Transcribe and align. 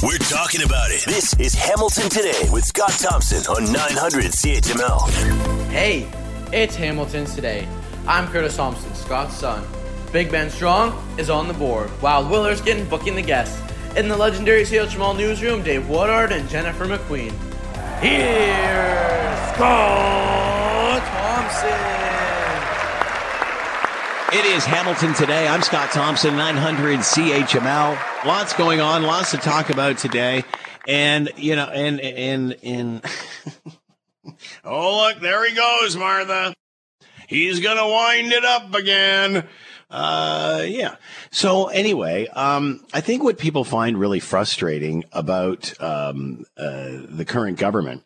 We're 0.00 0.16
talking 0.18 0.62
about 0.62 0.92
it. 0.92 1.04
This 1.06 1.34
is 1.40 1.54
Hamilton 1.54 2.08
Today 2.08 2.48
with 2.52 2.64
Scott 2.64 2.92
Thompson 2.92 3.44
on 3.52 3.72
900 3.72 4.26
CHML. 4.26 5.10
Hey, 5.70 6.08
it's 6.52 6.76
Hamilton's 6.76 7.34
Today. 7.34 7.66
I'm 8.06 8.28
Curtis 8.28 8.54
Thompson, 8.54 8.94
Scott's 8.94 9.34
son. 9.34 9.66
Big 10.12 10.30
Ben 10.30 10.50
Strong 10.50 10.96
is 11.18 11.30
on 11.30 11.48
the 11.48 11.54
board, 11.54 11.90
while 12.00 12.22
Will 12.28 12.46
Erskine 12.46 12.88
booking 12.88 13.16
the 13.16 13.22
guests. 13.22 13.60
In 13.96 14.06
the 14.06 14.16
legendary 14.16 14.62
CHML 14.62 15.16
newsroom, 15.16 15.64
Dave 15.64 15.88
Woodard 15.88 16.30
and 16.30 16.48
Jennifer 16.48 16.86
McQueen. 16.86 17.32
Here's 17.98 19.54
Scott 19.56 21.02
Thompson. 21.02 21.97
It 24.30 24.44
is 24.44 24.66
Hamilton 24.66 25.14
today. 25.14 25.48
I'm 25.48 25.62
Scott 25.62 25.90
Thompson, 25.90 26.36
900 26.36 26.98
CHML. 26.98 28.26
Lots 28.26 28.52
going 28.52 28.78
on, 28.78 29.02
lots 29.04 29.30
to 29.30 29.38
talk 29.38 29.70
about 29.70 29.96
today. 29.96 30.44
And, 30.86 31.30
you 31.38 31.56
know, 31.56 31.64
and, 31.64 31.98
and, 31.98 32.54
and, 32.62 33.04
oh, 34.64 34.98
look, 34.98 35.22
there 35.22 35.48
he 35.48 35.54
goes, 35.54 35.96
Martha. 35.96 36.52
He's 37.26 37.60
going 37.60 37.78
to 37.78 37.86
wind 37.86 38.32
it 38.32 38.44
up 38.44 38.74
again. 38.74 39.48
Uh, 39.88 40.62
yeah. 40.66 40.96
So 41.30 41.68
anyway, 41.68 42.26
um, 42.26 42.84
I 42.92 43.00
think 43.00 43.24
what 43.24 43.38
people 43.38 43.64
find 43.64 43.98
really 43.98 44.20
frustrating 44.20 45.04
about, 45.10 45.72
um, 45.80 46.44
uh, 46.58 46.98
the 47.08 47.24
current 47.26 47.58
government 47.58 48.04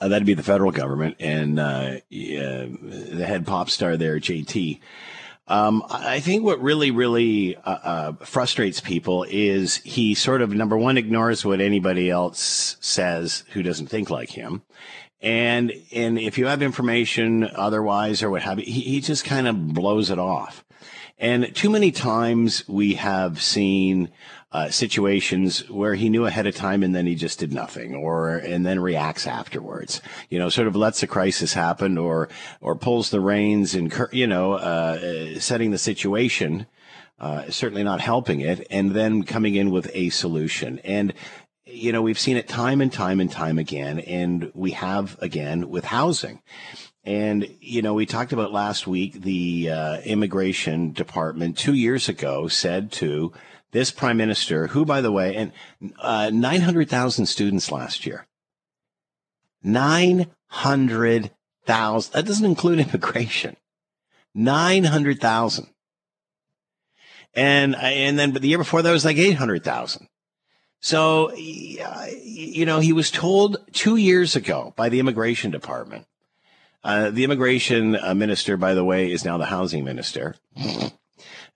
uh, 0.00 0.08
that'd 0.08 0.26
be 0.26 0.34
the 0.34 0.42
federal 0.42 0.70
government 0.70 1.16
and 1.18 1.58
uh, 1.58 1.96
yeah, 2.08 2.66
the 2.68 3.26
head 3.26 3.46
pop 3.46 3.70
star 3.70 3.96
there, 3.96 4.18
JT. 4.18 4.80
Um, 5.48 5.82
I 5.88 6.20
think 6.20 6.44
what 6.44 6.60
really, 6.62 6.90
really 6.90 7.56
uh, 7.56 7.60
uh, 7.82 8.12
frustrates 8.24 8.80
people 8.80 9.24
is 9.28 9.76
he 9.76 10.14
sort 10.14 10.42
of 10.42 10.52
number 10.52 10.76
one 10.76 10.98
ignores 10.98 11.42
what 11.42 11.62
anybody 11.62 12.10
else 12.10 12.76
says 12.80 13.44
who 13.52 13.62
doesn't 13.62 13.86
think 13.86 14.10
like 14.10 14.28
him, 14.28 14.62
and 15.22 15.72
and 15.90 16.18
if 16.18 16.36
you 16.36 16.46
have 16.46 16.60
information 16.60 17.48
otherwise 17.54 18.22
or 18.22 18.30
what 18.30 18.42
have 18.42 18.58
you, 18.58 18.66
he, 18.66 18.80
he 18.82 19.00
just 19.00 19.24
kind 19.24 19.48
of 19.48 19.72
blows 19.72 20.10
it 20.10 20.18
off. 20.18 20.64
And 21.18 21.52
too 21.54 21.70
many 21.70 21.92
times 21.92 22.68
we 22.68 22.94
have 22.94 23.42
seen 23.42 24.10
uh, 24.50 24.70
situations 24.70 25.68
where 25.68 25.94
he 25.94 26.08
knew 26.08 26.24
ahead 26.24 26.46
of 26.46 26.54
time 26.54 26.82
and 26.82 26.94
then 26.94 27.06
he 27.06 27.14
just 27.14 27.38
did 27.38 27.52
nothing 27.52 27.94
or 27.94 28.36
and 28.36 28.64
then 28.64 28.80
reacts 28.80 29.26
afterwards. 29.26 30.00
You 30.30 30.38
know 30.38 30.48
sort 30.48 30.68
of 30.68 30.76
lets 30.76 31.00
the 31.00 31.06
crisis 31.06 31.52
happen 31.52 31.98
or 31.98 32.28
or 32.60 32.74
pulls 32.74 33.10
the 33.10 33.20
reins 33.20 33.74
and 33.74 33.92
you 34.12 34.26
know 34.26 34.54
uh, 34.54 35.38
setting 35.38 35.70
the 35.70 35.78
situation 35.78 36.66
uh, 37.20 37.50
certainly 37.50 37.82
not 37.82 38.00
helping 38.00 38.40
it 38.40 38.66
and 38.70 38.92
then 38.92 39.24
coming 39.24 39.54
in 39.54 39.70
with 39.70 39.90
a 39.92 40.08
solution. 40.10 40.78
And 40.78 41.12
you 41.66 41.92
know 41.92 42.00
we've 42.00 42.18
seen 42.18 42.38
it 42.38 42.48
time 42.48 42.80
and 42.80 42.92
time 42.92 43.20
and 43.20 43.30
time 43.30 43.58
again 43.58 43.98
and 43.98 44.50
we 44.54 44.70
have 44.70 45.18
again 45.20 45.68
with 45.68 45.84
housing. 45.84 46.40
And, 47.04 47.48
you 47.62 47.80
know, 47.80 47.94
we 47.94 48.04
talked 48.04 48.34
about 48.34 48.52
last 48.52 48.86
week, 48.86 49.22
the 49.22 49.70
uh, 49.70 50.00
immigration 50.00 50.92
department 50.92 51.56
two 51.56 51.72
years 51.72 52.06
ago 52.06 52.48
said 52.48 52.92
to 52.92 53.32
this 53.72 53.90
prime 53.90 54.16
minister, 54.16 54.68
who, 54.68 54.84
by 54.84 55.00
the 55.00 55.12
way, 55.12 55.34
and 55.34 55.52
uh, 55.98 56.30
900,000 56.32 57.26
students 57.26 57.70
last 57.70 58.06
year. 58.06 58.26
900,000. 59.62 62.12
That 62.12 62.26
doesn't 62.26 62.44
include 62.44 62.80
immigration. 62.80 63.56
900,000. 64.34 65.68
And, 67.34 67.76
and 67.76 68.18
then, 68.18 68.32
but 68.32 68.42
the 68.42 68.48
year 68.48 68.58
before 68.58 68.82
that 68.82 68.90
was 68.90 69.04
like 69.04 69.16
800,000. 69.16 70.08
So, 70.80 71.34
you 71.34 72.64
know, 72.64 72.80
he 72.80 72.92
was 72.92 73.10
told 73.10 73.58
two 73.72 73.96
years 73.96 74.36
ago 74.36 74.72
by 74.76 74.88
the 74.88 75.00
immigration 75.00 75.50
department. 75.50 76.06
Uh, 76.84 77.10
the 77.10 77.24
immigration 77.24 77.96
uh, 77.96 78.14
minister, 78.14 78.56
by 78.56 78.74
the 78.74 78.84
way, 78.84 79.10
is 79.10 79.24
now 79.24 79.36
the 79.36 79.46
housing 79.46 79.84
minister. 79.84 80.36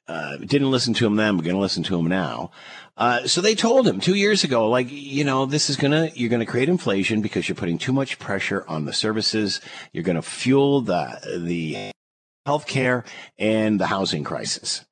Uh, 0.08 0.36
didn't 0.36 0.70
listen 0.70 0.94
to 0.94 1.06
him 1.06 1.16
then. 1.16 1.36
We're 1.36 1.44
going 1.44 1.56
to 1.56 1.62
listen 1.62 1.84
to 1.84 1.98
him 1.98 2.06
now. 2.06 2.50
Uh, 2.96 3.26
so 3.26 3.40
they 3.40 3.54
told 3.54 3.86
him 3.86 4.00
two 4.00 4.14
years 4.14 4.44
ago, 4.44 4.68
like, 4.68 4.88
you 4.90 5.24
know, 5.24 5.46
this 5.46 5.70
is 5.70 5.76
going 5.76 5.92
to, 5.92 6.18
you're 6.18 6.28
going 6.28 6.44
to 6.44 6.50
create 6.50 6.68
inflation 6.68 7.22
because 7.22 7.48
you're 7.48 7.56
putting 7.56 7.78
too 7.78 7.92
much 7.92 8.18
pressure 8.18 8.64
on 8.68 8.84
the 8.84 8.92
services. 8.92 9.60
You're 9.92 10.04
going 10.04 10.16
to 10.16 10.22
fuel 10.22 10.82
the, 10.82 11.40
the 11.42 11.92
healthcare 12.46 13.06
and 13.38 13.80
the 13.80 13.86
housing 13.86 14.24
crisis. 14.24 14.84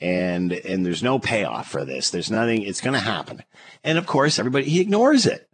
And, 0.00 0.52
and 0.52 0.86
there's 0.86 1.02
no 1.02 1.18
payoff 1.18 1.68
for 1.68 1.84
this. 1.84 2.10
There's 2.10 2.30
nothing, 2.30 2.62
it's 2.62 2.80
going 2.80 2.94
to 2.94 3.00
happen. 3.00 3.42
And 3.82 3.98
of 3.98 4.06
course, 4.06 4.38
everybody, 4.38 4.66
he 4.66 4.80
ignores 4.80 5.26
it. 5.26 5.48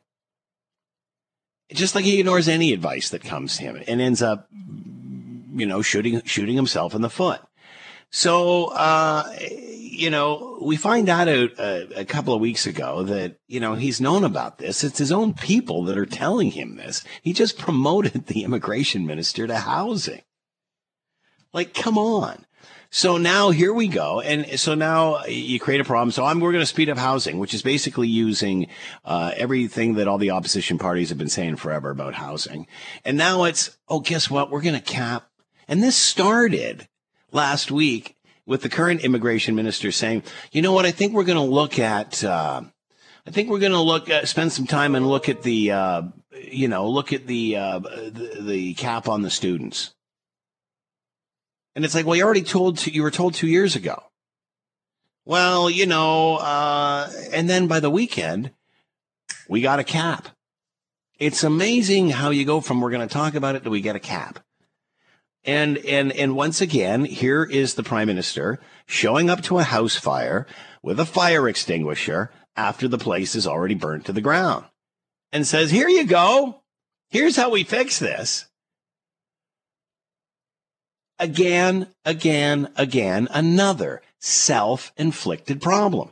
Just 1.73 1.95
like 1.95 2.05
he 2.05 2.21
ignores 2.21 2.47
any 2.47 2.75
advice 2.75 3.09
that 3.09 3.25
comes 3.25 3.57
to 3.57 3.63
him 3.63 3.83
and 3.87 4.01
ends 4.01 4.21
up, 4.21 4.49
you 5.55 5.65
know, 5.65 5.81
shooting, 5.81 6.21
shooting 6.25 6.57
himself 6.57 6.95
in 6.95 7.01
the 7.01 7.09
foot. 7.09 7.41
So, 8.17 8.67
uh, 8.67 9.29
you 9.41 10.09
know, 10.09 10.61
we 10.63 10.77
find 10.77 11.09
out 11.09 11.27
a, 11.27 11.99
a, 11.99 12.05
couple 12.05 12.33
of 12.33 12.41
weeks 12.41 12.65
ago 12.65 13.03
that, 13.03 13.41
you 13.49 13.59
know, 13.59 13.75
he's 13.75 14.01
known 14.01 14.23
about 14.23 14.59
this. 14.59 14.85
It's 14.85 14.99
his 14.99 15.11
own 15.11 15.35
people 15.35 15.83
that 15.87 15.99
are 15.99 16.07
telling 16.07 16.53
him 16.53 16.77
this. 16.77 17.03
He 17.23 17.33
just 17.33 17.59
promoted 17.59 18.27
the 18.29 18.45
immigration 18.45 19.05
minister 19.05 19.49
to 19.49 19.57
housing. 19.57 20.23
Like, 21.53 21.75
come 21.75 21.99
on. 21.99 22.47
So 22.89 23.17
now 23.17 23.51
here 23.51 23.75
we 23.75 23.89
go. 23.89 24.21
And 24.21 24.61
so 24.61 24.77
now 24.77 25.25
you 25.25 25.59
create 25.59 25.81
a 25.81 25.85
problem. 25.85 26.13
So 26.13 26.25
I'm, 26.25 26.39
we're 26.39 26.53
going 26.53 26.63
to 26.63 26.67
speed 26.67 26.91
up 26.91 26.99
housing, 26.99 27.41
which 27.41 27.53
is 27.53 27.63
basically 27.63 28.07
using, 28.07 28.69
uh, 29.05 29.33
everything 29.37 29.95
that 29.95 30.07
all 30.07 30.19
the 30.19 30.31
opposition 30.31 30.79
parties 30.79 31.09
have 31.09 31.19
been 31.19 31.29
saying 31.29 31.57
forever 31.57 31.91
about 31.91 32.15
housing. 32.15 32.69
And 33.05 33.19
now 33.19 33.43
it's, 33.43 33.77
oh, 33.89 33.99
guess 33.99 34.31
what? 34.31 34.53
We're 34.53 34.63
going 34.63 34.81
to 34.81 34.81
cap. 34.81 35.29
And 35.67 35.83
this 35.83 35.97
started 35.97 36.87
last 37.35 37.71
week 37.71 38.17
with 38.47 38.63
the 38.63 38.69
current 38.69 39.03
immigration 39.03 39.55
minister 39.55 39.91
saying, 39.91 40.23
you 40.53 40.63
know 40.63 40.73
what, 40.73 40.87
I 40.87 40.91
think 40.91 41.13
we're 41.13 41.25
going 41.25 41.37
to 41.37 41.43
look 41.43 41.79
at, 41.79 42.23
uh, 42.23 42.63
I 43.27 43.31
think 43.31 43.51
we're 43.51 43.59
going 43.59 43.73
to 43.73 43.81
look 43.81 44.09
at, 44.09 44.29
spend 44.29 44.53
some 44.53 44.67
time 44.67 44.95
and 44.95 45.07
look 45.07 45.29
at 45.29 45.43
the, 45.43 45.73
uh, 45.73 46.03
you 46.33 46.69
know, 46.69 46.89
look 46.89 47.13
at 47.13 47.27
the, 47.27 47.57
uh, 47.57 47.79
the, 47.81 48.39
the 48.41 48.75
cap 48.75 49.09
on 49.09 49.23
the 49.23 49.31
students. 49.31 49.95
And 51.75 51.85
it's 51.85 51.95
like, 51.95 52.07
well, 52.07 52.17
you 52.17 52.25
already 52.25 52.43
told, 52.43 52.87
you 52.87 53.03
were 53.03 53.11
told 53.11 53.35
two 53.35 53.49
years 53.49 53.75
ago. 53.75 54.03
Well, 55.25 55.71
you 55.71 55.87
know, 55.87 56.37
uh, 56.37 57.11
and 57.33 57.49
then 57.49 57.67
by 57.67 57.81
the 57.81 57.91
weekend, 57.91 58.51
we 59.49 59.63
got 59.63 59.79
a 59.79 59.85
cap. 59.85 60.29
It's 61.19 61.43
amazing 61.43 62.11
how 62.11 62.31
you 62.31 62.45
go 62.45 62.61
from 62.61 62.81
we're 62.81 62.91
going 62.91 63.07
to 63.07 63.13
talk 63.13 63.35
about 63.35 63.55
it 63.57 63.65
to 63.65 63.71
we 63.71 63.81
get 63.81 63.97
a 63.97 64.01
cap. 64.01 64.41
And, 65.45 65.79
and, 65.79 66.13
and 66.13 66.37
once 66.37 66.61
again, 66.61 67.05
here 67.05 67.45
is 67.45 67.75
the 67.75 67.83
prime 67.83 68.07
minister 68.07 68.61
showing 68.87 69.29
up 69.29 69.43
to 69.43 69.59
a 69.59 69.65
house 69.65 69.97
fire 69.97 70.47
with 70.83 70.99
a 70.99 71.05
fire 71.05 71.49
extinguisher 71.49 72.31
after 72.57 72.89
the 72.89 72.99
place 72.99 73.35
is 73.35 73.47
already 73.47 73.75
burnt 73.75 74.07
to 74.07 74.13
the 74.13 74.21
ground 74.21 74.65
and 75.33 75.47
says, 75.47 75.71
here 75.71 75.89
you 75.89 76.05
go. 76.05 76.63
Here's 77.11 77.37
how 77.37 77.51
we 77.51 77.65
fix 77.65 77.99
this. 77.99 78.47
Again, 81.19 81.89
again, 82.05 82.69
again, 82.77 83.29
another 83.31 84.03
self 84.21 84.93
inflicted 84.97 85.61
problem. 85.61 86.11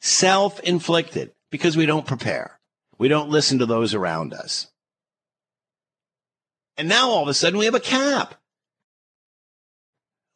Self 0.00 0.60
inflicted 0.60 1.32
because 1.50 1.76
we 1.76 1.86
don't 1.86 2.06
prepare. 2.06 2.58
We 2.98 3.08
don't 3.08 3.30
listen 3.30 3.58
to 3.58 3.66
those 3.66 3.94
around 3.94 4.32
us. 4.32 4.68
And 6.78 6.88
now 6.88 7.10
all 7.10 7.22
of 7.22 7.28
a 7.28 7.34
sudden 7.34 7.58
we 7.58 7.64
have 7.64 7.74
a 7.74 7.80
cap. 7.80 8.36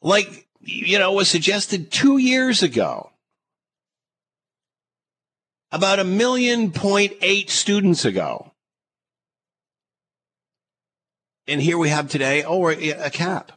Like, 0.02 0.48
you 0.60 0.98
know, 0.98 1.12
was 1.12 1.28
suggested 1.28 1.92
two 1.92 2.18
years 2.18 2.62
ago. 2.64 3.10
About 5.70 6.00
a 6.00 6.04
million 6.04 6.72
point 6.72 7.12
eight 7.22 7.48
students 7.48 8.04
ago. 8.04 8.52
And 11.46 11.62
here 11.62 11.78
we 11.78 11.88
have 11.88 12.08
today, 12.08 12.42
oh, 12.42 12.68
a 12.68 13.10
cap. 13.10 13.52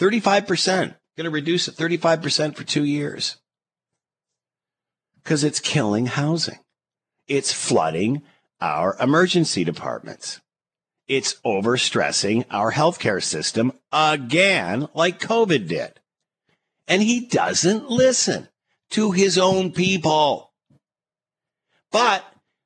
35%. 0.00 0.94
Going 1.16 1.24
to 1.24 1.30
reduce 1.30 1.68
it 1.68 1.76
35% 1.76 2.56
for 2.56 2.64
two 2.64 2.84
years. 2.84 3.38
Because 5.22 5.44
it's 5.44 5.60
killing 5.60 6.06
housing. 6.06 6.58
It's 7.26 7.52
flooding 7.52 8.22
our 8.60 8.96
emergency 9.00 9.64
departments. 9.64 10.40
It's 11.08 11.40
overstressing 11.44 12.44
our 12.50 12.70
healthcare 12.70 13.22
system 13.22 13.72
again, 13.90 14.88
like 14.94 15.20
COVID 15.20 15.66
did. 15.66 15.98
And 16.86 17.02
he 17.02 17.20
doesn't 17.20 17.90
listen 17.90 18.48
to 18.90 19.12
his 19.12 19.38
own 19.38 19.72
people. 19.72 20.52
But 21.90 22.24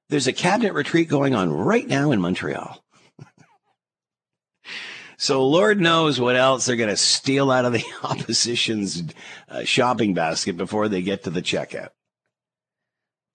there's 0.09 0.27
a 0.27 0.33
cabinet 0.33 0.75
retreat 0.75 1.09
going 1.09 1.35
on 1.35 1.53
right 1.53 1.87
now 1.87 2.11
in 2.11 2.21
Montreal. 2.21 2.83
so 5.17 5.47
Lord 5.47 5.81
knows 5.81 6.21
what 6.21 6.37
else 6.37 6.67
they're 6.67 6.77
going 6.77 6.89
to 6.89 6.97
steal 6.97 7.51
out 7.51 7.65
of 7.65 7.73
the 7.73 7.85
opposition's 8.03 9.05
uh, 9.49 9.63
shopping 9.63 10.15
basket 10.15 10.57
before 10.57 10.89
they 10.89 11.03
get 11.03 11.25
to 11.25 11.31
the 11.31 11.43
checkout. 11.43 11.91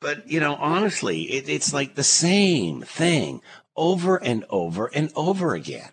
but 0.02 0.30
you 0.30 0.40
know, 0.40 0.56
honestly, 0.56 1.24
it, 1.24 1.50
it's 1.50 1.74
like 1.74 1.96
the 1.96 2.04
same 2.04 2.82
thing 2.82 3.42
over 3.78 4.18
and 4.18 4.44
over 4.50 4.88
and 4.88 5.12
over 5.16 5.54
again. 5.54 5.92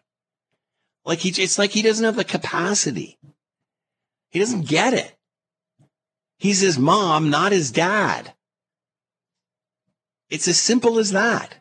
Like 1.05 1.21
he, 1.21 1.43
it's 1.43 1.59
like 1.59 1.71
he 1.71 1.83
doesn't 1.83 2.05
have 2.05 2.17
the 2.17 2.25
capacity. 2.25 3.19
He 4.31 4.39
doesn't 4.39 4.67
get 4.67 4.95
it. 4.95 5.15
He's 6.39 6.61
his 6.61 6.79
mom, 6.79 7.31
not 7.31 7.53
his 7.53 7.71
dad. 7.71 8.33
It's 10.31 10.49
as 10.49 10.59
simple 10.59 10.99
as 10.99 11.13
that. 11.13 11.61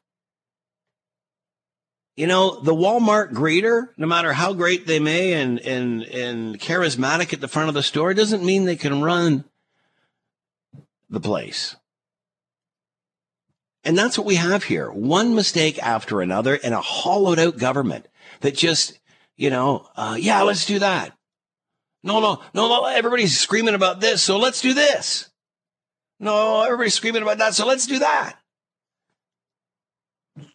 You 2.16 2.28
know, 2.28 2.60
the 2.60 2.76
Walmart 2.76 3.34
greeter, 3.34 3.90
no 3.98 4.08
matter 4.08 4.34
how 4.34 4.54
great 4.54 4.86
they 4.86 5.00
may 5.00 5.34
and, 5.34 5.60
and, 5.60 6.04
and 6.04 6.60
charismatic 6.60 7.34
at 7.34 7.42
the 7.42 7.48
front 7.48 7.70
of 7.70 7.76
the 7.76 7.84
store, 7.84 8.14
doesn't 8.14 8.46
mean 8.46 8.66
they 8.66 8.76
can 8.76 9.02
run 9.02 9.46
the 11.10 11.20
place. 11.20 11.76
And 13.84 13.98
that's 13.98 14.18
what 14.18 14.28
we 14.28 14.36
have 14.36 14.64
here. 14.64 14.90
One 14.90 15.36
mistake 15.36 15.78
after 15.80 16.22
another 16.22 16.58
and 16.64 16.74
a 16.74 16.80
hollowed 16.80 17.40
out 17.40 17.58
government 17.58 18.08
that 18.40 18.56
just, 18.56 19.00
you 19.36 19.50
know, 19.50 19.88
uh, 19.96 20.16
yeah, 20.20 20.42
let's 20.42 20.66
do 20.66 20.80
that. 20.80 21.16
No, 22.04 22.20
no, 22.20 22.42
no, 22.54 22.68
no, 22.68 22.86
everybody's 22.86 23.38
screaming 23.38 23.76
about 23.76 24.02
this, 24.02 24.22
so 24.22 24.38
let's 24.38 24.62
do 24.62 24.74
this. 24.74 25.30
No, 26.20 26.64
everybody's 26.64 26.94
screaming 26.94 27.22
about 27.22 27.38
that, 27.38 27.54
so 27.54 27.66
let's 27.66 27.88
do 27.88 28.00
that. 28.00 28.38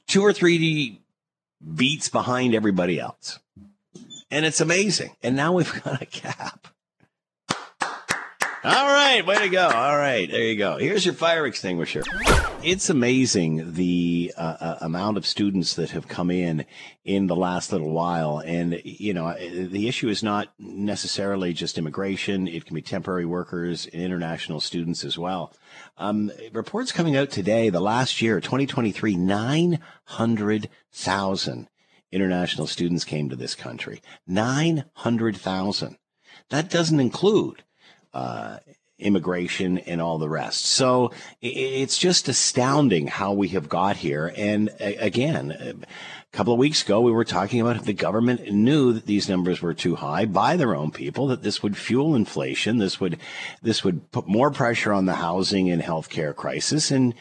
Two 0.06 0.22
or 0.22 0.32
three 0.32 1.00
beats 1.74 2.08
behind 2.08 2.54
everybody 2.54 3.00
else. 3.00 3.38
And 4.30 4.44
it's 4.44 4.60
amazing. 4.60 5.16
And 5.22 5.36
now 5.36 5.52
we've 5.52 5.82
got 5.84 6.02
a 6.02 6.06
cap. 6.06 6.68
All 8.68 8.86
right, 8.86 9.24
way 9.24 9.38
to 9.38 9.48
go. 9.48 9.66
All 9.66 9.96
right, 9.96 10.30
there 10.30 10.42
you 10.42 10.58
go. 10.58 10.76
Here's 10.76 11.06
your 11.06 11.14
fire 11.14 11.46
extinguisher. 11.46 12.02
It's 12.62 12.90
amazing 12.90 13.72
the 13.72 14.34
uh, 14.36 14.56
uh, 14.60 14.76
amount 14.82 15.16
of 15.16 15.24
students 15.24 15.74
that 15.76 15.92
have 15.92 16.06
come 16.06 16.30
in 16.30 16.66
in 17.02 17.28
the 17.28 17.36
last 17.36 17.72
little 17.72 17.90
while. 17.90 18.42
And, 18.44 18.78
you 18.84 19.14
know, 19.14 19.32
the 19.32 19.88
issue 19.88 20.10
is 20.10 20.22
not 20.22 20.52
necessarily 20.58 21.54
just 21.54 21.78
immigration, 21.78 22.46
it 22.46 22.66
can 22.66 22.74
be 22.74 22.82
temporary 22.82 23.24
workers 23.24 23.86
and 23.86 24.02
international 24.02 24.60
students 24.60 25.02
as 25.02 25.16
well. 25.16 25.54
Um, 25.96 26.30
reports 26.52 26.92
coming 26.92 27.16
out 27.16 27.30
today, 27.30 27.70
the 27.70 27.80
last 27.80 28.20
year, 28.20 28.38
2023, 28.38 29.16
900,000 29.16 31.68
international 32.12 32.66
students 32.66 33.06
came 33.06 33.30
to 33.30 33.36
this 33.36 33.54
country. 33.54 34.02
900,000. 34.26 35.96
That 36.50 36.68
doesn't 36.68 37.00
include 37.00 37.62
uh, 38.14 38.58
immigration 38.98 39.78
and 39.78 40.00
all 40.00 40.18
the 40.18 40.28
rest. 40.28 40.64
So 40.66 41.12
it's 41.40 41.98
just 41.98 42.28
astounding 42.28 43.06
how 43.06 43.32
we 43.32 43.48
have 43.48 43.68
got 43.68 43.96
here. 43.96 44.32
And 44.36 44.70
again, 44.80 45.52
a 46.32 46.36
couple 46.36 46.52
of 46.52 46.58
weeks 46.58 46.82
ago, 46.82 47.00
we 47.00 47.12
were 47.12 47.24
talking 47.24 47.60
about 47.60 47.76
if 47.76 47.84
the 47.84 47.92
government 47.92 48.52
knew 48.52 48.92
that 48.92 49.06
these 49.06 49.28
numbers 49.28 49.62
were 49.62 49.74
too 49.74 49.96
high 49.96 50.24
by 50.24 50.56
their 50.56 50.74
own 50.74 50.90
people, 50.90 51.28
that 51.28 51.42
this 51.42 51.62
would 51.62 51.76
fuel 51.76 52.14
inflation. 52.14 52.78
This 52.78 52.98
would, 53.00 53.18
this 53.62 53.84
would 53.84 54.10
put 54.10 54.26
more 54.26 54.50
pressure 54.50 54.92
on 54.92 55.06
the 55.06 55.14
housing 55.14 55.70
and 55.70 55.80
healthcare 55.80 56.34
crisis. 56.34 56.90
And, 56.90 57.14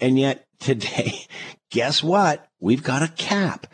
and 0.00 0.18
yet 0.18 0.46
today, 0.60 1.26
guess 1.70 2.02
what? 2.02 2.46
We've 2.60 2.82
got 2.82 3.02
a 3.02 3.08
cap 3.08 3.66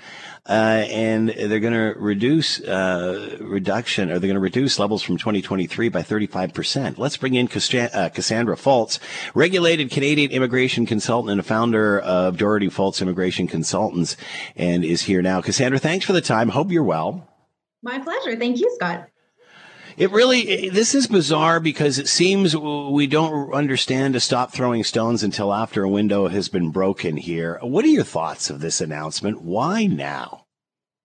uh, 0.48 0.86
and 0.88 1.28
they're 1.28 1.60
going 1.60 1.74
to 1.74 1.94
reduce 1.98 2.60
uh, 2.62 3.36
reduction, 3.40 4.10
or 4.10 4.18
they're 4.18 4.28
going 4.28 4.34
to 4.34 4.40
reduce 4.40 4.78
levels 4.78 5.02
from 5.02 5.16
2023 5.18 5.88
by 5.88 6.02
35 6.02 6.54
percent. 6.54 6.98
Let's 6.98 7.16
bring 7.16 7.34
in 7.34 7.46
uh, 7.46 8.08
Cassandra 8.08 8.56
Fultz, 8.56 8.98
regulated 9.34 9.90
Canadian 9.90 10.30
immigration 10.30 10.86
consultant 10.86 11.30
and 11.30 11.40
a 11.40 11.44
founder 11.44 11.98
of 11.98 12.38
Doherty 12.38 12.68
Fultz 12.68 13.02
Immigration 13.02 13.46
Consultants, 13.46 14.16
and 14.56 14.84
is 14.84 15.02
here 15.02 15.22
now. 15.22 15.40
Cassandra, 15.40 15.78
thanks 15.78 16.06
for 16.06 16.12
the 16.12 16.20
time. 16.20 16.48
Hope 16.48 16.70
you're 16.70 16.82
well. 16.82 17.28
My 17.82 17.98
pleasure. 17.98 18.36
Thank 18.36 18.58
you, 18.58 18.70
Scott. 18.74 19.08
It 19.98 20.12
really, 20.12 20.68
this 20.68 20.94
is 20.94 21.08
bizarre 21.08 21.58
because 21.58 21.98
it 21.98 22.06
seems 22.06 22.56
we 22.56 23.08
don't 23.08 23.52
understand 23.52 24.14
to 24.14 24.20
stop 24.20 24.52
throwing 24.52 24.84
stones 24.84 25.24
until 25.24 25.52
after 25.52 25.82
a 25.82 25.88
window 25.88 26.28
has 26.28 26.48
been 26.48 26.70
broken 26.70 27.16
here. 27.16 27.58
What 27.62 27.84
are 27.84 27.88
your 27.88 28.04
thoughts 28.04 28.48
of 28.48 28.60
this 28.60 28.80
announcement? 28.80 29.42
Why 29.42 29.86
now? 29.86 30.46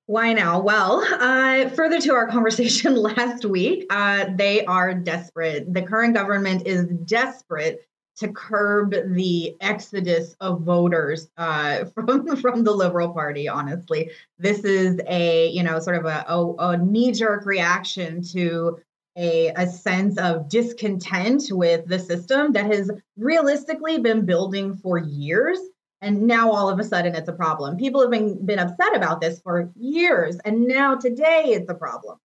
Why 0.05 0.33
now? 0.33 0.61
Well, 0.61 1.03
uh, 1.11 1.69
further 1.69 1.99
to 2.01 2.13
our 2.13 2.27
conversation 2.31 2.95
last 2.95 3.45
week, 3.45 3.87
uh, 3.89 4.25
they 4.35 4.63
are 4.65 4.93
desperate. 4.93 5.73
The 5.73 5.81
current 5.81 6.13
government 6.13 6.67
is 6.67 6.85
desperate 6.85 7.87
to 8.17 8.27
curb 8.27 8.93
the 9.13 9.55
exodus 9.61 10.35
of 10.39 10.61
voters 10.61 11.29
uh, 11.37 11.85
from 11.93 12.35
from 12.37 12.63
the 12.63 12.71
Liberal 12.71 13.09
Party. 13.09 13.47
Honestly, 13.47 14.11
this 14.37 14.63
is 14.63 14.99
a 15.07 15.49
you 15.49 15.63
know 15.63 15.79
sort 15.79 15.97
of 15.97 16.05
a, 16.05 16.25
a, 16.27 16.53
a 16.55 16.77
knee 16.77 17.11
jerk 17.11 17.45
reaction 17.45 18.21
to 18.33 18.77
a, 19.15 19.51
a 19.55 19.67
sense 19.67 20.17
of 20.17 20.49
discontent 20.49 21.43
with 21.51 21.85
the 21.87 21.99
system 21.99 22.51
that 22.53 22.65
has 22.65 22.89
realistically 23.17 23.99
been 23.99 24.25
building 24.25 24.75
for 24.75 24.97
years. 24.97 25.59
And 26.01 26.23
now 26.23 26.51
all 26.51 26.69
of 26.69 26.79
a 26.79 26.83
sudden 26.83 27.15
it's 27.15 27.29
a 27.29 27.33
problem. 27.33 27.77
People 27.77 28.01
have 28.01 28.11
been, 28.11 28.45
been 28.45 28.59
upset 28.59 28.95
about 28.95 29.21
this 29.21 29.39
for 29.39 29.71
years. 29.75 30.37
And 30.43 30.67
now 30.67 30.95
today 30.95 31.43
it's 31.47 31.69
a 31.69 31.75
problem. 31.75 32.17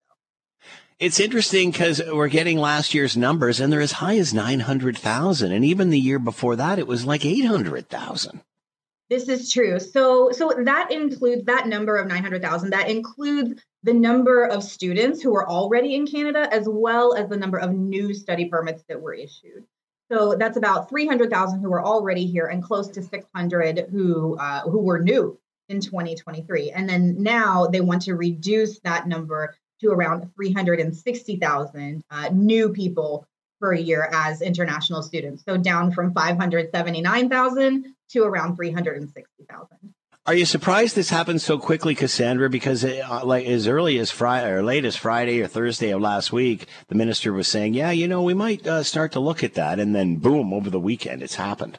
It's 0.99 1.21
interesting 1.21 1.71
because 1.71 2.03
we're 2.05 2.29
getting 2.29 2.59
last 2.59 2.93
year's 2.93 3.17
numbers 3.17 3.61
and 3.61 3.73
they're 3.73 3.81
as 3.81 3.93
high 3.93 4.19
as 4.19 4.35
900,000. 4.35 5.53
And 5.53 5.65
even 5.65 5.91
the 5.91 5.99
year 5.99 6.19
before 6.19 6.57
that, 6.57 6.81
it 6.81 6.89
was 6.89 7.05
like 7.05 7.25
800,000. 7.25 8.41
This 9.09 9.29
is 9.29 9.51
true. 9.51 9.79
So, 9.79 10.31
so 10.33 10.53
that 10.65 10.91
includes 10.91 11.45
that 11.45 11.69
number 11.69 11.97
of 11.97 12.09
900,000. 12.09 12.71
That 12.71 12.91
includes 12.91 13.63
the 13.85 13.95
number 13.95 14.45
of 14.45 14.65
students 14.65 15.23
who 15.23 15.35
are 15.37 15.49
already 15.49 15.95
in 15.95 16.07
Canada, 16.07 16.49
as 16.53 16.69
well 16.69 17.15
as 17.15 17.29
the 17.29 17.37
number 17.37 17.59
of 17.59 17.73
new 17.73 18.13
study 18.13 18.47
permits 18.47 18.83
that 18.89 19.01
were 19.01 19.15
issued. 19.15 19.65
So 20.11 20.35
that's 20.35 20.57
about 20.57 20.89
300,000 20.89 21.61
who 21.61 21.73
are 21.73 21.85
already 21.85 22.27
here, 22.27 22.47
and 22.47 22.63
close 22.63 22.89
to 22.89 23.03
600 23.03 23.87
who 23.91 24.37
uh, 24.37 24.63
who 24.63 24.81
were 24.81 24.99
new 24.99 25.39
in 25.69 25.81
2023. 25.81 26.71
And 26.71 26.89
then 26.89 27.23
now 27.23 27.67
they 27.67 27.81
want 27.81 28.03
to 28.03 28.15
reduce 28.15 28.81
that 28.81 29.07
number 29.07 29.55
to 29.81 29.91
around 29.91 30.31
360,000 30.35 32.05
uh, 32.11 32.29
new 32.33 32.71
people 32.71 33.27
per 33.61 33.75
year 33.75 34.09
as 34.13 34.41
international 34.41 35.03
students. 35.03 35.45
So 35.45 35.57
down 35.57 35.93
from 35.93 36.13
579,000 36.13 37.95
to 38.11 38.23
around 38.23 38.57
360,000. 38.57 39.95
Are 40.27 40.35
you 40.35 40.45
surprised 40.45 40.95
this 40.95 41.09
happened 41.09 41.41
so 41.41 41.59
quickly, 41.59 41.95
Cassandra? 41.95 42.51
Because 42.51 42.85
it, 42.85 43.01
uh, 43.01 43.25
like 43.25 43.47
as 43.47 43.67
early 43.67 43.99
as 43.99 44.11
Friday 44.11 44.51
or 44.51 44.63
late 44.63 44.85
as 44.85 44.95
Friday 44.95 45.41
or 45.41 45.47
Thursday 45.47 45.89
of 45.89 46.03
last 46.03 46.33
week, 46.33 46.67
the 46.89 46.95
minister 46.95 47.33
was 47.33 47.49
saying, 47.49 47.73
"Yeah, 47.73 47.93
you 47.93 48.07
know, 48.07 48.23
we 48.23 48.35
might 48.35 48.67
uh, 48.67 48.83
start 48.83 49.13
to 49.13 49.21
look 49.21 49.43
at 49.43 49.55
that," 49.55 49.81
and 49.81 49.95
then 49.95 50.17
boom, 50.17 50.53
over 50.53 50.69
the 50.69 50.79
weekend, 50.79 51.23
it's 51.23 51.37
happened. 51.37 51.79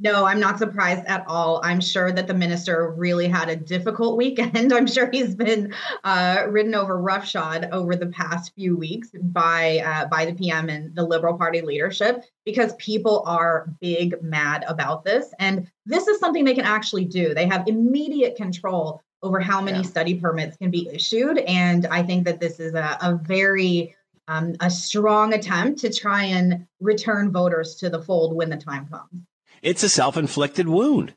No, 0.00 0.24
I'm 0.26 0.38
not 0.38 0.58
surprised 0.58 1.04
at 1.06 1.24
all. 1.26 1.60
I'm 1.64 1.80
sure 1.80 2.12
that 2.12 2.28
the 2.28 2.34
minister 2.34 2.94
really 2.96 3.26
had 3.26 3.48
a 3.48 3.56
difficult 3.56 4.16
weekend. 4.16 4.72
I'm 4.72 4.86
sure 4.86 5.10
he's 5.10 5.34
been 5.34 5.74
uh, 6.04 6.44
ridden 6.48 6.74
over 6.74 7.00
roughshod 7.00 7.68
over 7.72 7.96
the 7.96 8.06
past 8.06 8.54
few 8.54 8.76
weeks 8.76 9.10
by 9.20 9.78
uh, 9.78 10.06
by 10.06 10.24
the 10.24 10.34
PM 10.34 10.68
and 10.68 10.94
the 10.94 11.02
Liberal 11.02 11.36
Party 11.36 11.62
leadership 11.62 12.24
because 12.44 12.74
people 12.76 13.24
are 13.26 13.70
big 13.80 14.22
mad 14.22 14.64
about 14.68 15.04
this, 15.04 15.32
and 15.40 15.68
this 15.84 16.06
is 16.06 16.20
something 16.20 16.44
they 16.44 16.54
can 16.54 16.64
actually 16.64 17.04
do. 17.04 17.34
They 17.34 17.46
have 17.46 17.66
immediate 17.66 18.36
control 18.36 19.02
over 19.24 19.40
how 19.40 19.60
many 19.60 19.78
yeah. 19.78 19.84
study 19.84 20.14
permits 20.14 20.56
can 20.56 20.70
be 20.70 20.88
issued, 20.92 21.38
and 21.38 21.86
I 21.86 22.04
think 22.04 22.24
that 22.26 22.38
this 22.38 22.60
is 22.60 22.74
a, 22.74 22.96
a 23.02 23.16
very 23.16 23.96
um, 24.28 24.54
a 24.60 24.70
strong 24.70 25.34
attempt 25.34 25.80
to 25.80 25.92
try 25.92 26.24
and 26.24 26.66
return 26.80 27.32
voters 27.32 27.74
to 27.76 27.90
the 27.90 28.00
fold 28.00 28.36
when 28.36 28.50
the 28.50 28.56
time 28.56 28.86
comes. 28.86 29.27
It's 29.62 29.82
a 29.82 29.88
self 29.88 30.16
inflicted 30.16 30.68
wound. 30.68 31.14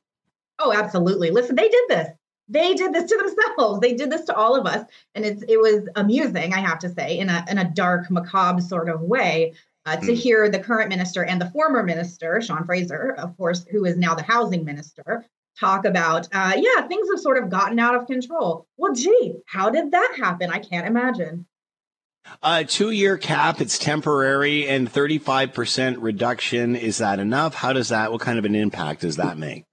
Oh, 0.59 0.73
absolutely. 0.73 1.31
Listen, 1.31 1.55
they 1.55 1.69
did 1.69 1.83
this. 1.89 2.09
They 2.47 2.73
did 2.73 2.93
this 2.93 3.09
to 3.09 3.17
themselves. 3.17 3.79
They 3.79 3.93
did 3.93 4.11
this 4.11 4.25
to 4.25 4.35
all 4.35 4.55
of 4.55 4.65
us, 4.65 4.85
and 5.15 5.25
it's 5.25 5.43
it 5.47 5.57
was 5.57 5.87
amusing, 5.95 6.53
I 6.53 6.59
have 6.59 6.79
to 6.79 6.89
say, 6.89 7.17
in 7.17 7.29
a 7.29 7.45
in 7.49 7.57
a 7.57 7.69
dark, 7.69 8.11
macabre 8.11 8.61
sort 8.61 8.89
of 8.89 9.01
way, 9.01 9.53
uh, 9.85 9.97
to 9.97 10.11
mm. 10.11 10.15
hear 10.15 10.49
the 10.49 10.59
current 10.59 10.89
minister 10.89 11.23
and 11.23 11.41
the 11.41 11.49
former 11.49 11.83
minister, 11.83 12.41
Sean 12.41 12.65
Fraser, 12.65 13.15
of 13.17 13.35
course, 13.37 13.65
who 13.71 13.85
is 13.85 13.97
now 13.97 14.15
the 14.15 14.23
housing 14.23 14.65
minister, 14.65 15.25
talk 15.59 15.85
about, 15.85 16.27
uh, 16.33 16.53
yeah, 16.55 16.87
things 16.87 17.07
have 17.09 17.19
sort 17.19 17.41
of 17.41 17.49
gotten 17.49 17.79
out 17.79 17.95
of 17.95 18.07
control. 18.07 18.67
Well, 18.77 18.93
gee, 18.93 19.35
how 19.45 19.69
did 19.69 19.91
that 19.91 20.15
happen? 20.17 20.49
I 20.49 20.59
can't 20.59 20.87
imagine. 20.87 21.45
Uh, 22.41 22.61
a 22.63 22.65
two 22.65 22.91
year 22.91 23.17
cap, 23.17 23.61
it's 23.61 23.77
temporary, 23.77 24.67
and 24.67 24.91
35% 24.91 25.97
reduction. 25.99 26.75
Is 26.75 26.99
that 26.99 27.19
enough? 27.19 27.53
How 27.53 27.73
does 27.73 27.89
that, 27.89 28.11
what 28.11 28.21
kind 28.21 28.39
of 28.39 28.45
an 28.45 28.55
impact 28.55 29.01
does 29.01 29.17
that 29.17 29.37
make? 29.37 29.65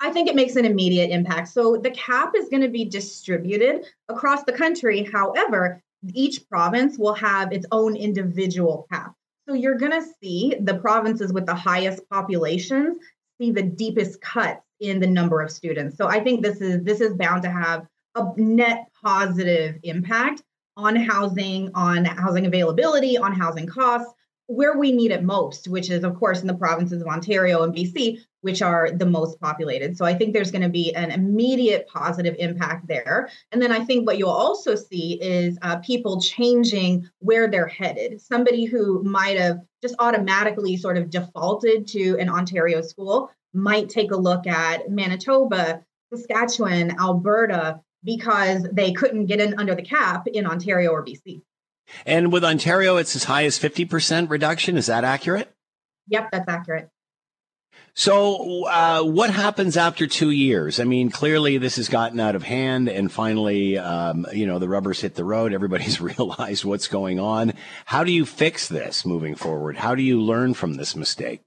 I 0.00 0.10
think 0.10 0.28
it 0.28 0.36
makes 0.36 0.56
an 0.56 0.64
immediate 0.64 1.10
impact. 1.10 1.48
So 1.48 1.76
the 1.76 1.90
cap 1.90 2.32
is 2.36 2.48
going 2.48 2.62
to 2.62 2.68
be 2.68 2.84
distributed 2.84 3.86
across 4.08 4.44
the 4.44 4.52
country. 4.52 5.08
However, 5.10 5.80
each 6.12 6.48
province 6.48 6.98
will 6.98 7.14
have 7.14 7.52
its 7.52 7.66
own 7.72 7.96
individual 7.96 8.86
cap. 8.92 9.14
So 9.48 9.54
you're 9.54 9.78
going 9.78 9.92
to 9.92 10.06
see 10.22 10.54
the 10.60 10.74
provinces 10.74 11.32
with 11.32 11.46
the 11.46 11.54
highest 11.54 12.02
populations 12.10 12.98
see 13.40 13.50
the 13.50 13.62
deepest 13.62 14.20
cuts 14.20 14.62
in 14.80 15.00
the 15.00 15.06
number 15.06 15.40
of 15.40 15.50
students. 15.50 15.96
So 15.96 16.06
I 16.06 16.20
think 16.20 16.42
this 16.42 16.60
is 16.60 16.82
this 16.84 17.00
is 17.00 17.14
bound 17.14 17.42
to 17.42 17.50
have 17.50 17.86
a 18.14 18.24
net 18.36 18.88
positive 19.02 19.78
impact 19.82 20.42
on 20.76 20.96
housing, 20.96 21.70
on 21.74 22.04
housing 22.04 22.46
availability, 22.46 23.16
on 23.16 23.32
housing 23.32 23.66
costs, 23.66 24.12
where 24.48 24.78
we 24.78 24.92
need 24.92 25.10
it 25.10 25.24
most, 25.24 25.66
which 25.66 25.90
is, 25.90 26.04
of 26.04 26.14
course, 26.14 26.40
in 26.40 26.46
the 26.46 26.54
provinces 26.54 27.02
of 27.02 27.08
Ontario 27.08 27.64
and 27.64 27.74
BC, 27.74 28.20
which 28.42 28.62
are 28.62 28.90
the 28.92 29.06
most 29.06 29.40
populated. 29.40 29.96
So 29.96 30.04
I 30.04 30.14
think 30.14 30.32
there's 30.32 30.52
going 30.52 30.62
to 30.62 30.68
be 30.68 30.94
an 30.94 31.10
immediate 31.10 31.88
positive 31.88 32.36
impact 32.38 32.86
there. 32.86 33.28
And 33.50 33.60
then 33.60 33.72
I 33.72 33.84
think 33.84 34.06
what 34.06 34.18
you'll 34.18 34.30
also 34.30 34.76
see 34.76 35.18
is 35.20 35.58
uh, 35.62 35.78
people 35.78 36.20
changing 36.20 37.08
where 37.18 37.48
they're 37.48 37.66
headed. 37.66 38.20
Somebody 38.20 38.66
who 38.66 39.02
might 39.02 39.36
have 39.36 39.62
just 39.82 39.96
automatically 39.98 40.76
sort 40.76 40.96
of 40.96 41.10
defaulted 41.10 41.88
to 41.88 42.16
an 42.18 42.28
Ontario 42.28 42.82
school 42.82 43.30
might 43.52 43.88
take 43.88 44.12
a 44.12 44.16
look 44.16 44.46
at 44.46 44.90
Manitoba, 44.90 45.82
Saskatchewan, 46.12 47.00
Alberta, 47.00 47.80
because 48.06 48.66
they 48.72 48.92
couldn't 48.92 49.26
get 49.26 49.40
in 49.40 49.58
under 49.58 49.74
the 49.74 49.82
cap 49.82 50.26
in 50.28 50.46
Ontario 50.46 50.92
or 50.92 51.04
BC. 51.04 51.42
And 52.06 52.32
with 52.32 52.44
Ontario, 52.44 52.96
it's 52.96 53.14
as 53.14 53.24
high 53.24 53.44
as 53.44 53.58
50% 53.58 54.30
reduction. 54.30 54.76
Is 54.76 54.86
that 54.86 55.04
accurate? 55.04 55.52
Yep, 56.08 56.30
that's 56.32 56.48
accurate. 56.48 56.88
So, 57.94 58.66
uh, 58.66 59.02
what 59.02 59.30
happens 59.30 59.76
after 59.76 60.06
two 60.06 60.30
years? 60.30 60.78
I 60.78 60.84
mean, 60.84 61.10
clearly 61.10 61.56
this 61.56 61.76
has 61.76 61.88
gotten 61.88 62.20
out 62.20 62.34
of 62.34 62.42
hand, 62.42 62.88
and 62.90 63.10
finally, 63.10 63.78
um, 63.78 64.26
you 64.34 64.46
know, 64.46 64.58
the 64.58 64.68
rubber's 64.68 65.00
hit 65.00 65.14
the 65.14 65.24
road. 65.24 65.54
Everybody's 65.54 66.00
realized 66.00 66.64
what's 66.64 66.88
going 66.88 67.18
on. 67.18 67.54
How 67.86 68.04
do 68.04 68.12
you 68.12 68.26
fix 68.26 68.68
this 68.68 69.06
moving 69.06 69.34
forward? 69.34 69.78
How 69.78 69.94
do 69.94 70.02
you 70.02 70.20
learn 70.20 70.52
from 70.52 70.74
this 70.74 70.94
mistake? 70.94 71.40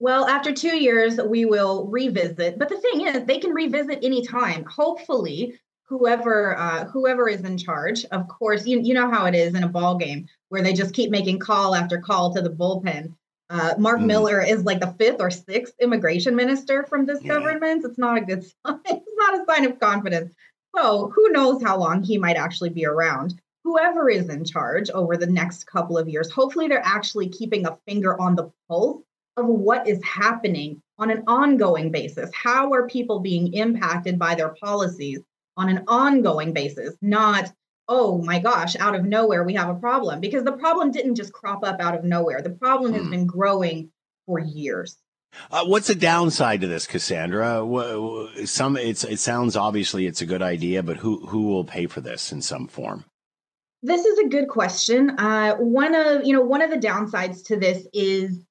Well, 0.00 0.26
after 0.26 0.52
two 0.52 0.76
years, 0.76 1.16
we 1.16 1.44
will 1.44 1.86
revisit. 1.86 2.58
But 2.58 2.68
the 2.68 2.80
thing 2.80 3.06
is, 3.06 3.24
they 3.24 3.38
can 3.38 3.52
revisit 3.52 4.04
anytime. 4.04 4.64
Hopefully, 4.64 5.60
whoever 5.88 6.56
uh, 6.56 6.84
whoever 6.86 7.28
is 7.28 7.42
in 7.42 7.56
charge, 7.58 8.04
of 8.06 8.28
course, 8.28 8.66
you 8.66 8.80
you 8.80 8.94
know 8.94 9.10
how 9.10 9.26
it 9.26 9.34
is 9.34 9.54
in 9.54 9.64
a 9.64 9.68
ball 9.68 9.96
game 9.96 10.26
where 10.48 10.62
they 10.62 10.72
just 10.72 10.94
keep 10.94 11.10
making 11.10 11.38
call 11.38 11.74
after 11.74 11.98
call 11.98 12.32
to 12.34 12.42
the 12.42 12.50
bullpen. 12.50 13.14
Uh, 13.50 13.74
Mark 13.78 14.00
mm. 14.00 14.06
Miller 14.06 14.42
is 14.42 14.64
like 14.64 14.80
the 14.80 14.94
fifth 14.98 15.20
or 15.20 15.30
sixth 15.30 15.74
immigration 15.80 16.36
minister 16.36 16.84
from 16.84 17.06
this 17.06 17.22
yeah. 17.22 17.34
government. 17.34 17.84
It's 17.84 17.98
not 17.98 18.18
a 18.18 18.20
good 18.20 18.44
sign. 18.66 18.80
It's 18.84 19.16
not 19.16 19.40
a 19.40 19.44
sign 19.48 19.64
of 19.64 19.80
confidence. 19.80 20.34
So 20.76 21.10
who 21.14 21.30
knows 21.30 21.62
how 21.62 21.78
long 21.78 22.02
he 22.02 22.18
might 22.18 22.36
actually 22.36 22.70
be 22.70 22.84
around. 22.84 23.40
Whoever 23.64 24.10
is 24.10 24.28
in 24.28 24.44
charge 24.44 24.90
over 24.90 25.16
the 25.16 25.26
next 25.26 25.64
couple 25.64 25.98
of 25.98 26.08
years, 26.08 26.30
hopefully 26.30 26.68
they're 26.68 26.84
actually 26.84 27.28
keeping 27.28 27.66
a 27.66 27.78
finger 27.86 28.20
on 28.20 28.34
the 28.34 28.50
pulse 28.68 29.02
of 29.36 29.46
what 29.46 29.86
is 29.88 30.02
happening 30.04 30.82
on 30.98 31.10
an 31.10 31.22
ongoing 31.26 31.90
basis. 31.90 32.30
How 32.34 32.72
are 32.72 32.86
people 32.86 33.20
being 33.20 33.52
impacted 33.54 34.18
by 34.18 34.34
their 34.34 34.54
policies? 34.60 35.20
On 35.58 35.68
an 35.68 35.84
ongoing 35.88 36.52
basis, 36.54 36.96
not, 37.02 37.52
oh 37.88 38.22
my 38.22 38.38
gosh, 38.38 38.76
out 38.76 38.94
of 38.94 39.04
nowhere 39.04 39.44
we 39.44 39.54
have 39.54 39.68
a 39.68 39.78
problem. 39.78 40.20
Because 40.20 40.44
the 40.44 40.52
problem 40.52 40.92
didn't 40.92 41.16
just 41.16 41.32
crop 41.32 41.64
up 41.64 41.80
out 41.80 41.94
of 41.94 42.04
nowhere. 42.04 42.40
The 42.40 42.50
problem 42.50 42.94
has 42.94 43.02
hmm. 43.02 43.10
been 43.10 43.26
growing 43.26 43.90
for 44.24 44.38
years. 44.38 44.96
Uh, 45.50 45.64
what's 45.66 45.88
the 45.88 45.94
downside 45.94 46.62
to 46.62 46.66
this, 46.66 46.86
Cassandra? 46.86 47.60
Some 48.46 48.76
it's 48.78 49.04
it 49.04 49.18
sounds 49.18 49.56
obviously 49.56 50.06
it's 50.06 50.22
a 50.22 50.26
good 50.26 50.42
idea, 50.42 50.82
but 50.82 50.96
who 50.96 51.26
who 51.26 51.48
will 51.48 51.64
pay 51.64 51.86
for 51.86 52.00
this 52.00 52.32
in 52.32 52.40
some 52.40 52.66
form? 52.66 53.04
This 53.82 54.06
is 54.06 54.18
a 54.18 54.28
good 54.28 54.48
question. 54.48 55.10
Uh, 55.10 55.56
one 55.56 55.94
of 55.94 56.24
you 56.24 56.32
know 56.32 56.40
one 56.40 56.62
of 56.62 56.70
the 56.70 56.78
downsides 56.78 57.44
to 57.46 57.56
this 57.56 57.86
is 57.92 58.42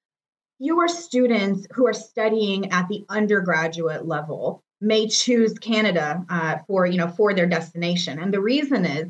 fewer 0.59 0.87
students 0.87 1.65
who 1.71 1.87
are 1.87 1.93
studying 1.93 2.71
at 2.71 2.87
the 2.89 3.05
undergraduate 3.09 4.05
level 4.05 4.63
may 4.81 5.07
choose 5.07 5.57
Canada 5.57 6.25
uh, 6.29 6.57
for 6.67 6.85
you 6.85 6.97
know 6.97 7.07
for 7.09 7.33
their 7.33 7.47
destination, 7.47 8.19
and 8.19 8.33
the 8.33 8.41
reason 8.41 8.85
is 8.85 9.09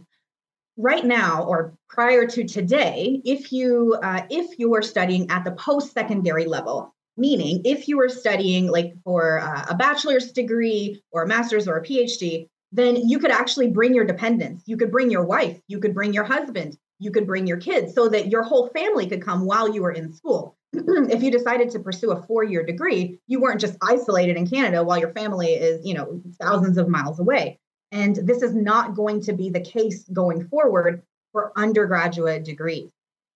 right 0.78 1.06
now 1.06 1.44
or 1.44 1.74
prior 1.90 2.26
to 2.28 2.44
today, 2.46 3.22
if 3.26 3.52
you 3.52 3.98
uh, 4.04 4.22
if 4.30 4.60
you 4.60 4.70
were 4.70 4.82
studying 4.82 5.30
at 5.30 5.44
the 5.44 5.52
post 5.52 5.94
secondary 5.94 6.46
level, 6.46 6.94
meaning 7.18 7.62
if 7.66 7.88
you 7.88 7.98
were 7.98 8.10
studying 8.10 8.68
like 8.68 8.94
for 9.04 9.40
uh, 9.40 9.66
a 9.70 9.76
bachelor's 9.76 10.32
degree 10.32 11.02
or 11.12 11.24
a 11.24 11.28
master's 11.28 11.68
or 11.68 11.78
a 11.78 11.84
PhD, 11.84 12.48
then 12.72 12.96
you 12.96 13.20
could 13.20 13.32
actually 13.32 13.70
bring 13.70 13.94
your 13.94 14.06
dependents. 14.06 14.64
You 14.66 14.78
could 14.78 14.92
bring 14.92 15.10
your 15.10 15.26
wife. 15.26 15.60
You 15.68 15.80
could 15.80 15.94
bring 15.94 16.14
your 16.14 16.26
husband. 16.26 16.78
You 17.00 17.12
could 17.12 17.28
bring 17.28 17.46
your 17.46 17.58
kids, 17.58 17.94
so 17.94 18.08
that 18.10 18.30
your 18.30 18.44
whole 18.44 18.70
family 18.70 19.08
could 19.08 19.22
come 19.22 19.46
while 19.46 19.72
you 19.72 19.84
were 19.84 19.92
in 19.92 20.14
school. 20.14 20.57
if 20.74 21.24
you 21.24 21.32
decided 21.32 21.70
to 21.72 21.80
pursue 21.80 22.12
a 22.12 22.22
four-year 22.24 22.64
degree, 22.64 23.20
you 23.28 23.40
weren't 23.40 23.62
just 23.62 23.78
isolated 23.82 24.38
in 24.38 24.48
Canada 24.48 24.84
while 24.84 24.98
your 24.98 25.14
family 25.14 25.54
is, 25.54 25.86
you 25.86 25.94
know, 25.94 26.22
thousands 26.40 26.78
of 26.78 26.90
miles 26.90 27.20
away. 27.20 27.60
And 27.92 28.16
this 28.16 28.42
is 28.42 28.54
not 28.54 28.96
going 28.96 29.22
to 29.22 29.34
be 29.34 29.50
the 29.50 29.62
case 29.62 30.04
going 30.12 30.48
forward 30.48 31.04
for 31.32 31.54
undergraduate 31.56 32.44
degrees. 32.44 32.90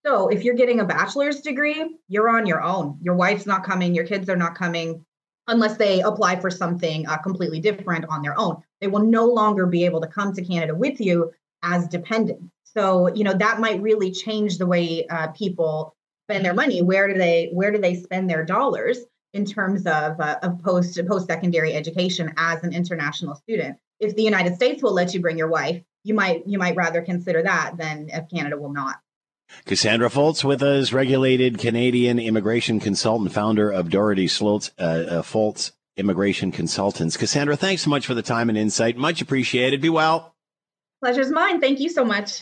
So 0.04 0.28
if 0.28 0.44
you're 0.44 0.54
getting 0.54 0.80
a 0.80 0.84
bachelor's 0.84 1.40
degree, 1.40 1.96
you're 2.08 2.28
on 2.28 2.46
your 2.46 2.62
own. 2.62 2.98
Your 3.02 3.14
wife's 3.14 3.46
not 3.46 3.64
coming, 3.64 3.94
your 3.94 4.06
kids 4.06 4.28
are 4.28 4.36
not 4.36 4.54
coming 4.54 5.04
unless 5.46 5.76
they 5.76 6.00
apply 6.00 6.38
for 6.40 6.50
something 6.50 7.06
uh, 7.06 7.18
completely 7.18 7.60
different 7.60 8.04
on 8.08 8.22
their 8.22 8.38
own. 8.38 8.62
They 8.80 8.86
will 8.86 9.04
no 9.04 9.26
longer 9.26 9.66
be 9.66 9.84
able 9.84 10.00
to 10.00 10.06
come 10.06 10.32
to 10.32 10.44
Canada 10.44 10.74
with 10.74 11.00
you 11.00 11.32
as 11.62 11.88
dependents. 11.88 12.50
So, 12.64 13.12
you 13.14 13.24
know, 13.24 13.34
that 13.34 13.60
might 13.60 13.82
really 13.82 14.12
change 14.12 14.58
the 14.58 14.66
way 14.66 15.06
uh, 15.08 15.28
people 15.28 15.94
spend 16.30 16.44
their 16.44 16.54
money 16.54 16.80
where 16.80 17.08
do 17.08 17.18
they 17.18 17.50
where 17.52 17.72
do 17.72 17.78
they 17.78 17.94
spend 17.94 18.30
their 18.30 18.44
dollars 18.44 18.98
in 19.32 19.44
terms 19.44 19.80
of 19.86 20.20
uh, 20.20 20.38
of 20.42 20.62
post 20.62 20.98
post 21.08 21.26
secondary 21.26 21.74
education 21.74 22.32
as 22.36 22.62
an 22.62 22.72
international 22.72 23.34
student 23.34 23.76
if 23.98 24.14
the 24.14 24.22
united 24.22 24.54
states 24.54 24.82
will 24.82 24.92
let 24.92 25.12
you 25.12 25.20
bring 25.20 25.36
your 25.36 25.48
wife 25.48 25.82
you 26.04 26.14
might 26.14 26.46
you 26.46 26.58
might 26.58 26.76
rather 26.76 27.02
consider 27.02 27.42
that 27.42 27.76
than 27.76 28.08
if 28.10 28.28
canada 28.28 28.56
will 28.58 28.72
not 28.72 28.96
Cassandra 29.64 30.08
Fultz 30.08 30.44
with 30.44 30.62
us, 30.62 30.92
regulated 30.92 31.58
Canadian 31.58 32.20
immigration 32.20 32.78
consultant, 32.78 33.32
founder 33.32 33.68
of 33.68 33.90
Doherty 33.90 34.28
Slotz, 34.28 34.70
uh, 34.78 34.82
uh, 34.82 35.22
Fultz 35.22 35.72
Immigration 35.96 36.52
Consultants. 36.52 37.16
Cassandra, 37.16 37.56
thanks 37.56 37.82
so 37.82 37.90
much 37.90 38.06
for 38.06 38.14
the 38.14 38.22
time 38.22 38.48
and 38.48 38.56
insight. 38.56 38.96
Much 38.96 39.20
appreciated. 39.20 39.80
Be 39.80 39.90
well. 39.90 40.36
Pleasure's 41.02 41.32
mine. 41.32 41.60
Thank 41.60 41.80
you 41.80 41.88
so 41.88 42.04
much. 42.04 42.40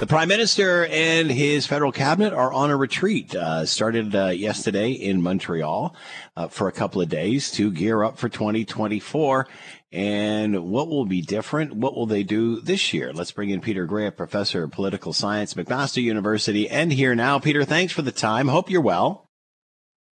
The 0.00 0.06
Prime 0.08 0.28
Minister 0.28 0.86
and 0.86 1.30
his 1.30 1.66
federal 1.66 1.92
cabinet 1.92 2.32
are 2.32 2.52
on 2.52 2.70
a 2.70 2.76
retreat. 2.76 3.34
Uh, 3.34 3.64
started 3.64 4.14
uh, 4.14 4.26
yesterday 4.26 4.90
in 4.90 5.22
Montreal 5.22 5.96
uh, 6.36 6.48
for 6.48 6.68
a 6.68 6.72
couple 6.72 7.00
of 7.00 7.08
days 7.08 7.50
to 7.52 7.70
gear 7.70 8.02
up 8.02 8.18
for 8.18 8.28
2024. 8.28 9.46
And 9.92 10.70
what 10.70 10.88
will 10.88 11.06
be 11.06 11.22
different? 11.22 11.74
What 11.76 11.94
will 11.94 12.06
they 12.06 12.24
do 12.24 12.60
this 12.60 12.92
year? 12.92 13.12
Let's 13.12 13.30
bring 13.30 13.50
in 13.50 13.60
Peter 13.60 13.86
Graefe, 13.86 14.16
professor 14.16 14.64
of 14.64 14.72
political 14.72 15.12
science, 15.12 15.54
McMaster 15.54 16.02
University, 16.02 16.68
and 16.68 16.92
here 16.92 17.14
now. 17.14 17.38
Peter, 17.38 17.64
thanks 17.64 17.92
for 17.92 18.02
the 18.02 18.12
time. 18.12 18.48
Hope 18.48 18.68
you're 18.68 18.80
well. 18.80 19.30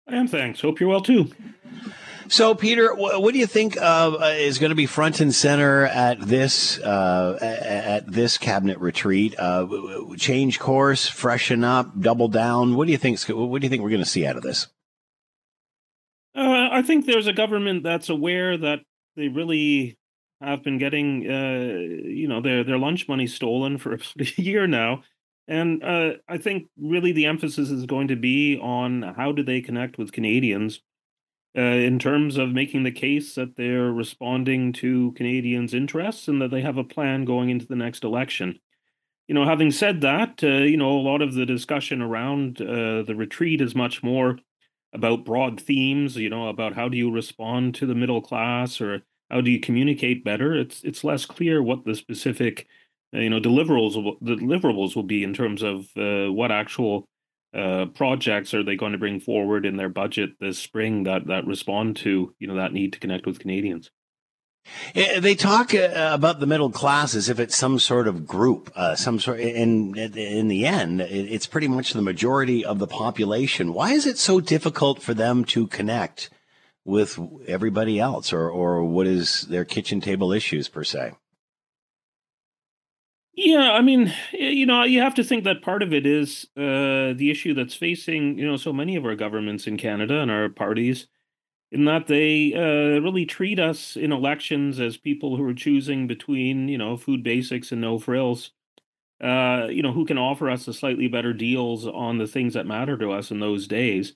I 0.08 0.16
am. 0.16 0.26
Thanks. 0.26 0.60
Hope 0.60 0.80
you're 0.80 0.88
well 0.88 1.00
too. 1.00 1.30
So, 2.28 2.54
Peter, 2.54 2.94
what 2.94 3.32
do 3.32 3.38
you 3.38 3.46
think 3.46 3.76
uh, 3.80 4.18
is 4.38 4.58
going 4.58 4.70
to 4.70 4.76
be 4.76 4.86
front 4.86 5.20
and 5.20 5.34
center 5.34 5.86
at 5.86 6.20
this 6.20 6.78
uh, 6.78 7.38
at 7.40 8.06
this 8.10 8.36
cabinet 8.36 8.78
retreat? 8.78 9.34
Uh, 9.38 9.66
change 10.16 10.58
course, 10.58 11.08
freshen 11.08 11.64
up, 11.64 11.98
double 11.98 12.28
down. 12.28 12.74
What 12.74 12.86
do 12.86 12.92
you 12.92 12.98
think? 12.98 13.18
What 13.28 13.60
do 13.60 13.64
you 13.64 13.70
think 13.70 13.82
we're 13.82 13.88
going 13.90 14.02
to 14.02 14.08
see 14.08 14.26
out 14.26 14.36
of 14.36 14.42
this? 14.42 14.66
Uh, 16.34 16.68
I 16.70 16.82
think 16.82 17.06
there's 17.06 17.26
a 17.26 17.32
government 17.32 17.82
that's 17.82 18.10
aware 18.10 18.58
that 18.58 18.80
they 19.16 19.28
really 19.28 19.98
have 20.40 20.62
been 20.62 20.78
getting, 20.78 21.28
uh, 21.28 22.06
you 22.06 22.28
know, 22.28 22.42
their 22.42 22.62
their 22.62 22.78
lunch 22.78 23.08
money 23.08 23.26
stolen 23.26 23.78
for 23.78 23.94
a 24.20 24.24
year 24.36 24.66
now. 24.66 25.02
And 25.46 25.82
uh, 25.82 26.12
I 26.28 26.36
think 26.36 26.68
really 26.78 27.12
the 27.12 27.24
emphasis 27.24 27.70
is 27.70 27.86
going 27.86 28.08
to 28.08 28.16
be 28.16 28.58
on 28.58 29.02
how 29.02 29.32
do 29.32 29.42
they 29.42 29.62
connect 29.62 29.96
with 29.96 30.12
Canadians 30.12 30.82
uh, 31.56 31.60
in 31.60 31.98
terms 31.98 32.36
of 32.36 32.50
making 32.50 32.82
the 32.82 32.92
case 32.92 33.34
that 33.34 33.56
they're 33.56 33.92
responding 33.92 34.72
to 34.74 35.12
Canadians' 35.12 35.74
interests 35.74 36.28
and 36.28 36.40
that 36.42 36.50
they 36.50 36.60
have 36.60 36.76
a 36.76 36.84
plan 36.84 37.24
going 37.24 37.50
into 37.50 37.66
the 37.66 37.76
next 37.76 38.04
election. 38.04 38.58
You 39.26 39.34
know, 39.34 39.44
having 39.44 39.70
said 39.70 40.00
that, 40.02 40.42
uh, 40.42 40.64
you 40.64 40.76
know, 40.76 40.90
a 40.90 41.00
lot 41.00 41.20
of 41.20 41.34
the 41.34 41.46
discussion 41.46 42.00
around 42.00 42.60
uh, 42.60 43.02
the 43.02 43.14
retreat 43.16 43.60
is 43.60 43.74
much 43.74 44.02
more 44.02 44.38
about 44.92 45.24
broad 45.24 45.60
themes. 45.60 46.16
You 46.16 46.30
know, 46.30 46.48
about 46.48 46.74
how 46.74 46.88
do 46.88 46.96
you 46.96 47.10
respond 47.10 47.74
to 47.76 47.86
the 47.86 47.94
middle 47.94 48.22
class 48.22 48.80
or 48.80 49.02
how 49.30 49.40
do 49.40 49.50
you 49.50 49.60
communicate 49.60 50.24
better. 50.24 50.54
It's 50.54 50.82
it's 50.82 51.04
less 51.04 51.26
clear 51.26 51.62
what 51.62 51.84
the 51.84 51.94
specific, 51.94 52.66
uh, 53.14 53.18
you 53.18 53.30
know, 53.30 53.40
deliverables 53.40 54.18
deliverables 54.22 54.96
will 54.96 55.02
be 55.02 55.22
in 55.22 55.34
terms 55.34 55.62
of 55.62 55.88
uh, 55.96 56.32
what 56.32 56.50
actual 56.50 57.08
uh, 57.54 57.86
projects 57.86 58.52
are 58.52 58.62
they 58.62 58.76
going 58.76 58.92
to 58.92 58.98
bring 58.98 59.20
forward 59.20 59.64
in 59.64 59.76
their 59.76 59.88
budget 59.88 60.38
this 60.40 60.58
spring 60.58 61.04
that 61.04 61.26
that 61.26 61.46
respond 61.46 61.96
to 61.96 62.34
you 62.38 62.46
know 62.46 62.56
that 62.56 62.72
need 62.72 62.92
to 62.92 63.00
connect 63.00 63.26
with 63.26 63.38
Canadians? 63.38 63.90
Eh, 64.94 65.20
they 65.20 65.34
talk 65.34 65.74
uh, 65.74 66.10
about 66.12 66.40
the 66.40 66.46
middle 66.46 66.70
class 66.70 67.14
as 67.14 67.28
if 67.28 67.38
it's 67.38 67.56
some 67.56 67.78
sort 67.78 68.06
of 68.06 68.26
group, 68.26 68.70
uh, 68.76 68.94
some 68.94 69.18
sort. 69.18 69.40
In 69.40 69.96
in 69.96 70.48
the 70.48 70.66
end, 70.66 71.00
it's 71.00 71.46
pretty 71.46 71.68
much 71.68 71.92
the 71.92 72.02
majority 72.02 72.64
of 72.64 72.78
the 72.78 72.86
population. 72.86 73.72
Why 73.72 73.92
is 73.92 74.06
it 74.06 74.18
so 74.18 74.40
difficult 74.40 75.02
for 75.02 75.14
them 75.14 75.44
to 75.46 75.66
connect 75.66 76.30
with 76.84 77.18
everybody 77.46 77.98
else, 77.98 78.32
or 78.32 78.50
or 78.50 78.84
what 78.84 79.06
is 79.06 79.42
their 79.42 79.64
kitchen 79.64 80.00
table 80.00 80.32
issues 80.32 80.68
per 80.68 80.84
se? 80.84 81.12
Yeah, 83.40 83.70
I 83.72 83.82
mean, 83.82 84.12
you 84.32 84.66
know, 84.66 84.82
you 84.82 85.00
have 85.00 85.14
to 85.14 85.22
think 85.22 85.44
that 85.44 85.62
part 85.62 85.82
of 85.84 85.92
it 85.94 86.04
is 86.06 86.46
uh, 86.56 87.14
the 87.14 87.30
issue 87.30 87.54
that's 87.54 87.74
facing, 87.74 88.36
you 88.36 88.44
know, 88.46 88.56
so 88.56 88.72
many 88.72 88.96
of 88.96 89.04
our 89.04 89.14
governments 89.14 89.66
in 89.68 89.76
Canada 89.76 90.18
and 90.20 90.30
our 90.30 90.48
parties, 90.48 91.06
in 91.72 91.84
that 91.86 92.06
they 92.08 92.54
uh, 92.54 93.00
really 93.00 93.26
treat 93.26 93.58
us 93.60 93.96
in 93.96 94.12
elections 94.12 94.80
as 94.80 94.96
people 94.98 95.36
who 95.36 95.44
are 95.44 95.54
choosing 95.54 96.06
between, 96.06 96.68
you 96.68 96.78
know, 96.78 96.96
food 96.96 97.22
basics 97.22 97.72
and 97.72 97.80
no 97.80 97.98
frills. 97.98 98.52
Uh, 99.22 99.68
you 99.70 99.82
know, 99.82 99.92
who 99.92 100.04
can 100.06 100.18
offer 100.18 100.50
us 100.50 100.68
a 100.68 100.74
slightly 100.74 101.08
better 101.08 101.32
deals 101.32 101.86
on 101.86 102.18
the 102.18 102.26
things 102.26 102.54
that 102.54 102.66
matter 102.66 102.98
to 102.98 103.10
us 103.12 103.30
in 103.30 103.40
those 103.40 103.66
days 103.68 104.14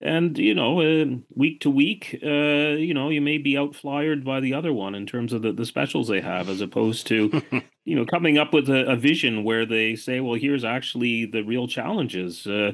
and 0.00 0.38
you 0.38 0.54
know 0.54 0.80
uh, 0.80 1.04
week 1.34 1.60
to 1.60 1.70
week 1.70 2.18
uh, 2.22 2.76
you 2.76 2.94
know 2.94 3.08
you 3.08 3.20
may 3.20 3.38
be 3.38 3.54
outflyered 3.54 4.24
by 4.24 4.40
the 4.40 4.54
other 4.54 4.72
one 4.72 4.94
in 4.94 5.06
terms 5.06 5.32
of 5.32 5.42
the, 5.42 5.52
the 5.52 5.66
specials 5.66 6.08
they 6.08 6.20
have 6.20 6.48
as 6.48 6.60
opposed 6.60 7.06
to 7.06 7.42
you 7.84 7.94
know 7.94 8.06
coming 8.06 8.38
up 8.38 8.54
with 8.54 8.68
a, 8.68 8.86
a, 8.86 8.96
vision 8.96 9.44
where 9.44 9.66
they 9.66 9.94
say 9.94 10.20
well 10.20 10.34
here's 10.34 10.64
actually 10.64 11.26
the 11.26 11.42
real 11.42 11.68
challenges 11.68 12.46
uh, 12.46 12.72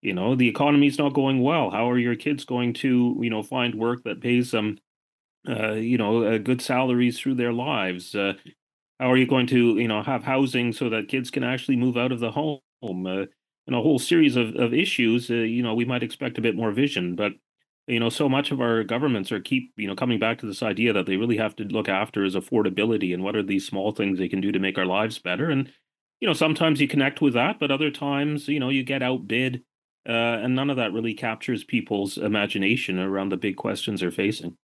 you 0.00 0.12
know 0.14 0.34
the 0.34 0.48
economy's 0.48 0.98
not 0.98 1.14
going 1.14 1.42
well. 1.42 1.70
How 1.70 1.90
are 1.90 1.98
your 1.98 2.16
kids 2.16 2.44
going 2.44 2.72
to 2.74 3.18
you 3.20 3.30
know 3.30 3.42
find 3.42 3.74
work 3.74 4.04
that 4.04 4.20
pays 4.20 4.50
them 4.50 4.78
uh, 5.48 5.72
you 5.72 5.98
know 5.98 6.22
uh, 6.22 6.38
good 6.38 6.62
salaries 6.62 7.18
through 7.18 7.34
their 7.34 7.52
lives? 7.52 8.14
Uh, 8.14 8.34
how 9.00 9.10
are 9.10 9.16
you 9.16 9.26
going 9.26 9.46
to 9.48 9.78
you 9.78 9.88
know 9.88 10.02
have 10.02 10.22
housing 10.22 10.72
so 10.72 10.88
that 10.90 11.08
kids 11.08 11.30
can 11.30 11.42
actually 11.42 11.76
move 11.76 11.96
out 11.96 12.12
of 12.12 12.20
the 12.20 12.30
home 12.30 12.60
and 13.68 13.76
a 13.76 13.82
whole 13.82 13.98
series 13.98 14.34
of, 14.34 14.56
of 14.56 14.72
issues, 14.72 15.30
uh, 15.30 15.34
you 15.34 15.62
know, 15.62 15.74
we 15.74 15.84
might 15.84 16.02
expect 16.02 16.38
a 16.38 16.40
bit 16.40 16.56
more 16.56 16.72
vision. 16.72 17.14
But 17.14 17.32
you 17.86 18.00
know, 18.00 18.08
so 18.08 18.28
much 18.28 18.50
of 18.50 18.60
our 18.60 18.82
governments 18.82 19.30
are 19.30 19.40
keep 19.40 19.72
you 19.76 19.86
know 19.86 19.94
coming 19.94 20.18
back 20.18 20.38
to 20.38 20.46
this 20.46 20.62
idea 20.62 20.92
that 20.94 21.06
they 21.06 21.16
really 21.16 21.36
have 21.36 21.54
to 21.56 21.64
look 21.64 21.88
after 21.88 22.24
is 22.24 22.34
affordability 22.34 23.14
and 23.14 23.22
what 23.22 23.36
are 23.36 23.42
these 23.42 23.66
small 23.66 23.92
things 23.92 24.18
they 24.18 24.28
can 24.28 24.40
do 24.40 24.50
to 24.50 24.58
make 24.58 24.78
our 24.78 24.86
lives 24.86 25.18
better. 25.18 25.50
And 25.50 25.70
you 26.20 26.26
know, 26.26 26.34
sometimes 26.34 26.80
you 26.80 26.88
connect 26.88 27.20
with 27.20 27.34
that, 27.34 27.60
but 27.60 27.70
other 27.70 27.90
times, 27.90 28.48
you 28.48 28.58
know, 28.58 28.70
you 28.70 28.82
get 28.82 29.02
outbid, 29.02 29.62
uh, 30.08 30.12
and 30.42 30.56
none 30.56 30.70
of 30.70 30.78
that 30.78 30.92
really 30.92 31.14
captures 31.14 31.62
people's 31.62 32.18
imagination 32.18 32.98
around 32.98 33.28
the 33.28 33.36
big 33.36 33.56
questions 33.56 34.00
they're 34.00 34.10
facing. 34.10 34.56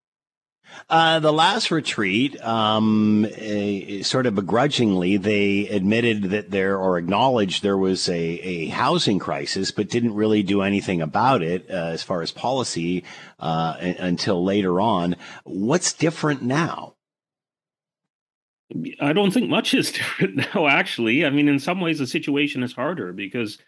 Uh, 0.89 1.19
the 1.19 1.33
last 1.33 1.71
retreat, 1.71 2.41
um, 2.43 3.27
a, 3.37 4.03
sort 4.03 4.27
of 4.27 4.35
begrudgingly, 4.35 5.17
they 5.17 5.69
admitted 5.69 6.25
that 6.25 6.51
there 6.51 6.79
or 6.79 6.99
acknowledged 6.99 7.63
there 7.63 7.79
was 7.79 8.09
a, 8.09 8.15
a 8.15 8.67
housing 8.69 9.19
crisis, 9.19 9.71
but 9.71 9.89
didn't 9.89 10.15
really 10.15 10.43
do 10.43 10.63
anything 10.63 11.01
about 11.01 11.43
it 11.43 11.67
uh, 11.71 11.75
as 11.75 12.03
far 12.03 12.23
as 12.23 12.33
policy 12.33 13.05
uh, 13.39 13.77
until 13.81 14.45
later 14.45 14.81
on. 14.81 15.17
What's 15.45 15.93
different 15.93 16.43
now? 16.43 16.95
I 19.01 19.13
don't 19.13 19.31
think 19.31 19.49
much 19.49 19.75
is 19.75 19.93
different 19.93 20.37
now, 20.55 20.67
actually. 20.67 21.25
I 21.25 21.31
mean, 21.31 21.49
in 21.49 21.59
some 21.59 21.81
ways, 21.81 21.99
the 21.99 22.07
situation 22.07 22.63
is 22.63 22.73
harder 22.73 23.13
because 23.13 23.59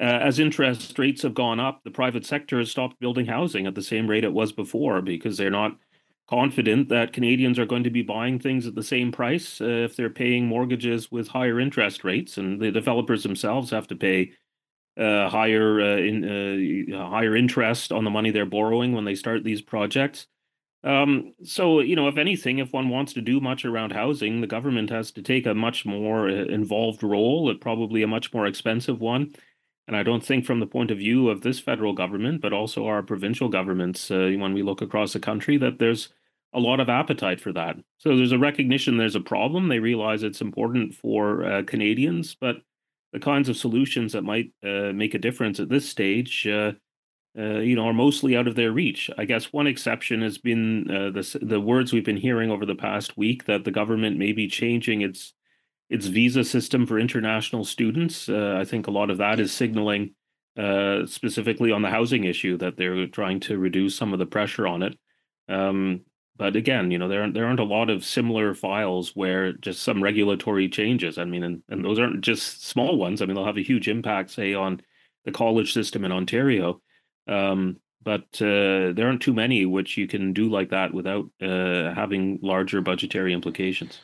uh, 0.00 0.04
as 0.04 0.38
interest 0.38 0.98
rates 0.98 1.22
have 1.22 1.34
gone 1.34 1.60
up, 1.60 1.82
the 1.84 1.90
private 1.90 2.26
sector 2.26 2.58
has 2.58 2.70
stopped 2.70 3.00
building 3.00 3.26
housing 3.26 3.66
at 3.66 3.74
the 3.74 3.82
same 3.82 4.08
rate 4.08 4.24
it 4.24 4.32
was 4.32 4.52
before 4.52 5.00
because 5.00 5.36
they're 5.36 5.50
not 5.50 5.78
confident 6.28 6.88
that 6.88 7.12
Canadians 7.12 7.58
are 7.58 7.66
going 7.66 7.84
to 7.84 7.90
be 7.90 8.02
buying 8.02 8.38
things 8.38 8.66
at 8.66 8.74
the 8.74 8.82
same 8.82 9.12
price 9.12 9.60
uh, 9.60 9.64
if 9.64 9.96
they're 9.96 10.10
paying 10.10 10.46
mortgages 10.46 11.12
with 11.12 11.28
higher 11.28 11.60
interest 11.60 12.04
rates, 12.04 12.38
and 12.38 12.60
the 12.60 12.70
developers 12.70 13.22
themselves 13.22 13.70
have 13.70 13.86
to 13.88 13.96
pay 13.96 14.32
uh, 14.96 15.28
higher 15.28 15.80
uh, 15.80 15.96
in 15.96 16.94
uh, 16.94 17.08
higher 17.08 17.36
interest 17.36 17.92
on 17.92 18.04
the 18.04 18.10
money 18.10 18.30
they're 18.30 18.46
borrowing 18.46 18.92
when 18.92 19.04
they 19.04 19.14
start 19.14 19.44
these 19.44 19.62
projects. 19.62 20.26
Um, 20.84 21.32
so, 21.42 21.80
you 21.80 21.96
know, 21.96 22.08
if 22.08 22.18
anything, 22.18 22.58
if 22.58 22.72
one 22.72 22.90
wants 22.90 23.14
to 23.14 23.22
do 23.22 23.40
much 23.40 23.64
around 23.64 23.92
housing, 23.92 24.40
the 24.40 24.46
government 24.46 24.90
has 24.90 25.10
to 25.12 25.22
take 25.22 25.46
a 25.46 25.54
much 25.54 25.86
more 25.86 26.28
uh, 26.28 26.44
involved 26.44 27.02
role, 27.02 27.54
probably 27.54 28.02
a 28.02 28.06
much 28.06 28.34
more 28.34 28.46
expensive 28.46 29.00
one. 29.00 29.34
And 29.86 29.96
I 29.96 30.02
don't 30.02 30.24
think, 30.24 30.44
from 30.44 30.60
the 30.60 30.66
point 30.66 30.90
of 30.90 30.98
view 30.98 31.28
of 31.28 31.40
this 31.40 31.58
federal 31.58 31.92
government, 31.92 32.40
but 32.40 32.52
also 32.52 32.86
our 32.86 33.02
provincial 33.02 33.48
governments, 33.48 34.10
uh, 34.10 34.32
when 34.38 34.54
we 34.54 34.62
look 34.62 34.82
across 34.82 35.12
the 35.12 35.20
country, 35.20 35.56
that 35.58 35.78
there's 35.78 36.10
a 36.54 36.60
lot 36.60 36.80
of 36.80 36.88
appetite 36.88 37.40
for 37.40 37.52
that. 37.52 37.76
So 37.98 38.16
there's 38.16 38.32
a 38.32 38.38
recognition 38.38 38.96
there's 38.96 39.16
a 39.16 39.20
problem. 39.20 39.68
They 39.68 39.80
realize 39.80 40.22
it's 40.22 40.40
important 40.40 40.94
for 40.94 41.44
uh, 41.44 41.62
Canadians, 41.64 42.36
but 42.40 42.56
the 43.12 43.18
kinds 43.18 43.48
of 43.48 43.56
solutions 43.56 44.12
that 44.12 44.22
might 44.22 44.52
uh, 44.62 44.92
make 44.92 45.14
a 45.14 45.18
difference 45.18 45.58
at 45.60 45.68
this 45.68 45.88
stage, 45.88 46.46
uh, 46.46 46.72
uh 47.36 47.58
you 47.58 47.74
know, 47.74 47.86
are 47.86 47.92
mostly 47.92 48.36
out 48.36 48.46
of 48.46 48.54
their 48.54 48.72
reach. 48.72 49.10
I 49.18 49.24
guess 49.24 49.52
one 49.52 49.66
exception 49.66 50.22
has 50.22 50.38
been 50.38 50.90
uh, 50.90 51.10
the 51.10 51.38
the 51.42 51.60
words 51.60 51.92
we've 51.92 52.04
been 52.04 52.16
hearing 52.16 52.50
over 52.50 52.64
the 52.64 52.74
past 52.76 53.16
week 53.16 53.44
that 53.46 53.64
the 53.64 53.70
government 53.72 54.16
may 54.16 54.32
be 54.32 54.46
changing 54.46 55.02
its 55.02 55.34
its 55.90 56.06
visa 56.06 56.44
system 56.44 56.86
for 56.86 56.98
international 56.98 57.64
students. 57.64 58.28
Uh, 58.28 58.56
I 58.60 58.64
think 58.64 58.86
a 58.86 58.92
lot 58.92 59.10
of 59.10 59.18
that 59.18 59.38
is 59.38 59.52
signaling, 59.52 60.14
specifically 61.06 61.72
on 61.72 61.82
the 61.82 61.90
housing 61.90 62.24
issue, 62.24 62.56
that 62.58 62.76
they're 62.76 63.06
trying 63.08 63.40
to 63.40 63.58
reduce 63.58 63.96
some 63.96 64.12
of 64.12 64.18
the 64.18 64.26
pressure 64.26 64.66
on 64.66 64.82
it. 64.82 64.96
Um, 65.48 66.00
but 66.36 66.56
again, 66.56 66.90
you 66.90 66.98
know, 66.98 67.08
there 67.08 67.20
aren't, 67.20 67.34
there 67.34 67.46
aren't 67.46 67.60
a 67.60 67.64
lot 67.64 67.90
of 67.90 68.04
similar 68.04 68.54
files 68.54 69.12
where 69.14 69.52
just 69.52 69.82
some 69.82 70.02
regulatory 70.02 70.68
changes. 70.68 71.16
I 71.18 71.24
mean, 71.24 71.44
and, 71.44 71.62
and 71.68 71.84
those 71.84 71.98
aren't 71.98 72.22
just 72.22 72.66
small 72.66 72.96
ones. 72.96 73.22
I 73.22 73.26
mean, 73.26 73.34
they'll 73.34 73.44
have 73.44 73.56
a 73.56 73.62
huge 73.62 73.88
impact, 73.88 74.30
say, 74.30 74.54
on 74.54 74.80
the 75.24 75.32
college 75.32 75.72
system 75.72 76.04
in 76.04 76.12
Ontario. 76.12 76.80
Um, 77.28 77.76
but 78.02 78.24
uh, 78.42 78.92
there 78.92 79.06
aren't 79.06 79.22
too 79.22 79.32
many 79.32 79.64
which 79.64 79.96
you 79.96 80.06
can 80.06 80.32
do 80.32 80.50
like 80.50 80.70
that 80.70 80.92
without 80.92 81.24
uh, 81.40 81.94
having 81.94 82.38
larger 82.42 82.82
budgetary 82.82 83.32
implications 83.32 84.00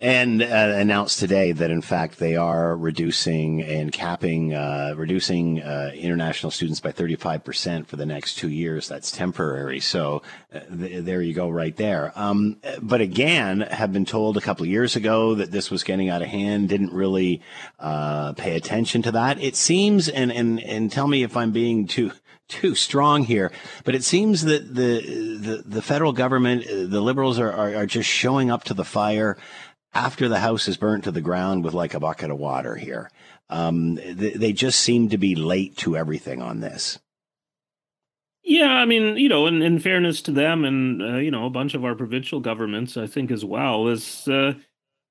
and 0.00 0.42
uh, 0.42 0.46
announced 0.46 1.18
today 1.18 1.52
that 1.52 1.70
in 1.70 1.82
fact 1.82 2.18
they 2.18 2.34
are 2.34 2.74
reducing 2.74 3.62
and 3.62 3.92
capping 3.92 4.54
uh, 4.54 4.94
reducing 4.96 5.60
uh, 5.60 5.90
international 5.94 6.50
students 6.50 6.80
by 6.80 6.90
35% 6.90 7.86
for 7.86 7.96
the 7.96 8.06
next 8.06 8.36
two 8.36 8.48
years. 8.48 8.88
That's 8.88 9.10
temporary. 9.10 9.80
So 9.80 10.22
uh, 10.54 10.60
th- 10.60 11.04
there 11.04 11.20
you 11.20 11.34
go 11.34 11.50
right 11.50 11.76
there. 11.76 12.12
Um, 12.16 12.56
but 12.80 13.02
again 13.02 13.60
have 13.60 13.92
been 13.92 14.06
told 14.06 14.36
a 14.38 14.40
couple 14.40 14.64
of 14.64 14.70
years 14.70 14.96
ago 14.96 15.34
that 15.34 15.50
this 15.50 15.70
was 15.70 15.84
getting 15.84 16.08
out 16.08 16.22
of 16.22 16.28
hand 16.28 16.70
didn't 16.70 16.92
really 16.92 17.42
uh, 17.78 18.32
pay 18.32 18.56
attention 18.56 19.02
to 19.02 19.12
that. 19.12 19.42
It 19.42 19.54
seems 19.54 20.08
and, 20.08 20.32
and 20.32 20.60
and 20.60 20.90
tell 20.90 21.08
me 21.08 21.22
if 21.22 21.36
i'm 21.36 21.52
being 21.52 21.86
too 21.86 22.12
too 22.50 22.74
strong 22.74 23.24
here, 23.24 23.52
but 23.84 23.94
it 23.94 24.04
seems 24.04 24.42
that 24.42 24.74
the 24.74 25.00
the, 25.38 25.62
the 25.64 25.82
federal 25.82 26.12
government, 26.12 26.66
the 26.66 27.00
liberals 27.00 27.38
are, 27.38 27.52
are, 27.52 27.74
are 27.76 27.86
just 27.86 28.08
showing 28.08 28.50
up 28.50 28.64
to 28.64 28.74
the 28.74 28.84
fire 28.84 29.38
after 29.92 30.28
the 30.28 30.40
house 30.40 30.68
is 30.68 30.76
burnt 30.76 31.04
to 31.04 31.10
the 31.10 31.20
ground 31.20 31.64
with 31.64 31.74
like 31.74 31.94
a 31.94 32.00
bucket 32.00 32.30
of 32.30 32.38
water 32.38 32.76
here. 32.76 33.10
Um, 33.48 33.96
they, 33.96 34.30
they 34.30 34.52
just 34.52 34.80
seem 34.80 35.08
to 35.08 35.18
be 35.18 35.34
late 35.34 35.76
to 35.78 35.96
everything 35.96 36.40
on 36.40 36.60
this. 36.60 36.98
Yeah, 38.42 38.70
I 38.70 38.84
mean, 38.84 39.16
you 39.16 39.28
know, 39.28 39.46
in, 39.46 39.62
in 39.62 39.78
fairness 39.80 40.22
to 40.22 40.30
them 40.30 40.64
and, 40.64 41.02
uh, 41.02 41.16
you 41.16 41.30
know, 41.30 41.46
a 41.46 41.50
bunch 41.50 41.74
of 41.74 41.84
our 41.84 41.94
provincial 41.94 42.40
governments, 42.40 42.96
I 42.96 43.06
think 43.06 43.30
as 43.30 43.44
well, 43.44 43.88
is 43.88 44.26
uh, 44.28 44.54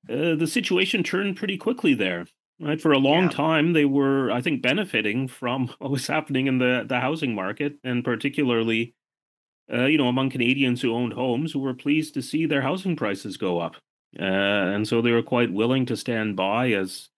uh, 0.08 0.34
the 0.34 0.46
situation 0.46 1.02
turned 1.02 1.36
pretty 1.36 1.56
quickly 1.56 1.94
there. 1.94 2.26
Right. 2.62 2.78
For 2.78 2.92
a 2.92 2.98
long 2.98 3.24
yeah. 3.24 3.30
time, 3.30 3.72
they 3.72 3.86
were, 3.86 4.30
I 4.30 4.42
think, 4.42 4.60
benefiting 4.60 5.28
from 5.28 5.68
what 5.78 5.90
was 5.90 6.06
happening 6.06 6.46
in 6.46 6.58
the, 6.58 6.84
the 6.86 7.00
housing 7.00 7.34
market 7.34 7.78
and 7.82 8.04
particularly, 8.04 8.94
uh, 9.72 9.86
you 9.86 9.96
know, 9.96 10.08
among 10.08 10.30
Canadians 10.30 10.82
who 10.82 10.94
owned 10.94 11.14
homes 11.14 11.52
who 11.52 11.60
were 11.60 11.72
pleased 11.72 12.12
to 12.14 12.22
see 12.22 12.44
their 12.44 12.62
housing 12.62 12.96
prices 12.96 13.36
go 13.36 13.60
up. 13.60 13.76
Uh, 14.18 14.22
and 14.22 14.86
so 14.88 15.00
they 15.00 15.12
were 15.12 15.22
quite 15.22 15.52
willing 15.52 15.86
to 15.86 15.96
stand 15.96 16.36
by 16.36 16.70
as 16.72 17.08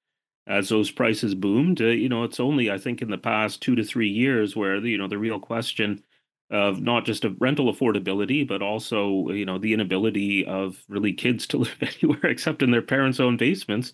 as 0.46 0.68
those 0.68 0.90
prices 0.90 1.34
boomed. 1.34 1.80
Uh, 1.80 1.86
you 1.86 2.08
know, 2.08 2.24
it's 2.24 2.40
only 2.40 2.70
I 2.70 2.78
think 2.78 3.02
in 3.02 3.10
the 3.10 3.18
past 3.18 3.62
two 3.62 3.74
to 3.76 3.84
three 3.84 4.08
years 4.08 4.56
where 4.56 4.80
the, 4.80 4.90
you 4.90 4.98
know 4.98 5.08
the 5.08 5.18
real 5.18 5.40
question 5.40 6.02
of 6.50 6.82
not 6.82 7.06
just 7.06 7.24
of 7.24 7.40
rental 7.40 7.72
affordability, 7.72 8.46
but 8.46 8.62
also 8.62 9.30
you 9.30 9.46
know 9.46 9.58
the 9.58 9.72
inability 9.72 10.44
of 10.46 10.82
really 10.88 11.12
kids 11.12 11.46
to 11.48 11.58
live 11.60 11.76
anywhere 11.82 12.26
except 12.26 12.62
in 12.62 12.70
their 12.70 12.82
parents' 12.82 13.20
own 13.20 13.36
basements. 13.36 13.92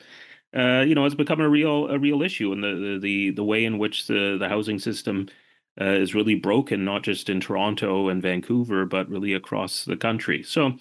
Uh, 0.56 0.80
you 0.80 0.94
know, 0.94 1.04
has 1.04 1.14
become 1.14 1.40
a 1.40 1.48
real 1.48 1.88
a 1.88 1.98
real 1.98 2.22
issue, 2.22 2.52
and 2.52 2.64
the 2.64 2.98
the 3.00 3.30
the 3.32 3.44
way 3.44 3.64
in 3.64 3.78
which 3.78 4.06
the 4.06 4.36
the 4.38 4.48
housing 4.48 4.78
system 4.78 5.28
uh, 5.80 5.84
is 5.84 6.14
really 6.14 6.34
broken, 6.34 6.84
not 6.84 7.02
just 7.04 7.28
in 7.28 7.40
Toronto 7.40 8.08
and 8.08 8.22
Vancouver, 8.22 8.86
but 8.86 9.08
really 9.08 9.34
across 9.34 9.84
the 9.84 9.96
country. 9.96 10.42
So 10.42 10.72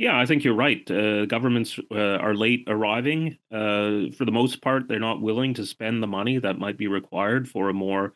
yeah, 0.00 0.18
I 0.18 0.24
think 0.24 0.44
you're 0.44 0.54
right. 0.54 0.90
Uh, 0.90 1.26
governments 1.26 1.78
uh, 1.90 2.16
are 2.16 2.34
late 2.34 2.64
arriving. 2.68 3.36
Uh, 3.52 4.08
for 4.16 4.24
the 4.24 4.32
most 4.32 4.62
part, 4.62 4.88
they're 4.88 4.98
not 4.98 5.20
willing 5.20 5.52
to 5.54 5.66
spend 5.66 6.02
the 6.02 6.06
money 6.06 6.38
that 6.38 6.58
might 6.58 6.78
be 6.78 6.86
required 6.86 7.46
for 7.46 7.68
a 7.68 7.74
more, 7.74 8.14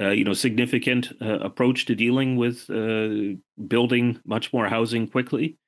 uh, 0.00 0.10
you 0.10 0.22
know, 0.22 0.32
significant 0.32 1.08
uh, 1.20 1.40
approach 1.40 1.86
to 1.86 1.96
dealing 1.96 2.36
with 2.36 2.70
uh, 2.70 3.34
building 3.66 4.20
much 4.24 4.52
more 4.52 4.68
housing 4.68 5.08
quickly. 5.08 5.58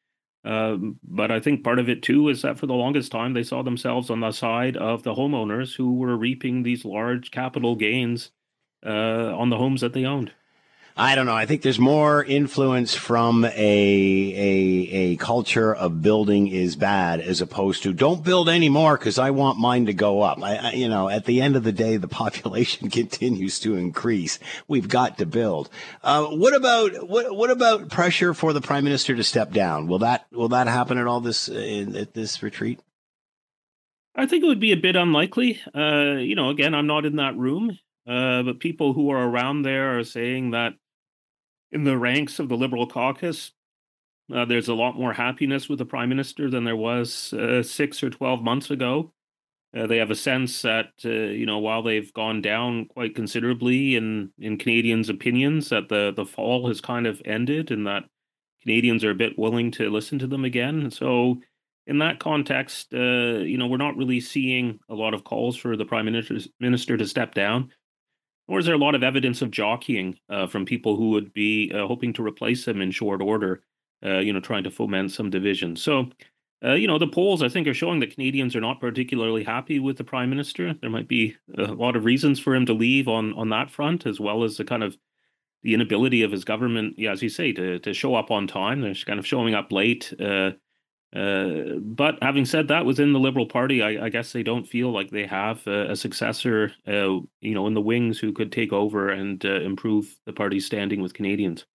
Um, 0.45 1.01
but 1.03 1.33
I 1.33 1.41
think 1.41 1.65
part 1.65 1.81
of 1.81 1.89
it 1.89 2.05
too 2.05 2.29
is 2.29 2.43
that 2.43 2.57
for 2.57 2.69
the 2.69 2.75
longest 2.75 3.11
time 3.11 3.35
they 3.35 3.43
saw 3.43 3.65
themselves 3.65 4.09
on 4.09 4.21
the 4.21 4.31
side 4.31 4.77
of 4.77 5.03
the 5.03 5.15
homeowners 5.15 5.75
who 5.75 5.95
were 5.97 6.17
reaping 6.17 6.63
these 6.63 6.85
large 6.85 7.33
capital 7.33 7.75
gains 7.75 8.31
on 8.85 9.51
the 9.51 9.59
homes 9.59 9.81
that 9.81 9.95
they 9.95 10.05
owned. 10.05 10.33
I 11.01 11.15
don't 11.15 11.25
know. 11.25 11.35
I 11.35 11.47
think 11.47 11.63
there's 11.63 11.79
more 11.79 12.23
influence 12.23 12.95
from 12.95 13.47
a, 13.47 13.49
a, 13.49 14.89
a 14.93 15.17
culture 15.17 15.75
of 15.75 16.03
building 16.03 16.49
is 16.49 16.77
bad 16.77 17.23
as 17.23 17.41
opposed 17.41 17.85
to 17.85 17.95
don't 17.95 18.23
build 18.23 18.51
anymore 18.51 18.99
because 18.99 19.19
I 19.19 19.31
want 19.31 19.59
mine 19.59 19.87
to 19.87 19.95
go 19.95 20.21
up. 20.21 20.43
I, 20.43 20.57
I, 20.57 20.73
you 20.73 20.91
know, 20.91 21.09
at 21.09 21.25
the 21.25 21.41
end 21.41 21.57
of 21.57 21.65
the 21.65 21.73
day, 21.73 21.97
the 21.97 22.07
population 22.23 22.91
continues 22.91 23.59
to 23.61 23.77
increase. 23.77 24.39
We've 24.69 24.89
got 24.89 25.17
to 25.17 25.25
build. 25.25 25.71
Uh, 26.03 26.27
what 26.27 26.55
about 26.55 27.09
what 27.09 27.35
what 27.35 27.51
about 27.51 27.89
pressure 27.89 28.35
for 28.35 28.53
the 28.53 28.61
prime 28.61 28.85
minister 28.85 29.17
to 29.17 29.25
step 29.25 29.53
down? 29.53 29.87
Will 29.87 30.01
that 30.01 30.27
will 30.31 30.51
that 30.51 30.67
happen 30.67 30.99
at 30.99 31.07
all 31.07 31.23
this 31.23 31.49
in, 31.49 31.97
at 31.97 32.13
this 32.13 32.43
retreat? 32.43 32.79
I 34.15 34.27
think 34.27 34.45
it 34.45 34.49
would 34.49 34.61
be 34.61 34.73
a 34.73 34.77
bit 34.77 34.97
unlikely. 34.97 35.63
Uh, 35.75 36.17
you 36.19 36.35
know, 36.35 36.51
again, 36.51 36.75
I'm 36.75 36.87
not 36.87 37.07
in 37.07 37.17
that 37.17 37.39
room. 37.39 37.79
Uh, 38.07 38.43
but 38.43 38.59
people 38.59 38.93
who 38.93 39.11
are 39.11 39.29
around 39.29 39.63
there 39.63 39.99
are 39.99 40.05
saying 40.05 40.51
that 40.51 40.73
in 41.73 41.85
the 41.85 41.99
ranks 41.99 42.39
of 42.39 42.49
the 42.49 42.57
Liberal 42.57 42.87
caucus, 42.87 43.53
uh, 44.33 44.45
there's 44.45 44.69
a 44.69 44.75
lot 44.75 44.97
more 44.97 45.13
happiness 45.13 45.69
with 45.69 45.79
the 45.79 45.85
prime 45.85 46.09
minister 46.09 46.51
than 46.51 46.65
there 46.65 46.77
was 46.77 47.33
uh, 47.33 47.63
six 47.63 48.03
or 48.03 48.11
12 48.11 48.43
months 48.43 48.71
ago. 48.71 49.13
Uh, 49.77 49.87
they 49.87 49.99
have 49.99 50.11
a 50.11 50.17
sense 50.17 50.63
that, 50.63 50.91
uh, 51.05 51.09
you 51.09 51.47
know, 51.47 51.59
while 51.59 51.83
they've 51.83 52.13
gone 52.13 52.43
down 52.43 52.87
quite 52.87 53.15
considerably 53.15 53.95
in, 53.95 54.33
in 54.39 54.59
Canadians' 54.59 55.09
opinions, 55.09 55.69
that 55.69 55.89
the, 55.89 56.13
the 56.15 56.25
fall 56.25 56.67
has 56.69 56.81
kind 56.81 57.07
of 57.07 57.23
ended 57.25 57.71
and 57.71 57.87
that 57.87 58.05
Canadians 58.63 59.05
are 59.05 59.11
a 59.11 59.15
bit 59.15 59.39
willing 59.39 59.71
to 59.73 59.89
listen 59.91 60.19
to 60.19 60.27
them 60.27 60.45
again. 60.45 60.91
So, 60.91 61.41
in 61.87 61.99
that 61.99 62.21
context, 62.21 62.93
uh, 62.93 63.39
you 63.41 63.57
know, 63.59 63.67
we're 63.67 63.77
not 63.77 63.97
really 63.97 64.21
seeing 64.21 64.79
a 64.89 64.95
lot 64.95 65.15
of 65.15 65.25
calls 65.25 65.57
for 65.57 65.77
the 65.77 65.85
prime 65.85 66.05
minister, 66.05 66.39
minister 66.61 66.97
to 66.97 67.07
step 67.07 67.35
down 67.35 67.71
or 68.51 68.59
is 68.59 68.67
there 68.67 68.75
a 68.75 68.79
lot 68.79 68.97
of 68.97 69.05
evidence 69.05 69.43
of 69.43 69.53
jockeying 69.53 70.19
uh, 70.29 70.49
from 70.49 70.67
people 70.67 70.97
who 70.97 71.11
would 71.11 71.33
be 71.33 71.71
uh, 71.73 71.87
hoping 71.87 72.13
to 72.13 72.27
replace 72.27 72.67
him 72.67 72.81
in 72.81 72.91
short 72.91 73.23
order, 73.23 73.63
uh, 74.05 74.19
you 74.19 74.33
know, 74.33 74.41
trying 74.41 74.65
to 74.65 74.73
foment 74.73 75.13
some 75.13 75.31
division? 75.31 75.77
So, 75.77 76.11
uh, 76.65 76.73
you 76.73 76.89
know, 76.89 76.99
the 76.99 77.07
polls 77.07 77.45
I 77.45 77.49
think 77.49 77.69
are 77.69 77.75
showing 77.75 78.01
that 78.01 78.13
Canadians 78.13 78.57
are 78.57 78.61
not 78.61 78.81
particularly 78.81 79.45
happy 79.45 79.79
with 79.79 79.97
the 79.97 80.05
prime 80.05 80.29
minister. 80.29 80.75
There 80.75 80.91
might 80.91 81.07
be 81.07 81.37
a 81.57 81.73
lot 81.73 81.95
of 81.95 82.05
reasons 82.05 82.41
for 82.41 82.53
him 82.53 82.67
to 82.67 82.73
leave 82.73 83.07
on 83.07 83.33
on 83.35 83.51
that 83.51 83.71
front, 83.71 84.05
as 84.05 84.19
well 84.19 84.43
as 84.43 84.57
the 84.57 84.65
kind 84.65 84.83
of 84.83 84.97
the 85.63 85.73
inability 85.73 86.23
of 86.23 86.33
his 86.33 86.45
government, 86.45 86.95
yeah, 86.99 87.13
as 87.13 87.23
you 87.23 87.29
say, 87.29 87.53
to 87.53 87.79
to 87.79 87.95
show 87.95 88.17
up 88.17 88.33
on 88.33 88.49
time. 88.49 88.81
They're 88.81 88.95
kind 89.07 89.21
of 89.21 89.27
showing 89.27 89.55
up 89.55 89.71
late. 89.71 90.13
Uh, 90.21 90.51
uh, 91.15 91.79
but 91.81 92.19
having 92.23 92.45
said 92.45 92.69
that, 92.69 92.85
within 92.85 93.13
the 93.13 93.19
Liberal 93.19 93.47
Party, 93.47 93.83
I, 93.83 94.07
I 94.07 94.09
guess 94.11 94.33
they 94.33 94.45
don't 94.45 94.69
feel 94.69 94.93
like 94.93 95.11
they 95.11 95.27
have 95.27 95.67
a, 95.67 95.93
a 95.93 95.97
successor, 95.97 96.73
uh, 96.87 97.19
you 97.41 97.55
know, 97.55 97.67
in 97.67 97.75
the 97.75 97.81
wings 97.81 98.21
who 98.21 98.33
could 98.33 98.53
take 98.53 98.73
over 98.73 99.09
and 99.09 99.45
uh, 99.45 99.61
improve 99.61 100.17
the 100.25 100.33
party's 100.33 100.67
standing 100.67 101.03
with 101.03 101.15
Canadians. 101.15 101.67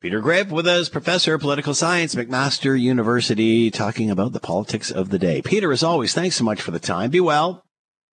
Peter 0.00 0.22
Graefe 0.22 0.50
with 0.50 0.66
us, 0.66 0.88
professor 0.88 1.34
of 1.34 1.40
political 1.40 1.74
science, 1.74 2.14
McMaster 2.14 2.80
University, 2.80 3.70
talking 3.70 4.10
about 4.10 4.32
the 4.32 4.40
politics 4.40 4.90
of 4.90 5.10
the 5.10 5.18
day. 5.18 5.42
Peter, 5.42 5.72
as 5.72 5.82
always, 5.82 6.14
thanks 6.14 6.36
so 6.36 6.44
much 6.44 6.62
for 6.62 6.70
the 6.70 6.78
time. 6.78 7.10
Be 7.10 7.20
well. 7.20 7.65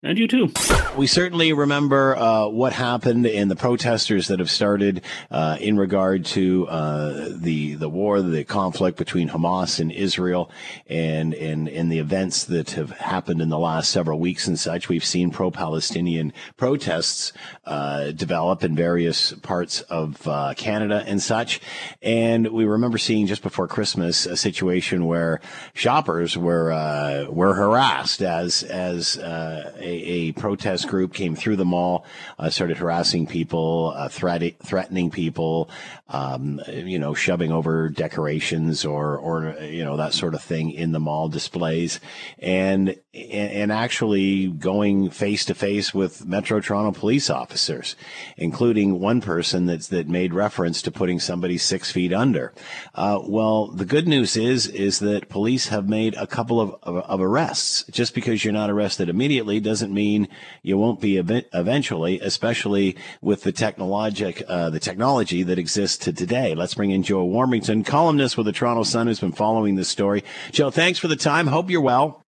And 0.04 0.18
you 0.18 0.26
too. 0.26 0.50
We 0.96 1.06
certainly 1.06 1.52
remember 1.52 2.16
uh, 2.16 2.48
what 2.48 2.72
happened 2.72 3.24
in 3.24 3.46
the 3.46 3.54
protesters 3.54 4.26
that 4.26 4.40
have 4.40 4.50
started 4.50 5.02
uh, 5.30 5.58
in 5.60 5.76
regard 5.76 6.24
to 6.26 6.66
uh, 6.66 7.28
the 7.30 7.74
the 7.74 7.88
war, 7.88 8.20
the 8.20 8.42
conflict 8.42 8.98
between 8.98 9.28
Hamas 9.28 9.78
and 9.78 9.92
Israel, 9.92 10.50
and 10.88 11.34
and 11.34 11.68
and 11.68 11.90
the 11.90 12.00
events 12.00 12.42
that 12.46 12.72
have 12.72 12.90
happened 12.90 13.40
in 13.40 13.48
the 13.48 13.60
last 13.60 13.90
several 13.90 14.18
weeks 14.18 14.48
and 14.48 14.58
such. 14.58 14.88
We've 14.88 15.04
seen 15.04 15.30
pro-Palestinian 15.30 16.32
protests 16.56 17.32
uh, 17.64 18.10
develop 18.10 18.64
in 18.64 18.74
various 18.74 19.32
parts 19.34 19.82
of 19.82 20.26
uh, 20.26 20.54
Canada 20.56 21.04
and 21.06 21.22
such, 21.22 21.60
and 22.02 22.48
we 22.48 22.64
remember 22.64 22.98
seeing 22.98 23.28
just 23.28 23.42
before 23.42 23.68
Christmas 23.68 24.26
a 24.26 24.36
situation 24.36 25.06
where 25.06 25.40
shoppers 25.74 26.36
were 26.36 26.72
uh, 26.72 27.26
were 27.30 27.54
harassed 27.54 28.20
as 28.20 28.64
as 28.64 29.16
a 29.16 29.91
a, 29.92 30.32
protest 30.32 30.88
group 30.88 31.12
came 31.12 31.34
through 31.34 31.56
the 31.56 31.64
mall, 31.64 32.04
uh, 32.38 32.48
started 32.50 32.78
harassing 32.78 33.26
people, 33.26 33.92
uh, 33.96 34.08
threat- 34.08 34.58
threatening 34.64 35.10
people, 35.10 35.68
um, 36.08 36.60
you 36.68 36.98
know, 36.98 37.14
shoving 37.14 37.52
over 37.52 37.88
decorations 37.88 38.84
or, 38.84 39.16
or, 39.16 39.56
you 39.62 39.84
know, 39.84 39.96
that 39.96 40.12
sort 40.12 40.34
of 40.34 40.42
thing 40.42 40.70
in 40.70 40.92
the 40.92 41.00
mall 41.00 41.28
displays 41.28 42.00
and, 42.38 42.96
and 43.14 43.72
actually 43.72 44.48
going 44.48 45.10
face 45.10 45.44
to 45.44 45.54
face 45.54 45.94
with 45.94 46.26
Metro 46.26 46.60
Toronto 46.60 46.98
police 46.98 47.30
officers, 47.30 47.96
including 48.36 49.00
one 49.00 49.20
person 49.20 49.66
that's, 49.66 49.88
that 49.88 50.08
made 50.08 50.34
reference 50.34 50.82
to 50.82 50.90
putting 50.90 51.18
somebody 51.18 51.58
six 51.58 51.90
feet 51.90 52.12
under. 52.12 52.52
Uh, 52.94 53.20
well, 53.22 53.68
the 53.68 53.84
good 53.84 54.06
news 54.06 54.36
is, 54.36 54.66
is 54.66 54.98
that 54.98 55.28
police 55.28 55.68
have 55.68 55.88
made 55.88 56.14
a 56.14 56.26
couple 56.26 56.60
of, 56.60 56.76
of, 56.82 56.96
of 56.96 57.20
arrests. 57.20 57.84
Just 57.90 58.14
because 58.14 58.44
you're 58.44 58.52
not 58.52 58.70
arrested 58.70 59.08
immediately 59.08 59.60
doesn't 59.60 59.81
doesn't 59.82 59.94
mean 59.94 60.28
you 60.62 60.78
won't 60.78 61.00
be 61.00 61.18
ev- 61.18 61.44
eventually, 61.52 62.20
especially 62.20 62.96
with 63.20 63.42
the 63.42 63.50
technologic, 63.50 64.40
uh, 64.46 64.70
the 64.70 64.78
technology 64.78 65.42
that 65.42 65.58
exists 65.58 66.04
to 66.04 66.12
today. 66.12 66.54
Let's 66.54 66.74
bring 66.74 66.92
in 66.92 67.02
Joe 67.02 67.26
Warmington, 67.26 67.84
columnist 67.84 68.36
with 68.36 68.46
the 68.46 68.52
Toronto 68.52 68.84
Sun, 68.84 69.08
who's 69.08 69.18
been 69.18 69.32
following 69.32 69.74
this 69.74 69.88
story. 69.88 70.22
Joe, 70.52 70.70
thanks 70.70 71.00
for 71.00 71.08
the 71.08 71.16
time. 71.16 71.48
Hope 71.48 71.68
you're 71.68 71.80
well. 71.80 72.22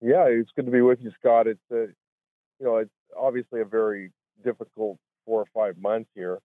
Yeah, 0.00 0.24
it's 0.24 0.50
good 0.56 0.64
to 0.64 0.72
be 0.72 0.80
with 0.80 1.00
you, 1.02 1.12
Scott. 1.20 1.46
It's 1.46 1.60
uh, 1.70 1.80
you 2.60 2.66
know, 2.66 2.76
it's 2.78 2.90
obviously 3.14 3.60
a 3.60 3.66
very 3.66 4.10
difficult 4.42 4.96
four 5.26 5.42
or 5.42 5.46
five 5.52 5.76
months 5.76 6.08
here. 6.14 6.38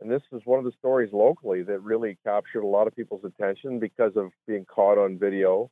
And 0.00 0.10
this 0.10 0.22
is 0.32 0.40
one 0.46 0.58
of 0.58 0.64
the 0.64 0.72
stories 0.78 1.10
locally 1.12 1.62
that 1.64 1.82
really 1.82 2.16
captured 2.24 2.62
a 2.62 2.66
lot 2.66 2.86
of 2.86 2.96
people's 2.96 3.24
attention 3.24 3.78
because 3.78 4.12
of 4.16 4.30
being 4.46 4.64
caught 4.64 4.96
on 4.96 5.18
video, 5.18 5.70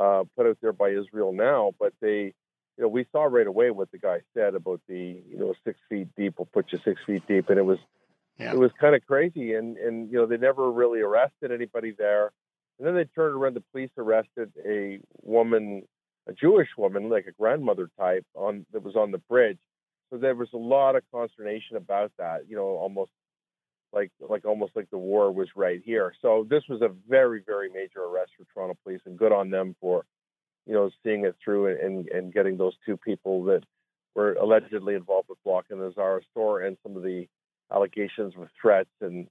uh, 0.00 0.24
put 0.34 0.46
out 0.46 0.56
there 0.62 0.72
by 0.72 0.90
Israel 0.90 1.34
now. 1.34 1.72
But 1.78 1.92
they 2.00 2.32
you 2.76 2.82
know, 2.82 2.88
we 2.88 3.06
saw 3.12 3.24
right 3.24 3.46
away 3.46 3.70
what 3.70 3.90
the 3.90 3.98
guy 3.98 4.20
said 4.34 4.54
about 4.54 4.80
the, 4.88 5.22
you 5.28 5.38
know, 5.38 5.54
six 5.64 5.78
feet 5.88 6.08
deep 6.16 6.38
will 6.38 6.46
put 6.46 6.72
you 6.72 6.78
six 6.84 7.00
feet 7.06 7.22
deep, 7.28 7.50
and 7.50 7.58
it 7.58 7.64
was, 7.64 7.78
yeah. 8.38 8.52
it 8.52 8.58
was 8.58 8.70
kind 8.80 8.94
of 8.94 9.04
crazy. 9.06 9.54
And 9.54 9.76
and 9.76 10.10
you 10.10 10.18
know, 10.18 10.26
they 10.26 10.38
never 10.38 10.70
really 10.70 11.00
arrested 11.00 11.52
anybody 11.52 11.94
there. 11.96 12.32
And 12.78 12.86
then 12.86 12.94
they 12.94 13.04
turned 13.04 13.34
around. 13.34 13.54
The 13.54 13.62
police 13.72 13.90
arrested 13.98 14.52
a 14.66 15.00
woman, 15.22 15.82
a 16.26 16.32
Jewish 16.32 16.70
woman, 16.78 17.10
like 17.10 17.26
a 17.26 17.32
grandmother 17.32 17.90
type, 17.98 18.24
on 18.34 18.64
that 18.72 18.82
was 18.82 18.96
on 18.96 19.10
the 19.10 19.18
bridge. 19.18 19.58
So 20.10 20.16
there 20.18 20.34
was 20.34 20.48
a 20.54 20.58
lot 20.58 20.96
of 20.96 21.02
consternation 21.12 21.76
about 21.76 22.12
that. 22.18 22.48
You 22.48 22.56
know, 22.56 22.64
almost 22.64 23.10
like 23.92 24.10
like 24.26 24.46
almost 24.46 24.74
like 24.74 24.88
the 24.90 24.98
war 24.98 25.30
was 25.30 25.48
right 25.54 25.82
here. 25.84 26.14
So 26.22 26.46
this 26.48 26.62
was 26.70 26.80
a 26.80 26.88
very 27.06 27.42
very 27.46 27.68
major 27.68 28.02
arrest 28.04 28.32
for 28.38 28.46
Toronto 28.52 28.78
Police, 28.82 29.02
and 29.04 29.18
good 29.18 29.32
on 29.32 29.50
them 29.50 29.76
for 29.78 30.04
you 30.66 30.74
know, 30.74 30.90
seeing 31.02 31.24
it 31.24 31.36
through 31.42 31.66
and, 31.66 32.08
and 32.08 32.32
getting 32.32 32.56
those 32.56 32.74
two 32.86 32.96
people 32.96 33.44
that 33.44 33.62
were 34.14 34.34
allegedly 34.34 34.94
involved 34.94 35.28
with 35.28 35.38
blocking 35.44 35.78
the 35.78 35.92
Zara 35.92 36.20
store 36.30 36.60
and 36.60 36.76
some 36.82 36.96
of 36.96 37.02
the 37.02 37.26
allegations 37.72 38.36
with 38.36 38.50
threats 38.60 38.90
and 39.00 39.26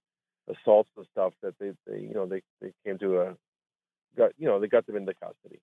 assaults 0.49 0.89
and 0.97 1.05
stuff 1.11 1.33
that 1.41 1.53
they, 1.59 1.71
they 1.87 2.01
you 2.01 2.13
know, 2.13 2.25
they, 2.25 2.41
they 2.61 2.73
came 2.85 2.97
to 2.97 3.21
a, 3.21 3.35
got, 4.17 4.31
you 4.37 4.47
know, 4.47 4.59
they 4.59 4.67
got 4.67 4.85
them 4.87 4.97
into 4.97 5.13
custody. 5.13 5.59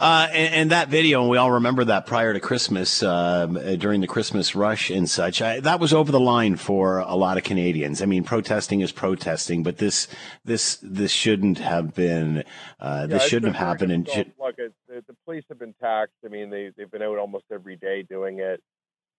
Uh, 0.00 0.28
and, 0.32 0.54
and, 0.54 0.70
that 0.70 0.88
video, 0.88 1.20
and 1.20 1.30
we 1.30 1.36
all 1.36 1.52
remember 1.52 1.84
that 1.84 2.06
prior 2.06 2.32
to 2.32 2.40
Christmas, 2.40 3.02
uh, 3.02 3.46
during 3.78 4.00
the 4.00 4.06
Christmas 4.06 4.54
rush 4.54 4.90
and 4.90 5.08
such, 5.08 5.40
I, 5.42 5.60
that 5.60 5.80
was 5.80 5.92
over 5.92 6.12
the 6.12 6.20
line 6.20 6.56
for 6.56 6.98
a 6.98 7.14
lot 7.14 7.36
of 7.36 7.44
Canadians. 7.44 8.02
I 8.02 8.06
mean, 8.06 8.24
protesting 8.24 8.80
is 8.80 8.92
protesting, 8.92 9.62
but 9.62 9.78
this, 9.78 10.08
this, 10.44 10.78
this 10.82 11.10
shouldn't 11.10 11.58
have 11.58 11.94
been, 11.94 12.44
uh, 12.80 13.06
this 13.06 13.22
yeah, 13.22 13.28
shouldn't 13.28 13.54
have 13.54 13.66
happened. 13.66 13.92
And 13.92 14.08
look, 14.38 14.58
it, 14.58 14.72
the, 14.88 15.04
the 15.06 15.14
police 15.24 15.44
have 15.48 15.58
been 15.58 15.74
taxed. 15.80 16.16
I 16.24 16.28
mean, 16.28 16.50
they 16.50 16.70
they've 16.76 16.90
been 16.90 17.02
out 17.02 17.18
almost 17.18 17.44
every 17.52 17.76
day 17.76 18.02
doing 18.02 18.38
it, 18.38 18.62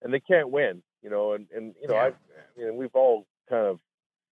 and 0.02 0.14
they 0.14 0.20
can't 0.20 0.50
win. 0.50 0.82
You 1.02 1.10
know, 1.10 1.34
and 1.34 1.48
and 1.56 1.76
you 1.82 1.88
know, 1.88 1.96
yeah. 1.96 2.02
I, 2.02 2.62
I 2.62 2.66
mean, 2.66 2.78
we've 2.78 2.96
all 2.96 3.26
kind 3.50 3.66
of 3.66 3.80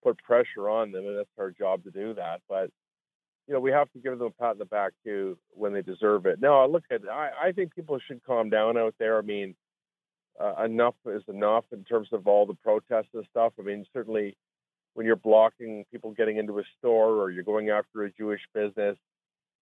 put 0.04 0.18
pressure 0.24 0.70
on 0.70 0.92
them, 0.92 1.06
and 1.06 1.18
that's 1.18 1.30
our 1.38 1.52
job 1.52 1.84
to 1.84 1.92
do 1.92 2.14
that, 2.16 2.42
but 2.48 2.70
you 3.48 3.54
know, 3.54 3.60
we 3.60 3.72
have 3.72 3.92
to 3.94 4.00
give 4.00 4.18
them 4.18 4.28
a 4.28 4.32
pat 4.32 4.52
on 4.52 4.58
the 4.58 4.66
back 4.66 4.92
too 5.06 5.38
when 5.52 5.74
they 5.74 5.82
deserve 5.82 6.26
it. 6.26 6.42
No, 6.42 6.66
look 6.68 6.84
at 6.92 7.02
I, 7.10 7.32
I 7.46 7.52
think 7.54 7.74
people 7.74 7.98
should 8.06 8.24
calm 8.26 8.50
down 8.50 8.78
out 8.78 8.96
there. 9.00 9.18
I 9.18 9.22
mean, 9.22 9.56
uh, 10.40 10.64
enough 10.66 10.96
is 11.06 11.24
enough 11.28 11.66
in 11.72 11.84
terms 11.86 12.10
of 12.12 12.28
all 12.28 12.46
the 12.46 12.54
protests 12.56 13.14
and 13.14 13.26
stuff. 13.30 13.54
I 13.58 13.64
mean, 13.64 13.86
certainly 13.94 14.36
when 14.94 15.06
you're 15.06 15.16
blocking 15.16 15.86
people 15.92 16.12
getting 16.12 16.38
into 16.38 16.60
a 16.60 16.64
store 16.78 17.22
or 17.22 17.32
you're 17.32 17.44
going 17.44 17.70
after 17.70 18.04
a 18.04 18.12
Jewish 18.12 18.42
business, 18.54 18.98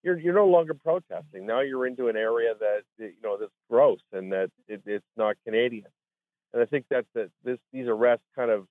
you're 0.01 0.17
you're 0.17 0.33
no 0.33 0.47
longer 0.47 0.73
protesting. 0.73 1.45
Now 1.45 1.61
you're 1.61 1.85
into 1.85 2.07
an 2.07 2.17
area 2.17 2.53
that 2.59 2.81
you 2.97 3.13
know 3.23 3.37
that's 3.39 3.51
gross 3.69 3.99
and 4.11 4.31
that 4.31 4.49
it, 4.67 4.81
it's 4.85 5.05
not 5.15 5.35
Canadian. 5.45 5.87
And 6.53 6.63
I 6.63 6.65
think 6.65 6.85
that 6.89 7.05
that 7.13 7.29
this 7.43 7.59
these 7.71 7.87
arrests 7.87 8.25
kind 8.35 8.49
of 8.49 8.65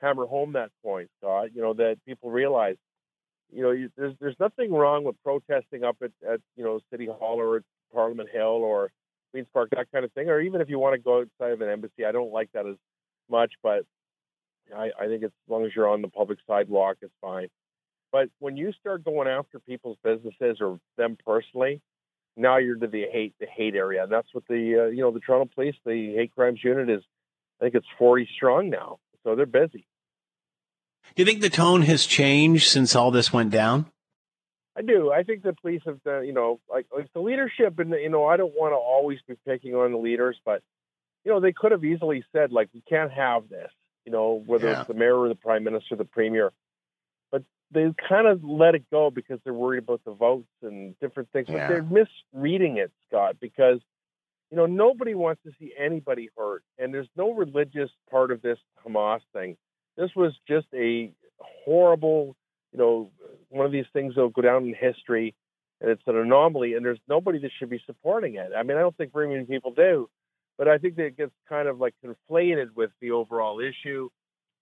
hammer 0.00 0.26
home 0.26 0.52
that 0.52 0.70
point, 0.84 1.10
Scott. 1.18 1.54
You 1.54 1.62
know 1.62 1.74
that 1.74 1.96
people 2.06 2.30
realize 2.30 2.76
you 3.52 3.62
know, 3.62 3.70
you, 3.70 3.90
there's 3.96 4.14
there's 4.20 4.36
nothing 4.40 4.72
wrong 4.72 5.04
with 5.04 5.16
protesting 5.22 5.84
up 5.84 5.96
at, 6.02 6.10
at 6.28 6.40
you 6.56 6.64
know 6.64 6.80
City 6.90 7.06
Hall 7.06 7.40
or 7.40 7.56
at 7.56 7.62
Parliament 7.92 8.28
Hill 8.32 8.44
or 8.44 8.90
Queens 9.32 9.48
Park, 9.52 9.70
that 9.70 9.90
kind 9.92 10.04
of 10.04 10.12
thing. 10.12 10.28
Or 10.28 10.40
even 10.40 10.60
if 10.60 10.68
you 10.68 10.78
want 10.78 10.94
to 10.94 10.98
go 11.00 11.20
outside 11.20 11.52
of 11.52 11.60
an 11.60 11.68
embassy, 11.68 12.04
I 12.06 12.12
don't 12.12 12.32
like 12.32 12.50
that 12.52 12.66
as 12.66 12.76
much, 13.30 13.52
but 13.62 13.84
I, 14.76 14.90
I 14.98 15.06
think 15.06 15.22
as 15.24 15.30
long 15.48 15.64
as 15.64 15.72
you're 15.74 15.88
on 15.88 16.02
the 16.02 16.08
public 16.08 16.38
sidewalk, 16.46 16.98
it's 17.02 17.12
fine. 17.20 17.48
But 18.12 18.28
when 18.38 18.56
you 18.56 18.72
start 18.72 19.04
going 19.04 19.28
after 19.28 19.60
people's 19.60 19.98
businesses 20.02 20.58
or 20.60 20.80
them 20.96 21.16
personally, 21.24 21.80
now 22.36 22.56
you're 22.56 22.76
to 22.76 22.86
the 22.86 23.06
hate 23.10 23.34
the 23.40 23.46
hate 23.46 23.74
area, 23.74 24.02
and 24.02 24.12
that's 24.12 24.28
what 24.32 24.44
the 24.48 24.86
uh, 24.86 24.90
you 24.90 25.02
know 25.02 25.10
the 25.10 25.20
Toronto 25.20 25.50
Police, 25.54 25.76
the 25.84 26.14
hate 26.14 26.34
crimes 26.34 26.60
unit 26.62 26.88
is. 26.90 27.02
I 27.60 27.64
think 27.64 27.74
it's 27.74 27.86
40 27.98 28.26
strong 28.34 28.70
now, 28.70 28.98
so 29.22 29.36
they're 29.36 29.44
busy. 29.44 29.86
Do 31.14 31.22
you 31.22 31.26
think 31.26 31.40
the 31.40 31.50
tone 31.50 31.82
has 31.82 32.06
changed 32.06 32.68
since 32.68 32.94
all 32.94 33.10
this 33.10 33.32
went 33.32 33.50
down? 33.50 33.86
I 34.76 34.82
do. 34.82 35.10
I 35.12 35.24
think 35.24 35.42
the 35.42 35.52
police 35.52 35.82
have 35.84 36.02
done, 36.04 36.24
you 36.24 36.32
know, 36.32 36.60
like, 36.70 36.86
like 36.96 37.12
the 37.12 37.20
leadership, 37.20 37.78
and 37.78 37.90
you 37.90 38.08
know, 38.08 38.24
I 38.26 38.36
don't 38.36 38.54
want 38.54 38.72
to 38.72 38.76
always 38.76 39.18
be 39.26 39.34
picking 39.46 39.74
on 39.74 39.92
the 39.92 39.98
leaders, 39.98 40.38
but 40.44 40.62
you 41.24 41.32
know, 41.32 41.40
they 41.40 41.52
could 41.52 41.72
have 41.72 41.84
easily 41.84 42.24
said 42.32 42.52
like, 42.52 42.68
we 42.72 42.82
can't 42.88 43.12
have 43.12 43.48
this, 43.50 43.70
you 44.06 44.12
know, 44.12 44.42
whether 44.46 44.68
Yeah. 44.68 44.78
it's 44.80 44.88
the 44.88 44.94
mayor 44.94 45.18
or 45.18 45.28
the 45.28 45.34
prime 45.34 45.64
minister, 45.64 45.96
the 45.96 46.04
premier, 46.04 46.52
but 47.30 47.42
they 47.72 47.92
kind 48.08 48.26
of 48.26 48.42
let 48.44 48.74
it 48.74 48.84
go 48.90 49.10
because 49.10 49.38
they're 49.44 49.52
worried 49.52 49.82
about 49.82 50.02
the 50.04 50.12
votes 50.14 50.48
and 50.62 50.98
different 51.00 51.30
things. 51.32 51.48
Yeah. 51.48 51.66
But 51.66 51.68
they're 51.68 52.06
misreading 52.32 52.78
it, 52.78 52.92
Scott, 53.08 53.36
because 53.40 53.80
you 54.50 54.56
know 54.56 54.66
nobody 54.66 55.14
wants 55.14 55.42
to 55.42 55.50
see 55.58 55.72
anybody 55.76 56.30
hurt, 56.38 56.62
and 56.78 56.94
there's 56.94 57.08
no 57.16 57.32
religious 57.34 57.90
part 58.10 58.30
of 58.30 58.40
this 58.40 58.58
Hamas 58.86 59.20
thing. 59.34 59.56
This 60.00 60.10
was 60.16 60.32
just 60.48 60.66
a 60.74 61.12
horrible, 61.38 62.36
you 62.72 62.78
know, 62.78 63.10
one 63.50 63.66
of 63.66 63.72
these 63.72 63.84
things 63.92 64.14
that'll 64.14 64.30
go 64.30 64.42
down 64.42 64.66
in 64.66 64.74
history, 64.74 65.34
and 65.80 65.90
it's 65.90 66.02
an 66.06 66.16
anomaly, 66.16 66.74
and 66.74 66.84
there's 66.84 66.98
nobody 67.08 67.38
that 67.40 67.50
should 67.58 67.70
be 67.70 67.82
supporting 67.86 68.36
it. 68.36 68.50
I 68.56 68.62
mean, 68.62 68.76
I 68.76 68.80
don't 68.80 68.96
think 68.96 69.12
very 69.12 69.28
many 69.28 69.44
people 69.44 69.72
do, 69.74 70.08
but 70.56 70.68
I 70.68 70.78
think 70.78 70.96
that 70.96 71.04
it 71.04 71.16
gets 71.16 71.32
kind 71.48 71.68
of 71.68 71.78
like 71.78 71.94
conflated 72.04 72.74
with 72.74 72.90
the 73.00 73.10
overall 73.10 73.60
issue. 73.60 74.08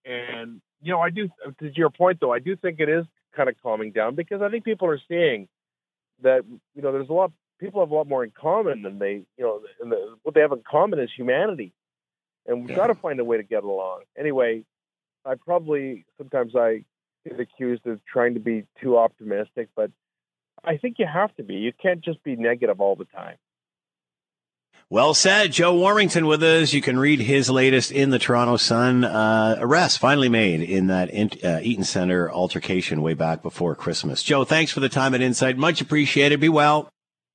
And 0.05 0.61
you 0.83 0.93
know, 0.93 1.01
I 1.01 1.11
do 1.11 1.29
to 1.61 1.71
your 1.75 1.91
point 1.91 2.19
though, 2.21 2.33
I 2.33 2.39
do 2.39 2.57
think 2.57 2.81
it 2.81 2.89
is 2.89 3.05
kind 3.37 3.49
of 3.49 3.55
calming 3.63 3.93
down 3.93 4.15
because 4.15 4.43
I 4.43 4.49
think 4.49 4.65
people 4.65 4.89
are 4.89 5.01
seeing 5.09 5.49
that 6.23 6.43
you 6.75 6.83
know 6.83 6.93
there's 6.93 7.09
a 7.09 7.13
lot 7.13 7.31
people 7.61 7.81
have 7.83 7.91
a 7.91 7.95
lot 7.95 8.09
more 8.09 8.25
in 8.25 8.31
common 8.31 8.83
than 8.83 8.99
they 8.99 9.23
you 9.37 9.45
know 9.45 9.61
and 9.81 9.93
the, 9.93 10.17
what 10.23 10.35
they 10.35 10.41
have 10.41 10.53
in 10.53 10.63
common 10.69 10.99
is 10.99 11.11
humanity, 11.17 11.73
and 12.47 12.61
we've 12.63 12.71
Yeah. 12.71 12.77
got 12.77 12.87
to 12.89 12.95
find 12.97 13.21
a 13.21 13.25
way 13.25 13.37
to 13.37 13.43
get 13.43 13.65
along. 13.65 14.03
Anyway, 14.17 14.65
I 15.29 15.35
probably 15.35 16.07
sometimes 16.17 16.57
I 16.57 16.85
get 17.29 17.39
accused 17.39 17.87
of 17.87 18.01
trying 18.07 18.35
to 18.35 18.41
be 18.41 18.65
too 18.81 18.97
optimistic, 18.97 19.69
but 19.77 19.91
I 20.65 20.79
think 20.79 20.97
you 20.99 21.07
have 21.07 21.35
to 21.37 21.43
be. 21.43 21.55
You 21.55 21.73
can't 21.81 22.03
just 22.03 22.23
be 22.25 22.35
negative 22.35 22.81
all 22.81 22.97
the 22.97 23.05
time. 23.05 23.37
Well 24.91 25.13
said. 25.13 25.53
Joe 25.53 25.75
Warmington 25.75 26.27
with 26.27 26.43
us. 26.43 26.73
You 26.73 26.81
can 26.81 26.99
read 26.99 27.21
his 27.21 27.51
latest 27.51 27.93
in 27.93 28.09
the 28.09 28.19
Toronto 28.19 28.57
Sun. 28.57 29.05
Uh, 29.05 29.57
arrest 29.59 29.99
finally 29.99 30.31
made 30.31 30.63
in 30.63 30.87
that 30.87 31.11
in, 31.11 31.31
uh, 31.45 31.61
Eaton 31.63 31.85
Center 31.85 32.31
altercation 32.31 33.03
way 33.03 33.13
back 33.13 33.43
before 33.43 33.75
Christmas. 33.75 34.23
Joe, 34.23 34.45
thanks 34.45 34.73
for 34.73 34.81
the 34.81 34.89
time 34.89 35.13
and 35.13 35.23
insight. 35.23 35.59
Much 35.59 35.83
appreciated. 35.83 36.41
Be 36.41 36.49
well. 36.49 36.89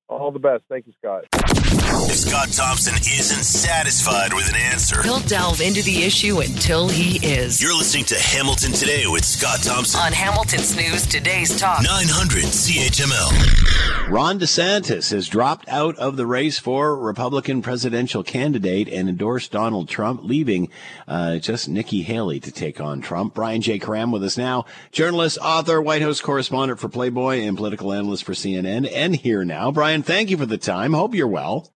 All 0.10 0.32
the 0.32 0.40
best. 0.40 0.64
Thank 0.68 0.88
you, 0.88 0.94
Scott. 1.00 1.83
If 2.14 2.20
Scott 2.20 2.52
Thompson 2.52 2.94
isn't 2.94 3.44
satisfied 3.44 4.36
with 4.36 4.48
an 4.48 4.56
answer, 4.56 5.02
He'll 5.02 5.22
delve 5.22 5.62
into 5.62 5.82
the 5.82 6.04
issue 6.04 6.42
until 6.42 6.88
he 6.88 7.18
is. 7.26 7.60
you're 7.60 7.76
listening 7.76 8.06
to 8.06 8.20
Hamilton 8.20 8.72
Today 8.72 9.08
with 9.08 9.26
Scott 9.26 9.64
Thompson. 9.64 10.00
On 10.00 10.12
Hamilton's 10.12 10.76
News 10.76 11.08
Today's 11.08 11.60
Talk. 11.60 11.82
900 11.82 12.44
CHML. 12.44 14.12
Ron 14.12 14.40
DeSantis 14.40 15.10
has 15.10 15.28
dropped 15.28 15.68
out 15.68 15.98
of 15.98 16.16
the 16.16 16.28
race 16.28 16.60
for 16.60 16.96
Republican 16.96 17.64
presidential 17.64 18.22
candidate 18.22 18.88
and 18.90 19.10
endorsed 19.10 19.52
Donald 19.52 19.90
Trump, 19.90 20.24
leaving 20.24 20.70
uh, 21.08 21.38
just 21.40 21.68
Nikki 21.68 22.04
Haley 22.04 22.40
to 22.42 22.52
take 22.52 22.80
on 22.80 23.02
Trump. 23.02 23.34
Brian 23.34 23.62
J. 23.64 23.80
Karem 23.80 24.14
with 24.14 24.24
us 24.24 24.38
now, 24.38 24.66
journalist, 24.92 25.40
author, 25.42 25.82
White 25.82 26.04
House 26.04 26.22
correspondent 26.22 26.80
for 26.80 26.90
Playboy, 26.90 27.40
and 27.40 27.58
political 27.58 27.92
analyst 27.92 28.24
for 28.24 28.34
CNN, 28.34 28.88
and 28.94 29.16
here 29.16 29.44
now. 29.44 29.72
Brian, 29.72 30.04
thank 30.04 30.30
you 30.30 30.38
for 30.38 30.46
the 30.46 30.60
time. 30.60 30.94
Hope 30.94 31.16
you're 31.16 31.28
well. 31.28 31.73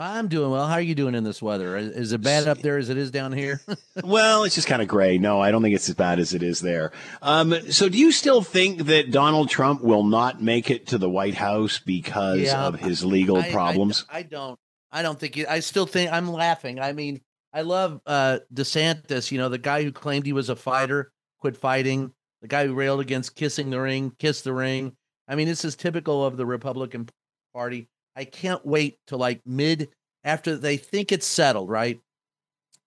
I'm 0.00 0.28
doing 0.28 0.50
well. 0.50 0.66
How 0.66 0.74
are 0.74 0.80
you 0.80 0.94
doing 0.94 1.14
in 1.14 1.24
this 1.24 1.42
weather? 1.42 1.76
Is, 1.76 2.12
it 2.12 2.22
bad 2.22 2.48
up 2.48 2.58
there 2.58 2.78
as 2.78 2.88
it 2.88 2.96
is 2.96 3.10
down 3.10 3.32
here? 3.32 3.60
Well, 4.02 4.44
it's 4.44 4.54
just 4.54 4.66
kind 4.66 4.80
of 4.80 4.88
gray. 4.88 5.18
No, 5.18 5.40
I 5.42 5.50
don't 5.50 5.62
think 5.62 5.74
it's 5.74 5.88
as 5.88 5.94
bad 5.94 6.18
as 6.20 6.32
it 6.32 6.42
is 6.42 6.60
there. 6.60 6.90
Um, 7.20 7.54
so, 7.70 7.88
do 7.88 7.98
you 7.98 8.12
still 8.12 8.40
think 8.40 8.86
that 8.86 9.10
Donald 9.10 9.50
Trump 9.50 9.82
will 9.82 10.04
not 10.04 10.40
make 10.40 10.70
it 10.70 10.86
to 10.88 10.98
the 10.98 11.10
White 11.10 11.34
House 11.34 11.78
because 11.78 12.40
Yeah, 12.40 12.66
of 12.66 12.80
his 12.80 13.04
legal 13.04 13.36
I- 13.36 13.48
I- 13.48 13.52
problems? 13.52 14.06
I, 14.08 14.22
don't. 14.22 14.58
I 14.90 15.02
don't 15.02 15.18
think. 15.20 15.38
I 15.48 15.60
still 15.60 15.84
think. 15.86 16.10
I'm 16.10 16.30
laughing. 16.32 16.80
I 16.80 16.92
mean, 16.92 17.20
I 17.52 17.60
love 17.62 18.00
uh 18.06 18.38
DeSantis. 18.54 19.30
You 19.30 19.38
know, 19.38 19.50
the 19.50 19.58
guy 19.58 19.82
who 19.82 19.92
claimed 19.92 20.24
he 20.24 20.32
was 20.32 20.48
a 20.48 20.56
fighter, 20.56 21.12
quit 21.40 21.56
fighting. 21.58 22.12
The 22.40 22.48
guy 22.48 22.66
who 22.66 22.72
railed 22.72 23.00
against 23.00 23.36
kissing 23.36 23.68
the 23.68 23.80
ring, 23.80 24.12
kiss 24.18 24.40
the 24.40 24.54
ring. 24.54 24.96
I 25.28 25.34
mean, 25.34 25.46
this 25.46 25.64
is 25.64 25.76
typical 25.76 26.24
of 26.24 26.38
the 26.38 26.46
Republican 26.46 27.08
Party. 27.52 27.88
I 28.16 28.24
can't 28.24 28.64
wait 28.66 28.98
till 29.06 29.18
like 29.18 29.40
mid 29.46 29.88
after 30.24 30.56
they 30.56 30.76
think 30.76 31.12
it's 31.12 31.26
settled, 31.26 31.68
right? 31.70 32.00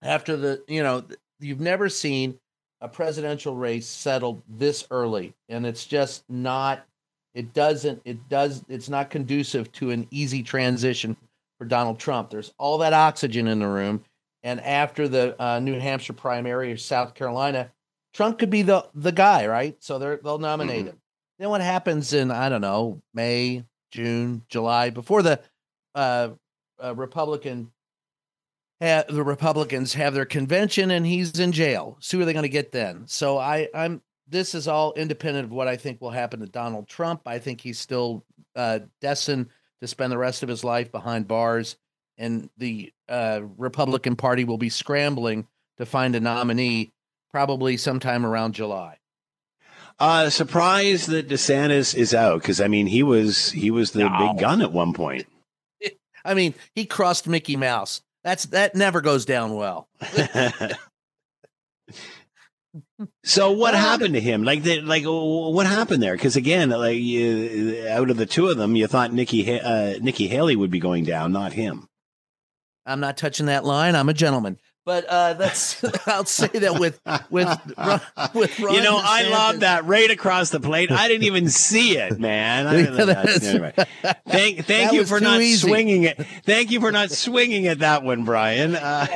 After 0.01 0.35
the, 0.35 0.63
you 0.67 0.83
know, 0.83 1.03
you've 1.39 1.59
never 1.61 1.89
seen 1.89 2.37
a 2.81 2.87
presidential 2.87 3.55
race 3.55 3.87
settled 3.87 4.43
this 4.49 4.85
early, 4.91 5.33
and 5.49 5.65
it's 5.65 5.85
just 5.85 6.23
not. 6.29 6.85
It 7.33 7.53
doesn't. 7.53 8.01
It 8.05 8.27
does. 8.29 8.63
It's 8.67 8.89
not 8.89 9.09
conducive 9.09 9.71
to 9.73 9.91
an 9.91 10.07
easy 10.11 10.43
transition 10.43 11.15
for 11.57 11.65
Donald 11.65 11.99
Trump. 11.99 12.29
There's 12.29 12.53
all 12.57 12.77
that 12.79 12.93
oxygen 12.93 13.47
in 13.47 13.59
the 13.59 13.67
room, 13.67 14.03
and 14.43 14.59
after 14.59 15.07
the 15.07 15.41
uh, 15.41 15.59
New 15.59 15.79
Hampshire 15.79 16.13
primary 16.13 16.71
or 16.73 16.77
South 16.77 17.15
Carolina, 17.15 17.71
Trump 18.13 18.37
could 18.37 18.49
be 18.49 18.61
the 18.61 18.85
the 18.93 19.13
guy, 19.13 19.47
right? 19.47 19.75
So 19.79 19.97
they're, 19.97 20.17
they'll 20.17 20.37
nominate 20.37 20.83
Mhm. 20.85 20.89
him. 20.89 21.01
Then 21.39 21.49
what 21.49 21.61
happens 21.61 22.11
in 22.13 22.29
I 22.29 22.49
don't 22.49 22.61
know 22.61 23.01
May, 23.13 23.63
June, 23.93 24.41
July 24.49 24.89
before 24.89 25.21
the 25.21 25.39
uh, 25.93 26.29
uh, 26.83 26.95
Republican 26.95 27.71
ha- 28.81 29.05
the 29.07 29.23
Republicans 29.23 29.93
have 29.93 30.15
their 30.15 30.25
convention 30.25 30.89
and 30.89 31.05
he's 31.05 31.39
in 31.39 31.51
jail. 31.51 31.95
So 31.99 32.17
who 32.17 32.23
are 32.23 32.25
they 32.25 32.33
going 32.33 32.41
to 32.43 32.49
get 32.49 32.71
then? 32.71 33.03
So 33.07 33.37
I 33.37 33.69
I'm 33.73 34.01
this 34.27 34.55
is 34.55 34.67
all 34.67 34.93
independent 34.93 35.45
of 35.45 35.51
what 35.51 35.67
I 35.67 35.77
think 35.77 36.01
will 36.01 36.09
happen 36.09 36.39
to 36.39 36.47
Donald 36.47 36.87
Trump. 36.87 37.21
I 37.27 37.37
think 37.37 37.61
he's 37.61 37.77
still 37.77 38.25
uh, 38.55 38.79
destined 38.99 39.49
to 39.81 39.87
spend 39.87 40.11
the 40.11 40.17
rest 40.17 40.41
of 40.41 40.49
his 40.49 40.63
life 40.63 40.91
behind 40.91 41.27
bars, 41.27 41.75
and 42.17 42.49
the 42.57 42.91
uh, 43.07 43.41
Republican 43.57 44.15
Party 44.15 44.43
will 44.43 44.57
be 44.57 44.69
scrambling 44.69 45.45
to 45.77 45.85
find 45.85 46.15
a 46.15 46.19
nominee 46.19 46.93
probably 47.31 47.77
sometime 47.77 48.25
around 48.25 48.53
July. 48.53 48.97
Uh, 49.99 50.29
surprised 50.29 51.07
that 51.09 51.29
DeSantis 51.29 51.95
is 51.95 52.13
out 52.13 52.41
because 52.41 52.59
I 52.59 52.67
mean 52.67 52.87
he 52.87 53.03
was 53.03 53.51
he 53.51 53.71
was 53.71 53.91
the 53.91 54.09
No. 54.09 54.27
big 54.33 54.39
gun 54.41 54.61
at 54.61 54.71
one 54.71 54.93
point. 54.93 55.27
I 56.25 56.33
mean, 56.33 56.53
he 56.75 56.85
crossed 56.85 57.27
Mickey 57.27 57.55
Mouse. 57.55 58.01
That's 58.23 58.45
that 58.47 58.75
never 58.75 59.01
goes 59.01 59.25
down 59.25 59.55
well. 59.55 59.87
so 63.23 63.51
what 63.51 63.73
Uh, 63.73 63.77
happened 63.77 64.13
to 64.15 64.21
him? 64.21 64.43
Like 64.43 64.63
the, 64.63 64.81
like 64.81 65.03
what 65.05 65.67
happened 65.67 66.01
there? 66.01 66.13
Because 66.15 66.35
again, 66.35 66.69
like 66.69 66.97
you, 66.97 67.85
out 67.89 68.09
of 68.09 68.17
the 68.17 68.25
two 68.25 68.47
of 68.47 68.57
them, 68.57 68.75
you 68.75 68.87
thought 68.87 69.13
Nikki 69.13 69.59
uh, 69.59 69.95
Nikki 70.01 70.27
Haley 70.27 70.55
would 70.55 70.71
be 70.71 70.79
going 70.79 71.03
down, 71.03 71.31
not 71.31 71.53
him. 71.53 71.87
I'm 72.85 72.99
not 72.99 73.15
touching 73.17 73.45
that 73.45 73.63
line. 73.63 73.95
I'm 73.95 74.09
a 74.09 74.13
gentleman. 74.13 74.57
But 74.85 75.05
uh, 75.05 75.33
that's 75.33 75.83
I'll 76.07 76.25
say 76.25 76.47
that 76.47 76.79
with 76.79 76.99
with 77.29 77.47
Ron, 77.77 78.01
with 78.33 78.59
Ron 78.59 78.73
you 78.75 78.81
know, 78.81 78.97
I 78.97 79.23
DeSantis. 79.23 79.31
love 79.31 79.59
that 79.61 79.85
right 79.85 80.11
across 80.11 80.49
the 80.49 80.59
plate. 80.59 80.91
I 80.91 81.07
didn't 81.07 81.23
even 81.23 81.49
see 81.49 81.97
it, 81.97 82.19
man. 82.19 82.67
I, 82.67 82.77
Yeah, 82.79 82.89
that's- 83.05 83.43
anyway, 83.45 83.73
thank 84.27 84.65
thank 84.65 84.67
That 84.67 84.93
you 84.93 85.05
for 85.05 85.19
not 85.21 85.39
easy. 85.41 85.67
swinging 85.67 86.03
it. 86.03 86.17
Thank 86.45 86.71
you 86.71 86.79
for 86.81 86.91
not 86.91 87.11
swinging 87.11 87.67
at 87.67 87.79
that 87.79 88.03
one, 88.03 88.25
Brian. 88.25 88.75
Uh, 88.75 89.07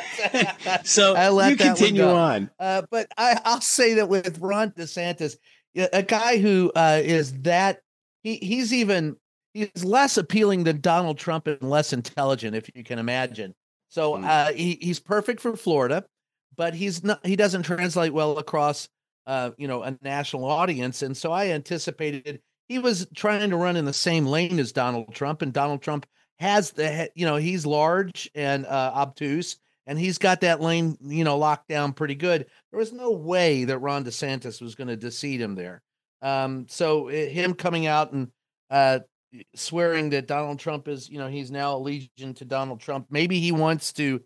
so 0.83 1.15
I 1.15 1.29
let 1.29 1.49
you 1.51 1.55
that 1.57 1.67
continue 1.75 2.03
on. 2.05 2.49
Uh, 2.59 2.83
but 2.89 3.07
I, 3.17 3.39
I'll 3.43 3.61
say 3.61 3.95
that 3.95 4.07
with 4.09 4.39
Ron 4.39 4.71
DeSantis, 4.71 5.35
a 5.75 6.03
guy 6.03 6.37
who 6.37 6.71
uh, 6.75 7.01
is 7.03 7.41
that 7.41 7.81
he 8.23 8.37
he's 8.37 8.73
even 8.73 9.17
he's 9.53 9.83
less 9.83 10.17
appealing 10.17 10.63
than 10.63 10.79
Donald 10.81 11.17
Trump 11.17 11.45
and 11.47 11.61
less 11.61 11.91
intelligent, 11.93 12.55
if 12.55 12.69
you 12.73 12.83
can 12.83 12.99
imagine. 12.99 13.53
So 13.97 14.17
Hmm. 14.17 14.25
uh, 14.25 14.51
he 14.53 14.77
he's 14.79 14.99
perfect 14.99 15.39
for 15.39 15.55
Florida, 15.57 16.05
but 16.55 16.75
he's 16.75 17.03
not 17.03 17.25
he 17.25 17.35
doesn't 17.35 17.63
translate 17.63 18.13
well 18.13 18.37
across 18.37 18.89
uh, 19.25 19.51
you 19.57 19.67
know 19.67 19.81
a 19.81 19.97
national 20.03 20.45
audience. 20.45 21.01
And 21.01 21.17
so 21.17 21.31
I 21.31 21.47
anticipated 21.49 22.39
he 22.69 22.77
was 22.77 23.07
trying 23.15 23.49
to 23.49 23.57
run 23.57 23.75
in 23.75 23.85
the 23.85 23.93
same 23.93 24.27
lane 24.27 24.59
as 24.59 24.71
Donald 24.71 25.15
Trump, 25.15 25.41
and 25.41 25.51
Donald 25.51 25.81
Trump 25.81 26.05
has 26.37 26.69
the 26.73 27.09
you 27.15 27.25
know 27.25 27.37
he's 27.37 27.65
large 27.65 28.29
and 28.35 28.67
uh, 28.67 28.91
obtuse, 28.93 29.57
and 29.87 29.97
he's 29.97 30.19
got 30.19 30.41
that 30.41 30.61
lane 30.61 30.95
you 31.01 31.23
know 31.23 31.39
locked 31.39 31.67
down 31.67 31.91
pretty 31.91 32.13
good. 32.15 32.45
There 32.71 32.77
was 32.79 32.93
no 32.93 33.09
way 33.09 33.63
that 33.63 33.79
Ron 33.79 34.05
DeSantis 34.05 34.61
was 34.61 34.75
going 34.75 34.89
to 34.89 34.95
deceive 34.95 35.41
him 35.41 35.55
there. 35.55 35.81
Um, 36.21 36.67
so 36.69 37.09
uh, 37.09 37.11
him 37.11 37.55
coming 37.55 37.87
out 37.87 38.11
and 38.11 38.27
uh, 38.69 38.99
swearing 39.55 40.11
that 40.11 40.27
Donald 40.27 40.59
Trump 40.59 40.87
is, 40.87 41.09
you 41.09 41.19
know, 41.19 41.27
he's 41.27 41.51
now 41.51 41.75
allegiant 41.75 42.37
to 42.37 42.45
Donald 42.45 42.79
Trump. 42.79 43.07
Maybe 43.09 43.39
he 43.39 43.51
wants 43.51 43.93
to 43.93 44.21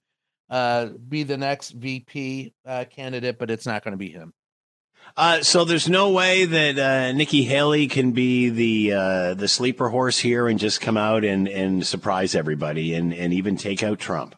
uh, 0.49 0.89
be 1.07 1.23
the 1.23 1.37
next 1.37 1.71
VP 1.71 2.53
uh, 2.65 2.85
candidate, 2.89 3.39
but 3.39 3.49
it's 3.49 3.65
not 3.65 3.83
going 3.83 3.93
to 3.93 3.97
be 3.97 4.09
him. 4.09 4.33
Uh, 5.17 5.41
so 5.41 5.65
there's 5.65 5.89
no 5.89 6.11
way 6.11 6.45
that 6.45 6.77
uh, 6.77 7.11
Nikki 7.11 7.43
Haley 7.43 7.87
can 7.87 8.11
be 8.11 8.49
the 8.49 8.93
uh, 8.93 9.33
the 9.33 9.47
sleeper 9.47 9.89
horse 9.89 10.19
here 10.19 10.47
and 10.47 10.59
just 10.59 10.79
come 10.79 10.95
out 10.95 11.23
and, 11.23 11.47
and 11.47 11.85
surprise 11.85 12.35
everybody 12.35 12.93
and, 12.93 13.13
and 13.13 13.33
even 13.33 13.57
take 13.57 13.83
out 13.83 13.99
Trump. 13.99 14.35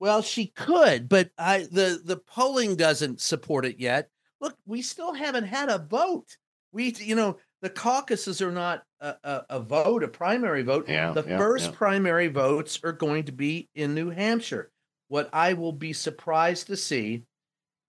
Well, 0.00 0.22
she 0.22 0.48
could, 0.48 1.08
but 1.08 1.30
I 1.38 1.66
the 1.70 2.00
the 2.04 2.16
polling 2.16 2.76
doesn't 2.76 3.20
support 3.20 3.64
it 3.64 3.78
yet. 3.78 4.10
Look, 4.40 4.56
we 4.66 4.82
still 4.82 5.14
haven't 5.14 5.44
had 5.44 5.70
a 5.70 5.78
vote. 5.78 6.36
We, 6.72 6.92
you 6.98 7.14
know, 7.14 7.38
the 7.62 7.70
caucuses 7.70 8.42
are 8.42 8.52
not 8.52 8.82
a, 9.04 9.16
a, 9.22 9.46
a 9.50 9.60
vote, 9.60 10.02
a 10.02 10.08
primary 10.08 10.62
vote. 10.62 10.88
Yeah, 10.88 11.12
the 11.12 11.24
yeah, 11.26 11.38
first 11.38 11.66
yeah. 11.66 11.76
primary 11.76 12.28
votes 12.28 12.80
are 12.82 12.92
going 12.92 13.24
to 13.24 13.32
be 13.32 13.68
in 13.74 13.94
New 13.94 14.10
Hampshire. 14.10 14.70
What 15.08 15.28
I 15.32 15.52
will 15.52 15.72
be 15.72 15.92
surprised 15.92 16.68
to 16.68 16.76
see 16.76 17.24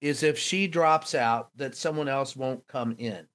is 0.01 0.23
if 0.23 0.37
she 0.37 0.67
drops 0.67 1.15
out, 1.15 1.49
that 1.55 1.75
someone 1.75 2.09
else 2.09 2.35
won't 2.35 2.67
come 2.67 2.95
in. 2.97 3.25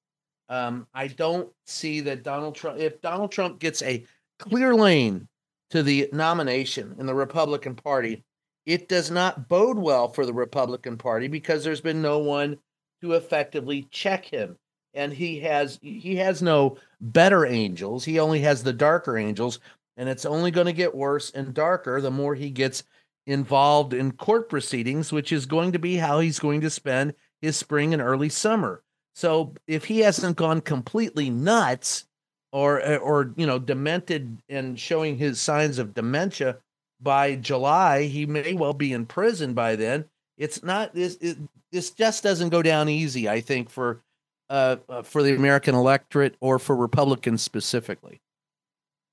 Um, 0.49 0.87
I 0.93 1.07
don't 1.07 1.49
see 1.67 2.01
that 2.03 2.23
Donald 2.23 2.55
Trump, 2.55 2.79
if 2.79 3.01
Donald 3.01 3.33
Trump 3.33 3.59
gets 3.59 3.83
a 3.83 4.05
clear 4.39 4.75
lane 4.75 5.27
to 5.71 5.83
the 5.83 6.09
nomination 6.13 6.97
in 6.99 7.07
the 7.07 7.15
Republican 7.15 7.75
Party, 7.75 8.25
it 8.67 8.89
does 8.89 9.11
not 9.11 9.49
bode 9.49 9.79
well 9.79 10.09
for 10.09 10.27
the 10.27 10.35
Republican 10.35 10.99
Party 10.99 11.29
because 11.29 11.65
there's 11.65 11.81
been 11.81 12.03
no 12.03 12.19
one 12.19 12.59
to 13.01 13.15
effectively 13.15 13.89
check 13.91 14.25
him. 14.25 14.57
And 14.95 15.13
he 15.13 15.41
has 15.41 15.79
he 15.83 16.17
has 16.17 16.43
no 16.43 16.79
better 17.01 17.47
angels. 17.47 18.05
He 18.05 18.19
only 18.19 18.41
has 18.41 18.63
the 18.63 18.73
darker 18.73 19.17
angels, 19.17 19.61
and 19.97 20.09
it's 20.09 20.27
only 20.27 20.51
going 20.51 20.67
to 20.67 20.73
get 20.73 20.95
worse 20.95 21.31
and 21.31 21.55
darker 21.55 22.01
the 22.01 22.11
more 22.11 22.35
he 22.35 22.51
gets 22.51 22.83
involved 23.27 23.95
in 23.95 24.13
court 24.13 24.49
proceedings, 24.49 25.13
which 25.13 25.33
is 25.33 25.47
going 25.47 25.73
to 25.73 25.79
be 25.79 25.97
how 25.97 26.21
he's 26.21 26.39
going 26.39 26.61
to 26.63 26.71
spend 26.71 27.15
his 27.41 27.57
spring 27.57 27.93
and 27.93 28.03
early 28.03 28.29
summer. 28.29 28.83
So 29.15 29.55
if 29.67 29.85
he 29.85 30.01
hasn't 30.01 30.37
gone 30.37 30.61
completely 30.61 31.31
nuts 31.31 32.07
or 32.53 32.99
or 32.99 33.33
you 33.37 33.47
know 33.47 33.59
demented 33.59 34.43
and 34.49 34.79
showing 34.79 35.17
his 35.17 35.41
signs 35.41 35.79
of 35.79 35.95
dementia 35.95 36.59
by 37.01 37.37
July, 37.37 38.05
he 38.05 38.27
may 38.27 38.55
well 38.55 38.75
be 38.75 38.93
in 38.93 39.07
prison 39.07 39.55
by 39.55 39.77
then. 39.77 40.07
It's 40.37 40.63
not 40.63 40.95
this 40.95 41.17
it, 41.21 41.39
this 41.73 41.91
just 41.91 42.23
doesn't 42.23 42.49
go 42.49 42.63
down 42.63 42.89
easy, 42.89 43.29
I 43.29 43.41
think, 43.41 43.71
for 43.71 44.03
uh, 44.51 44.77
uh, 44.89 45.03
for 45.03 45.23
the 45.23 45.35
American 45.35 45.75
electorate 45.75 46.37
or 46.41 46.59
for 46.59 46.77
Republicans 46.77 47.41
specifically. 47.41 48.21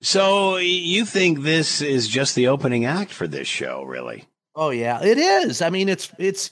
So 0.02 0.58
you 0.58 1.06
think 1.06 1.42
this 1.42 1.82
is 1.82 2.08
just 2.08 2.36
the 2.36 2.48
opening 2.50 2.86
act 2.86 3.12
for 3.12 3.28
this 3.28 3.48
show, 3.48 3.84
really? 3.84 4.26
Oh 4.56 4.70
yeah, 4.72 5.02
it 5.04 5.18
is. 5.18 5.62
I 5.62 5.70
mean, 5.70 5.88
it's 5.90 6.12
it's 6.20 6.52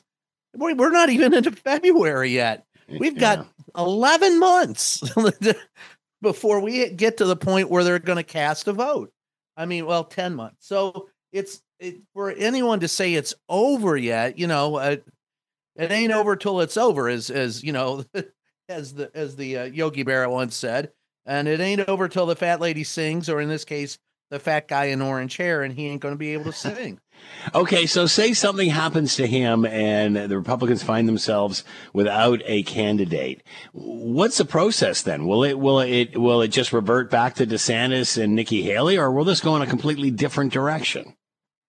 we- 0.55 0.73
we're 0.73 0.91
not 0.91 1.09
even 1.09 1.33
into 1.33 1.51
February 1.51 2.29
yet. 2.31 2.65
We've 2.87 3.17
got 3.17 3.47
11 3.75 4.39
months 4.39 5.03
before 6.21 6.59
we 6.59 6.89
get 6.89 7.17
to 7.17 7.25
the 7.25 7.35
point 7.35 7.69
where 7.69 7.83
they're 7.83 7.97
going 7.99 8.17
to 8.17 8.23
cast 8.23 8.67
a 8.67 8.73
vote. 8.73 9.11
I 9.57 9.65
mean, 9.65 9.87
well, 9.87 10.03
10 10.03 10.35
months. 10.35 10.67
So 10.67 11.09
it's 11.31 11.61
it, 11.79 11.97
for 12.13 12.29
anyone 12.31 12.81
to 12.81 12.87
say 12.87 13.15
it's 13.15 13.33
over 13.49 13.97
yet, 13.97 14.37
you 14.37 14.45
know, 14.47 14.75
uh, 14.75 14.97
it 15.75 15.91
ain't 15.91 16.13
over 16.13 16.35
till 16.35 16.61
it's 16.61 16.77
over, 16.77 17.09
as 17.09 17.29
as 17.29 17.63
you 17.63 17.73
know, 17.73 18.03
as 18.69 18.93
the 18.93 19.11
as 19.15 19.35
the 19.35 19.57
uh, 19.57 19.63
Yogi 19.65 20.03
Berra 20.03 20.29
once 20.29 20.55
said, 20.55 20.91
and 21.25 21.47
it 21.47 21.59
ain't 21.59 21.87
over 21.87 22.07
till 22.07 22.25
the 22.25 22.35
fat 22.35 22.59
lady 22.59 22.83
sings, 22.83 23.29
or 23.29 23.41
in 23.41 23.49
this 23.49 23.65
case, 23.65 23.97
the 24.29 24.39
fat 24.39 24.67
guy 24.67 24.85
in 24.85 25.01
orange 25.01 25.37
hair, 25.37 25.63
and 25.63 25.73
he 25.73 25.87
ain't 25.87 26.01
going 26.01 26.13
to 26.13 26.19
be 26.19 26.33
able 26.33 26.45
to 26.45 26.53
sing. 26.53 26.99
Okay, 27.55 27.85
so 27.85 28.07
say 28.07 28.33
something 28.33 28.69
happens 28.69 29.15
to 29.15 29.25
him 29.25 29.65
and 29.65 30.17
the 30.17 30.37
Republicans 30.37 30.83
find 30.83 31.07
themselves 31.07 31.63
without 31.93 32.41
a 32.43 32.61
candidate. 32.63 33.41
What's 33.71 34.37
the 34.37 34.43
process 34.43 35.01
then? 35.01 35.25
Will 35.25 35.45
it 35.45 35.57
will 35.57 35.79
it 35.79 36.17
will 36.17 36.41
it 36.41 36.49
just 36.49 36.73
revert 36.73 37.09
back 37.09 37.35
to 37.35 37.47
DeSantis 37.47 38.21
and 38.21 38.35
Nikki 38.35 38.63
Haley 38.63 38.97
or 38.97 39.11
will 39.13 39.23
this 39.23 39.39
go 39.39 39.55
in 39.55 39.61
a 39.61 39.65
completely 39.65 40.11
different 40.11 40.51
direction? 40.51 41.15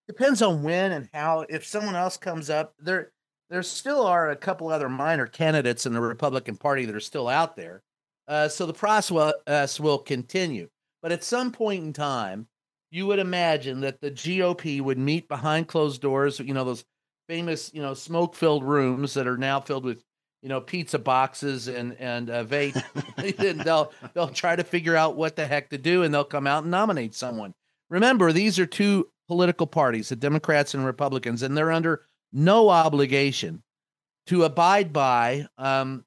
depends 0.06 0.42
on 0.42 0.62
when 0.62 0.92
and 0.92 1.09
how. 1.12 1.44
If 1.48 1.66
someone 1.66 1.96
else 1.96 2.16
comes 2.16 2.50
up, 2.50 2.74
there 2.78 3.12
there 3.50 3.62
still 3.62 4.06
are 4.06 4.30
a 4.30 4.37
couple 4.37 4.68
other 4.68 4.88
minor 4.88 5.26
candidates 5.26 5.87
in 5.87 5.92
the 5.92 6.00
Republican 6.00 6.56
Party 6.56 6.85
that 6.85 6.94
are 6.94 7.00
still 7.00 7.28
out 7.28 7.56
there. 7.56 7.82
Uh, 8.28 8.48
so 8.48 8.66
the 8.66 8.72
process 8.72 9.78
will 9.78 9.98
continue. 9.98 10.68
But 11.02 11.12
at 11.12 11.22
some 11.22 11.52
point 11.52 11.85
in 11.85 11.92
time, 11.92 12.48
you 12.90 13.06
would 13.06 13.18
imagine 13.18 13.80
that 13.80 14.00
the 14.00 14.11
GOP 14.11 14.80
would 14.80 14.98
meet 14.98 15.28
behind 15.28 15.68
closed 15.68 16.00
doors. 16.00 16.40
You 16.40 16.54
know 16.54 16.64
those 16.64 16.85
famous, 17.28 17.70
you 17.74 17.82
know, 17.82 17.94
smoke-filled 17.94 18.64
rooms 18.64 19.14
that 19.14 19.26
are 19.26 19.37
now 19.37 19.61
filled 19.61 19.85
with, 19.85 20.02
you 20.42 20.48
know, 20.48 20.61
pizza 20.61 20.98
boxes 20.98 21.68
and 21.68 21.96
and 22.00 22.30
uh, 22.30 22.44
vape. 22.44 22.82
and 23.38 23.61
they'll 23.61 23.92
they'll 24.14 24.28
try 24.28 24.56
to 24.56 24.64
figure 24.64 24.96
out 24.96 25.16
what 25.16 25.37
the 25.37 25.46
heck 25.46 25.70
to 25.70 25.78
do, 25.78 26.02
and 26.02 26.12
they'll 26.12 26.24
come 26.24 26.46
out 26.46 26.64
and 26.64 26.70
nominate 26.70 27.14
someone. 27.14 27.54
Remember, 27.90 28.32
these 28.32 28.59
are 28.59 28.66
two 28.66 29.09
political 29.28 29.66
parties, 29.66 30.09
the 30.09 30.16
Democrats 30.16 30.74
and 30.74 30.85
Republicans, 30.85 31.42
and 31.42 31.56
they're 31.56 31.72
under 31.72 32.02
no 32.37 32.68
obligation 32.68 33.62
to 34.27 34.44
abide 34.44 34.92
by 34.92 35.46
um, 35.57 36.05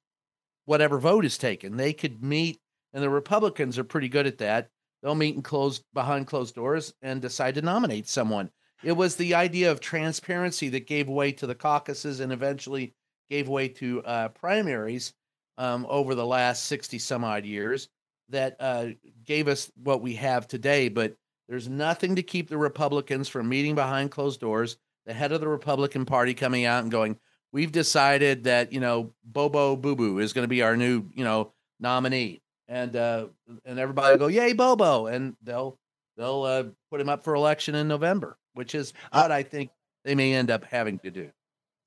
whatever 0.66 1.00
vote 1.00 1.26
is 1.26 1.38
taken. 1.40 1.76
They 1.76 1.92
could 1.92 2.24
meet, 2.24 2.60
and 2.94 3.02
the 3.02 3.10
Republicans 3.10 3.80
are 3.80 3.84
pretty 3.84 4.10
good 4.10 4.28
at 4.28 4.38
that. 4.38 4.70
They'll 5.02 5.16
meet 5.16 5.34
and 5.36 5.44
close 5.44 5.82
behind 5.94 6.28
closed 6.28 6.54
doors 6.54 6.94
and 7.02 7.20
decide 7.20 7.56
to 7.56 7.64
nominate 7.64 8.08
someone. 8.08 8.52
It 8.84 8.92
was 8.92 9.16
the 9.16 9.34
idea 9.34 9.72
of 9.72 9.80
transparency 9.80 10.70
that 10.70 10.88
gave 10.88 11.10
way 11.10 11.32
to 11.34 11.48
the 11.48 11.56
caucuses 11.56 12.20
and 12.20 12.32
eventually 12.32 12.94
gave 13.30 13.50
way 13.50 13.68
to 13.68 14.04
uh, 14.04 14.30
primaries 14.30 15.14
um, 15.58 15.86
over 15.90 16.14
the 16.14 16.26
last 16.26 16.66
60 16.66 17.00
some 17.00 17.24
odd 17.24 17.46
years 17.46 17.90
that 18.30 18.56
uh, 18.60 18.88
gave 19.26 19.48
us 19.48 19.72
what 19.84 20.02
we 20.02 20.16
have 20.16 20.48
today. 20.48 20.90
But 20.90 21.16
there's 21.48 21.68
nothing 21.68 22.16
to 22.18 22.24
keep 22.24 22.50
the 22.50 22.58
Republicans 22.58 23.28
from 23.28 23.50
meeting 23.50 23.74
behind 23.74 24.12
closed 24.12 24.40
doors. 24.40 24.78
The 25.10 25.16
head 25.16 25.32
of 25.32 25.42
the 25.42 25.48
Republican 25.48 26.06
Party 26.06 26.36
coming 26.36 26.66
out 26.66 26.84
and 26.84 26.92
going, 26.92 27.18
"We've 27.52 27.72
decided 27.72 28.44
that 28.44 28.72
you 28.72 28.80
know 28.80 29.12
Bobo 29.24 29.76
Boo 29.76 29.96
Boo 29.96 30.20
is 30.20 30.34
going 30.34 30.44
to 30.44 30.48
be 30.48 30.62
our 30.62 30.78
new 30.78 31.10
you 31.16 31.24
know 31.24 31.52
nominee," 31.80 32.44
and 32.68 32.96
uh, 32.96 33.26
and 33.66 33.80
everybody 33.80 34.12
will 34.12 34.20
go, 34.20 34.28
"Yay, 34.28 34.54
Bobo!" 34.54 35.08
and 35.08 35.36
they'll 35.42 35.80
they'll 36.16 36.44
uh, 36.44 36.64
put 36.92 37.02
him 37.02 37.10
up 37.10 37.24
for 37.24 37.34
election 37.34 37.74
in 37.74 37.88
November, 37.88 38.38
which 38.54 38.76
is 38.76 38.94
what 39.12 39.32
I 39.32 39.42
think 39.42 39.72
they 40.06 40.14
may 40.14 40.36
end 40.36 40.52
up 40.52 40.64
having 40.64 41.00
to 41.00 41.10
do. 41.10 41.32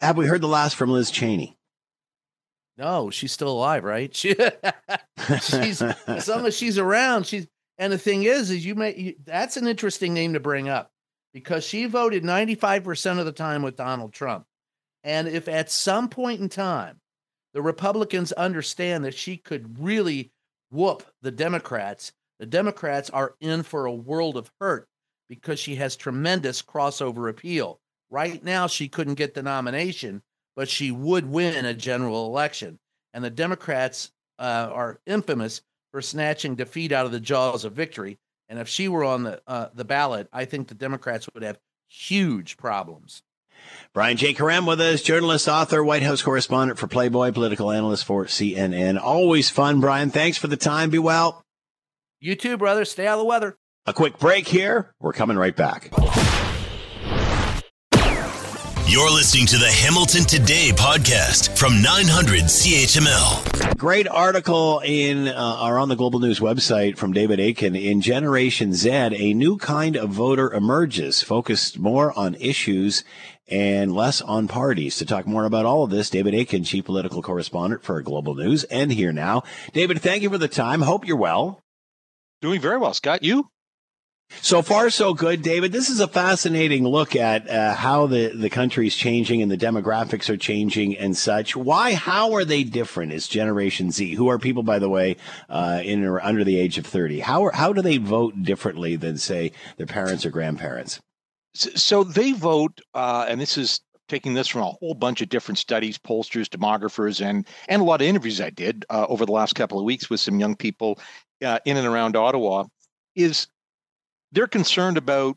Have 0.00 0.16
we 0.16 0.26
heard 0.26 0.40
the 0.40 0.48
last 0.48 0.74
from 0.74 0.90
Liz 0.90 1.12
Cheney? 1.12 1.56
No, 2.76 3.10
she's 3.10 3.30
still 3.30 3.50
alive, 3.52 3.84
right? 3.84 4.12
She, 4.16 4.34
she's 5.38 5.80
as 5.80 6.26
long 6.26 6.44
as 6.46 6.56
she's 6.56 6.76
around, 6.76 7.26
she's. 7.26 7.46
And 7.78 7.92
the 7.92 7.98
thing 7.98 8.24
is, 8.24 8.50
is 8.50 8.66
you 8.66 8.74
may 8.74 8.96
you, 8.96 9.14
that's 9.24 9.56
an 9.56 9.68
interesting 9.68 10.12
name 10.12 10.32
to 10.32 10.40
bring 10.40 10.68
up 10.68 10.91
because 11.32 11.64
she 11.64 11.86
voted 11.86 12.24
ninety 12.24 12.54
five 12.54 12.84
percent 12.84 13.18
of 13.18 13.26
the 13.26 13.32
time 13.32 13.62
with 13.62 13.76
Donald 13.76 14.12
Trump, 14.12 14.44
and 15.04 15.28
if 15.28 15.48
at 15.48 15.70
some 15.70 16.08
point 16.08 16.40
in 16.40 16.48
time 16.48 17.00
the 17.54 17.62
Republicans 17.62 18.32
understand 18.32 19.04
that 19.04 19.14
she 19.14 19.36
could 19.36 19.78
really 19.82 20.30
whoop 20.70 21.02
the 21.20 21.30
Democrats, 21.30 22.12
the 22.38 22.46
Democrats 22.46 23.10
are 23.10 23.34
in 23.40 23.62
for 23.62 23.84
a 23.84 23.92
world 23.92 24.36
of 24.36 24.50
hurt 24.60 24.88
because 25.28 25.58
she 25.58 25.74
has 25.76 25.96
tremendous 25.96 26.62
crossover 26.62 27.28
appeal. 27.28 27.78
Right 28.10 28.42
now, 28.44 28.66
she 28.66 28.88
couldn't 28.88 29.14
get 29.14 29.34
the 29.34 29.42
nomination, 29.42 30.22
but 30.56 30.68
she 30.68 30.90
would 30.90 31.26
win 31.26 31.64
a 31.64 31.72
general 31.72 32.26
election. 32.26 32.78
And 33.14 33.22
the 33.24 33.30
Democrats 33.30 34.10
uh, 34.38 34.70
are 34.72 35.00
infamous 35.06 35.62
for 35.92 36.02
snatching 36.02 36.54
defeat 36.54 36.92
out 36.92 37.06
of 37.06 37.12
the 37.12 37.20
jaws 37.20 37.64
of 37.64 37.72
victory. 37.72 38.18
And 38.48 38.58
if 38.58 38.68
she 38.68 38.88
were 38.88 39.04
on 39.04 39.22
the 39.24 39.40
uh, 39.46 39.68
the 39.74 39.84
ballot, 39.84 40.28
I 40.32 40.44
think 40.44 40.68
the 40.68 40.74
Democrats 40.74 41.28
would 41.34 41.42
have 41.42 41.58
huge 41.88 42.56
problems. 42.56 43.22
Brian 43.92 44.16
J. 44.16 44.34
Karem 44.34 44.66
with 44.66 44.80
us, 44.80 45.02
journalist, 45.02 45.48
author, 45.48 45.84
White 45.84 46.02
House 46.02 46.22
correspondent 46.22 46.78
for 46.78 46.86
Playboy, 46.86 47.32
political 47.32 47.70
analyst 47.70 48.04
for 48.04 48.24
CNN. 48.24 49.00
Always 49.00 49.50
fun, 49.50 49.80
Brian. 49.80 50.10
Thanks 50.10 50.36
for 50.36 50.48
the 50.48 50.56
time. 50.56 50.90
Be 50.90 50.98
well. 50.98 51.42
You 52.20 52.34
too, 52.34 52.56
brother. 52.56 52.84
Stay 52.84 53.06
out 53.06 53.14
of 53.14 53.20
the 53.20 53.24
weather. 53.24 53.56
A 53.86 53.92
quick 53.92 54.18
break 54.18 54.46
here. 54.46 54.94
We're 55.00 55.12
coming 55.12 55.36
right 55.36 55.56
back. 55.56 55.90
You're 58.92 59.10
listening 59.10 59.46
to 59.46 59.56
the 59.56 59.70
Hamilton 59.70 60.24
Today 60.24 60.68
podcast 60.70 61.56
from 61.56 61.80
900 61.80 62.42
CHML. 62.42 63.78
Great 63.78 64.06
article 64.06 64.82
in 64.84 65.28
uh, 65.28 65.60
or 65.62 65.78
on 65.78 65.88
the 65.88 65.96
Global 65.96 66.20
News 66.20 66.40
website 66.40 66.98
from 66.98 67.14
David 67.14 67.40
Akin. 67.40 67.74
In 67.74 68.02
Generation 68.02 68.74
Z, 68.74 68.90
a 68.90 69.32
new 69.32 69.56
kind 69.56 69.96
of 69.96 70.10
voter 70.10 70.52
emerges, 70.52 71.22
focused 71.22 71.78
more 71.78 72.12
on 72.18 72.34
issues 72.34 73.02
and 73.48 73.94
less 73.94 74.20
on 74.20 74.46
parties. 74.46 74.98
To 74.98 75.06
talk 75.06 75.26
more 75.26 75.46
about 75.46 75.64
all 75.64 75.84
of 75.84 75.90
this, 75.90 76.10
David 76.10 76.34
Akin, 76.34 76.62
chief 76.62 76.84
political 76.84 77.22
correspondent 77.22 77.82
for 77.82 78.02
Global 78.02 78.34
News, 78.34 78.64
and 78.64 78.92
here 78.92 79.10
now. 79.10 79.42
David, 79.72 80.02
thank 80.02 80.22
you 80.22 80.28
for 80.28 80.36
the 80.36 80.48
time. 80.48 80.82
Hope 80.82 81.06
you're 81.06 81.16
well. 81.16 81.62
Doing 82.42 82.60
very 82.60 82.76
well, 82.76 82.92
Scott. 82.92 83.22
You? 83.22 83.48
So 84.40 84.62
far, 84.62 84.90
so 84.90 85.14
good, 85.14 85.42
David. 85.42 85.72
This 85.72 85.88
is 85.88 86.00
a 86.00 86.08
fascinating 86.08 86.84
look 86.84 87.14
at 87.14 87.48
uh, 87.48 87.74
how 87.74 88.06
the, 88.06 88.28
the 88.28 88.50
country 88.50 88.86
is 88.86 88.96
changing 88.96 89.40
and 89.40 89.50
the 89.50 89.56
demographics 89.56 90.28
are 90.28 90.36
changing 90.36 90.96
and 90.96 91.16
such. 91.16 91.54
Why, 91.54 91.94
how 91.94 92.32
are 92.32 92.44
they 92.44 92.64
different 92.64 93.12
as 93.12 93.28
Generation 93.28 93.90
Z, 93.90 94.14
who 94.14 94.28
are 94.28 94.38
people, 94.38 94.62
by 94.62 94.78
the 94.78 94.88
way, 94.88 95.16
uh, 95.48 95.80
in 95.84 96.02
or 96.04 96.20
under 96.20 96.42
the 96.42 96.58
age 96.58 96.78
of 96.78 96.86
30? 96.86 97.20
How, 97.20 97.44
are, 97.46 97.52
how 97.52 97.72
do 97.72 97.82
they 97.82 97.98
vote 97.98 98.42
differently 98.42 98.96
than, 98.96 99.16
say, 99.16 99.52
their 99.76 99.86
parents 99.86 100.26
or 100.26 100.30
grandparents? 100.30 100.98
So 101.54 102.02
they 102.02 102.32
vote, 102.32 102.80
uh, 102.94 103.26
and 103.28 103.40
this 103.40 103.58
is 103.58 103.80
taking 104.08 104.34
this 104.34 104.48
from 104.48 104.62
a 104.62 104.72
whole 104.72 104.94
bunch 104.94 105.22
of 105.22 105.28
different 105.28 105.58
studies, 105.58 105.98
pollsters, 105.98 106.48
demographers, 106.48 107.24
and 107.24 107.46
and 107.68 107.80
a 107.80 107.84
lot 107.84 108.00
of 108.00 108.06
interviews 108.06 108.40
I 108.40 108.50
did 108.50 108.84
uh, 108.90 109.06
over 109.08 109.24
the 109.24 109.32
last 109.32 109.54
couple 109.54 109.78
of 109.78 109.84
weeks 109.84 110.10
with 110.10 110.20
some 110.20 110.40
young 110.40 110.56
people 110.56 110.98
uh, 111.44 111.58
in 111.64 111.76
and 111.76 111.86
around 111.86 112.16
Ottawa. 112.16 112.64
Is 113.14 113.46
they're 114.32 114.46
concerned 114.46 114.96
about 114.96 115.36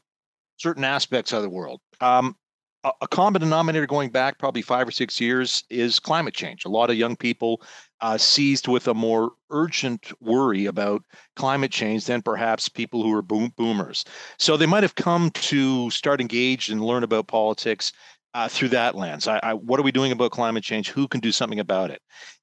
certain 0.57 0.83
aspects 0.83 1.33
of 1.33 1.41
the 1.41 1.49
world. 1.49 1.81
Um, 2.01 2.35
a, 2.83 2.91
a, 3.01 3.07
common 3.07 3.41
denominator 3.41 3.85
going 3.87 4.09
back 4.09 4.37
probably 4.37 4.61
five 4.61 4.87
or 4.87 4.91
six 4.91 5.19
years 5.19 5.63
is 5.69 5.99
climate 5.99 6.33
change. 6.33 6.65
A 6.65 6.69
lot 6.69 6.89
of 6.89 6.95
young 6.95 7.15
people 7.15 7.61
uh, 8.01 8.17
seized 8.17 8.67
with 8.67 8.87
a 8.87 8.93
more 8.93 9.31
urgent 9.49 10.11
worry 10.21 10.65
about 10.65 11.03
climate 11.35 11.71
change 11.71 12.05
than 12.05 12.21
perhaps 12.21 12.69
people 12.69 13.03
who 13.03 13.13
are 13.13 13.21
boom, 13.21 13.51
boomers. 13.57 14.05
So 14.37 14.55
they 14.55 14.65
might 14.65 14.83
have 14.83 14.95
come 14.95 15.31
to 15.31 15.89
start 15.89 16.21
engaged 16.21 16.71
and 16.71 16.83
learn 16.83 17.03
about 17.03 17.27
politics 17.27 17.91
uh, 18.33 18.49
through 18.49 18.69
that 18.69 18.95
lens. 18.95 19.27
I, 19.27 19.39
I, 19.41 19.53
what 19.53 19.79
are 19.79 19.83
we 19.83 19.93
doing 19.93 20.11
about 20.11 20.31
climate 20.31 20.63
change? 20.63 20.89
Who 20.89 21.07
can 21.07 21.21
do 21.21 21.31
something 21.31 21.59
about 21.59 21.89
it? 21.89 22.01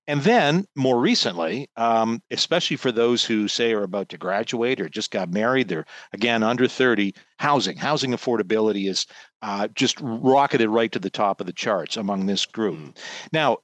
And 0.08 0.22
then 0.22 0.64
more 0.74 0.98
recently, 0.98 1.70
um, 1.76 2.20
especially 2.30 2.76
for 2.76 2.90
those 2.90 3.24
who 3.24 3.46
say 3.46 3.72
are 3.72 3.84
about 3.84 4.08
to 4.08 4.18
graduate 4.18 4.80
or 4.80 4.88
just 4.88 5.12
got 5.12 5.30
married, 5.30 5.68
they're 5.68 5.86
again 6.12 6.42
under 6.42 6.66
30, 6.66 7.14
housing, 7.38 7.76
housing 7.76 8.10
affordability 8.10 8.88
is 8.88 9.06
uh, 9.42 9.68
just 9.74 9.98
rocketed 10.00 10.68
right 10.68 10.90
to 10.92 10.98
the 10.98 11.10
top 11.10 11.40
of 11.40 11.46
the 11.46 11.52
charts 11.52 11.96
among 11.96 12.26
this 12.26 12.46
group. 12.46 12.78
Mm. 12.78 12.96
Now, 13.32 13.58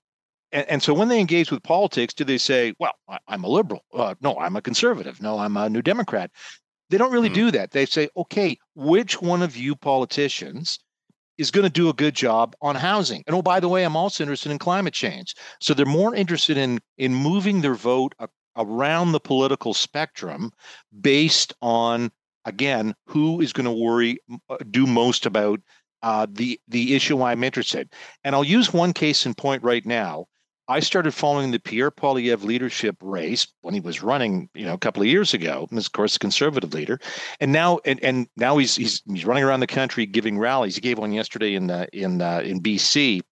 and, 0.52 0.68
and, 0.70 0.82
so 0.82 0.94
when 0.94 1.08
they 1.08 1.20
engage 1.20 1.50
with 1.50 1.62
politics, 1.62 2.14
do 2.14 2.24
they 2.24 2.38
say, 2.38 2.72
well, 2.78 2.94
I, 3.08 3.18
am 3.28 3.44
a 3.44 3.48
liberal? 3.48 3.82
Uh, 3.92 4.14
no, 4.22 4.38
I'm 4.38 4.56
a 4.56 4.62
conservative. 4.62 5.20
No, 5.20 5.38
I'm 5.38 5.56
a 5.56 5.68
new 5.68 5.82
Democrat. 5.82 6.30
They 6.88 6.96
don't 6.98 7.12
really 7.12 7.28
mm. 7.28 7.34
do 7.34 7.50
that. 7.50 7.72
They 7.72 7.84
say, 7.84 8.08
okay, 8.16 8.56
which 8.74 9.20
one 9.20 9.42
of 9.42 9.56
you 9.56 9.76
politicians 9.76 10.78
is 11.38 11.50
going 11.50 11.64
to 11.64 11.70
do 11.70 11.88
a 11.88 11.94
good 11.94 12.14
job 12.14 12.54
on 12.60 12.74
housing. 12.74 13.22
And 13.26 13.34
oh, 13.34 13.42
by 13.42 13.60
the 13.60 13.68
way, 13.68 13.84
I'm 13.84 13.96
also 13.96 14.24
interested 14.24 14.52
in 14.52 14.58
climate 14.58 14.92
change. 14.94 15.34
So 15.60 15.72
they're 15.72 15.86
more 15.86 16.14
interested 16.14 16.56
in 16.56 16.80
in 16.98 17.14
moving 17.14 17.60
their 17.60 17.74
vote 17.74 18.14
around 18.56 19.12
the 19.12 19.20
political 19.20 19.72
spectrum 19.72 20.50
based 21.00 21.54
on 21.62 22.10
again 22.44 22.94
who 23.06 23.40
is 23.40 23.52
going 23.52 23.66
to 23.66 23.72
worry 23.72 24.18
uh, 24.50 24.56
do 24.70 24.86
most 24.86 25.26
about 25.26 25.60
uh, 26.02 26.26
the 26.30 26.60
the 26.68 26.94
issue 26.94 27.22
I'm 27.22 27.44
interested. 27.44 27.92
And 28.24 28.34
I'll 28.34 28.44
use 28.44 28.72
one 28.72 28.92
case 28.92 29.24
in 29.24 29.34
point 29.34 29.62
right 29.62 29.86
now. 29.86 30.26
I 30.68 30.80
started 30.80 31.12
following 31.14 31.50
the 31.50 31.58
Pierre 31.58 31.90
Poilievre 31.90 32.44
leadership 32.44 32.96
race 33.00 33.46
when 33.62 33.72
he 33.72 33.80
was 33.80 34.02
running, 34.02 34.50
you 34.54 34.66
know, 34.66 34.74
a 34.74 34.78
couple 34.78 35.02
of 35.02 35.08
years 35.08 35.32
ago. 35.32 35.66
And 35.70 35.78
of 35.78 35.92
course, 35.92 36.16
a 36.16 36.18
conservative 36.18 36.74
leader, 36.74 37.00
and 37.40 37.52
now 37.52 37.80
and, 37.86 38.02
and 38.04 38.28
now 38.36 38.58
he's 38.58 38.76
he's 38.76 39.02
he's 39.06 39.24
running 39.24 39.44
around 39.44 39.60
the 39.60 39.66
country 39.66 40.04
giving 40.04 40.38
rallies. 40.38 40.74
He 40.74 40.82
gave 40.82 40.98
one 40.98 41.12
yesterday 41.12 41.54
in 41.54 41.68
the 41.68 41.88
in 41.92 42.20
uh, 42.20 42.42
in 42.44 42.60
BC, 42.60 43.22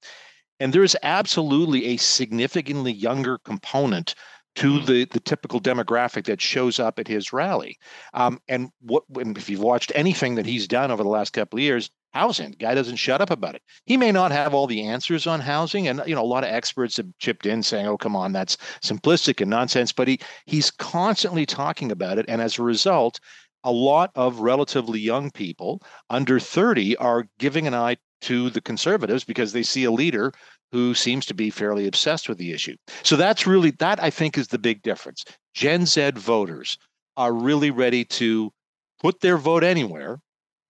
and 0.61 0.73
there 0.73 0.83
is 0.83 0.97
absolutely 1.03 1.85
a 1.87 1.97
significantly 1.99 2.93
younger 2.93 3.39
component 3.39 4.15
to 4.57 4.79
mm-hmm. 4.79 4.87
the 4.87 5.05
the 5.05 5.21
typical 5.21 5.61
demographic 5.61 6.25
that 6.25 6.41
shows 6.41 6.81
up 6.81 6.99
at 6.99 7.07
his 7.07 7.35
rally. 7.35 7.77
Um, 8.15 8.41
and 8.49 8.71
what 8.81 9.05
if 9.15 9.51
you've 9.51 9.61
watched 9.61 9.93
anything 9.95 10.37
that 10.37 10.47
he's 10.47 10.67
done 10.67 10.91
over 10.91 11.03
the 11.03 11.11
last 11.11 11.35
couple 11.35 11.59
of 11.59 11.63
years, 11.63 11.91
housing. 12.17 12.51
The 12.51 12.57
guy 12.57 12.75
doesn't 12.75 12.97
shut 12.97 13.21
up 13.21 13.31
about 13.31 13.55
it. 13.55 13.63
He 13.85 13.97
may 13.97 14.11
not 14.11 14.33
have 14.33 14.55
all 14.55 14.67
the 14.67 14.83
answers 14.83 15.27
on 15.27 15.41
housing, 15.41 15.87
and 15.89 16.03
you 16.07 16.15
know 16.15 16.23
a 16.23 16.35
lot 16.35 16.45
of 16.45 16.51
experts 16.51 16.97
have 16.97 17.07
chipped 17.19 17.47
in 17.47 17.63
saying, 17.63 17.87
"Oh, 17.87 17.99
come 17.99 18.17
on, 18.17 18.33
that's 18.33 18.57
simplistic 18.83 19.41
and 19.41 19.51
nonsense." 19.51 19.93
But 19.93 20.09
he 20.09 20.19
he's 20.47 20.71
constantly 20.71 21.45
talking 21.47 21.93
about 21.93 22.19
it, 22.19 22.25
and 22.29 22.41
as 22.41 22.59
a 22.59 22.63
result, 22.63 23.21
a 23.65 23.73
lot 23.73 24.11
of 24.15 24.41
relatively 24.41 25.01
young 25.01 25.31
people 25.31 25.83
under 26.09 26.41
30 26.41 26.97
are 26.97 27.29
giving 27.39 27.67
an 27.67 27.75
eye 27.75 27.97
to 28.23 28.49
the 28.51 28.61
conservatives 28.61 29.25
because 29.25 29.53
they 29.53 29.63
see 29.63 29.85
a 29.85 29.91
leader 29.91 30.33
who 30.73 30.95
seems 30.95 31.27
to 31.27 31.35
be 31.35 31.51
fairly 31.51 31.87
obsessed 31.87 32.29
with 32.29 32.39
the 32.39 32.53
issue. 32.53 32.77
So 33.03 33.17
that's 33.17 33.47
really 33.47 33.73
that 33.73 34.03
I 34.03 34.11
think 34.11 34.39
is 34.39 34.49
the 34.49 34.59
big 34.59 34.83
difference. 34.83 35.25
Gen 35.55 35.85
Z 35.87 36.13
voters 36.17 36.79
are 37.17 37.33
really 37.33 37.71
ready 37.71 38.05
to 38.05 38.53
put 39.01 39.21
their 39.21 39.37
vote 39.37 39.65
anywhere 39.65 40.21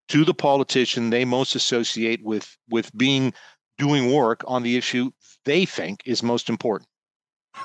to 0.09 0.25
the 0.25 0.35
politician 0.35 1.11
they 1.11 1.25
most 1.25 1.55
associate 1.55 2.23
with 2.23 2.57
with 2.69 2.97
being 2.97 3.33
doing 3.79 4.13
work 4.13 4.43
on 4.47 4.63
the 4.63 4.77
issue 4.77 5.11
they 5.45 5.65
think 5.65 6.03
is 6.07 6.23
most 6.23 6.49
important. 6.49 6.89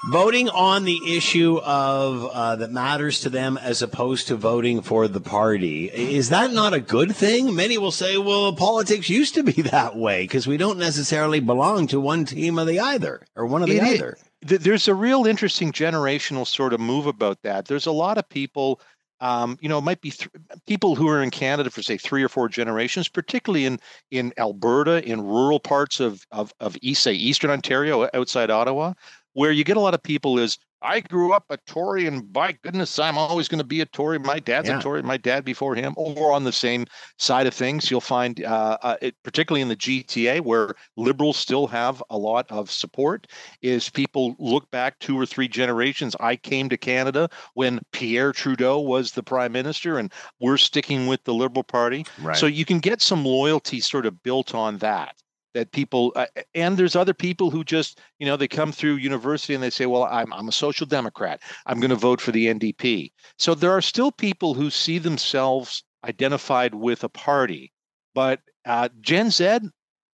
Voting 0.10 0.48
on 0.50 0.86
the 0.86 1.00
issue 1.18 1.60
of 1.64 2.26
uh, 2.26 2.56
that 2.56 2.72
matters 2.72 3.20
to 3.22 3.30
them 3.30 3.58
as 3.58 3.82
opposed 3.82 4.28
to 4.28 4.36
voting 4.36 4.82
for 4.82 5.08
the 5.08 5.20
party 5.20 5.86
is 5.94 6.30
that 6.30 6.54
not 6.54 6.74
a 6.74 6.80
good 6.80 7.14
thing? 7.14 7.54
Many 7.54 7.78
will 7.78 7.92
say 7.92 8.18
well 8.18 8.54
politics 8.56 9.10
used 9.10 9.36
to 9.36 9.44
be 9.44 9.52
that 9.64 9.96
way 9.96 10.24
because 10.24 10.48
we 10.48 10.58
don't 10.58 10.80
necessarily 10.80 11.39
belong 11.39 11.88
to 11.88 12.00
one 12.00 12.26
team 12.26 12.58
of 12.58 12.68
the 12.68 12.80
either 12.80 13.22
or 13.36 13.46
one 13.46 13.62
of 13.62 13.68
the 13.68 13.78
it 13.78 13.84
either 13.84 14.18
is. 14.42 14.60
there's 14.60 14.88
a 14.88 14.96
real 14.96 15.28
interesting 15.28 15.72
generational 15.72 16.48
sort 16.48 16.74
of 16.74 16.80
move 16.80 17.06
about 17.06 17.42
that. 17.44 17.66
There's 17.66 17.86
a 17.86 17.92
lot 17.92 18.18
of 18.18 18.30
people 18.30 18.80
um, 19.22 19.57
you 19.61 19.69
know, 19.69 19.78
it 19.78 19.84
might 19.84 20.01
be 20.01 20.11
th- 20.11 20.30
people 20.67 20.95
who 20.95 21.07
are 21.07 21.22
in 21.22 21.30
Canada 21.30 21.69
for 21.69 21.84
say 21.84 21.97
three 21.97 22.24
or 22.24 22.30
four 22.30 22.49
generations, 22.49 23.07
particularly 23.07 23.65
in 23.65 23.80
in 24.09 24.34
Alberta, 24.38 25.07
in 25.07 25.22
rural 25.22 25.59
parts 25.59 25.99
of 25.99 26.26
of 26.32 26.53
of 26.59 26.76
East, 26.82 27.03
say 27.03 27.13
Eastern 27.13 27.51
Ontario, 27.51 28.09
outside 28.13 28.49
Ottawa, 28.49 28.93
where 29.34 29.51
you 29.51 29.63
get 29.63 29.78
a 29.78 29.82
lot 29.82 29.93
of 29.93 30.01
people 30.01 30.39
is 30.39 30.57
I 30.82 30.99
grew 31.01 31.34
up 31.34 31.45
a 31.49 31.57
Tory, 31.57 32.07
and 32.07 32.32
by 32.32 32.53
goodness, 32.53 32.97
I'm 32.97 33.17
always 33.17 33.47
going 33.47 33.59
to 33.59 33.65
be 33.65 33.82
a 33.82 33.86
Tory. 33.86 34.17
My 34.17 34.39
dad's 34.39 34.67
yeah. 34.67 34.79
a 34.79 34.82
Tory, 34.82 35.03
my 35.03 35.17
dad 35.17 35.45
before 35.45 35.75
him, 35.75 35.93
or 35.95 36.32
on 36.32 36.43
the 36.43 36.51
same 36.51 36.86
side 37.17 37.47
of 37.47 37.53
things. 37.53 37.91
You'll 37.91 38.01
find, 38.01 38.43
uh, 38.43 38.77
uh, 38.82 38.97
it, 39.01 39.15
particularly 39.23 39.61
in 39.61 39.67
the 39.67 39.75
GTA, 39.75 40.41
where 40.41 40.73
liberals 40.97 41.38
still 41.38 41.67
have 41.67 42.01
a 42.09 42.17
lot 42.17 42.45
of 42.49 42.71
support, 42.71 43.27
is 43.61 43.89
people 43.89 44.36
look 44.39 44.69
back 44.71 44.97
two 44.99 45.19
or 45.19 45.25
three 45.25 45.47
generations. 45.47 46.15
I 46.19 46.36
came 46.36 46.69
to 46.69 46.77
Canada 46.77 47.29
when 47.53 47.79
Pierre 47.91 48.32
Trudeau 48.32 48.79
was 48.79 49.11
the 49.11 49.23
prime 49.23 49.51
minister, 49.51 49.99
and 49.99 50.11
we're 50.39 50.57
sticking 50.57 51.07
with 51.07 51.23
the 51.23 51.34
Liberal 51.34 51.63
Party. 51.63 52.05
Right. 52.21 52.36
So 52.36 52.47
you 52.47 52.65
can 52.65 52.79
get 52.79 53.01
some 53.01 53.23
loyalty 53.23 53.82
sort 53.82 54.05
of 54.05 54.23
built 54.23 54.55
on 54.55 54.77
that 54.79 55.15
that 55.54 55.72
people 55.72 56.14
uh, 56.16 56.26
and 56.56 56.78
there's 56.78 56.95
other 56.95 57.14
people 57.14 57.52
who 57.52 57.64
just 57.64 57.99
you 58.20 58.26
know 58.26 58.38
they 58.38 58.47
come 58.47 58.72
through 58.72 58.95
university 58.95 59.54
and 59.54 59.64
they 59.64 59.70
say 59.70 59.86
well 59.86 60.04
i'm, 60.04 60.32
I'm 60.34 60.47
a 60.47 60.54
social 60.54 60.88
democrat. 60.88 61.41
I'm 61.66 61.80
going 61.80 61.89
to 61.89 61.95
vote 61.95 62.22
for 62.22 62.32
the 62.32 62.47
ndp 62.47 63.12
so 63.38 63.56
there 63.56 63.72
are 63.72 63.82
still 63.82 64.12
people 64.12 64.54
who 64.54 64.70
see 64.70 64.97
themselves 64.97 65.84
identified 66.06 66.76
with 66.76 67.04
a 67.04 67.10
party 67.10 67.72
but 68.14 68.39
uh, 68.66 68.89
gen 69.02 69.32
z 69.32 69.60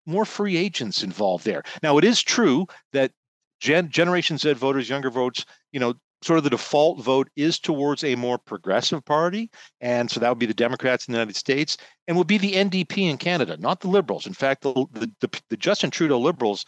more 0.08 0.26
free 0.26 0.58
agents 0.58 1.04
involved 1.04 1.46
there. 1.46 1.64
Now 1.84 1.98
it 1.98 2.06
is 2.06 2.22
true 2.24 2.66
that 2.94 3.12
gen, 3.60 3.90
generation 3.90 4.38
z 4.38 4.54
voters 4.54 4.90
younger 4.90 5.12
votes 5.12 5.46
you 5.72 5.80
know 5.80 5.94
sort 6.24 6.38
of 6.38 6.44
the 6.44 6.50
default 6.50 7.02
vote 7.02 7.30
is 7.36 7.60
towards 7.60 8.04
a 8.04 8.16
more 8.16 8.38
progressive 8.38 9.04
party. 9.06 9.50
And 9.82 10.10
so 10.10 10.20
that 10.20 10.30
would 10.30 10.40
be 10.40 10.46
the 10.46 10.54
Democrats 10.54 11.08
in 11.08 11.12
the 11.12 11.20
United 11.20 11.36
States 11.36 11.78
and 12.08 12.18
would 12.18 12.28
be 12.28 12.38
the 12.38 12.54
NDP 12.54 13.10
in 13.10 13.18
Canada, 13.18 13.58
not 13.58 13.82
the 13.82 13.88
Liberals. 13.88 14.26
In 14.26 14.34
fact, 14.34 14.64
the, 14.64 14.74
the, 14.94 15.42
the, 15.50 15.58
Justin 15.58 15.92
Trudeau 15.92 16.20
Liberals, 16.20 16.66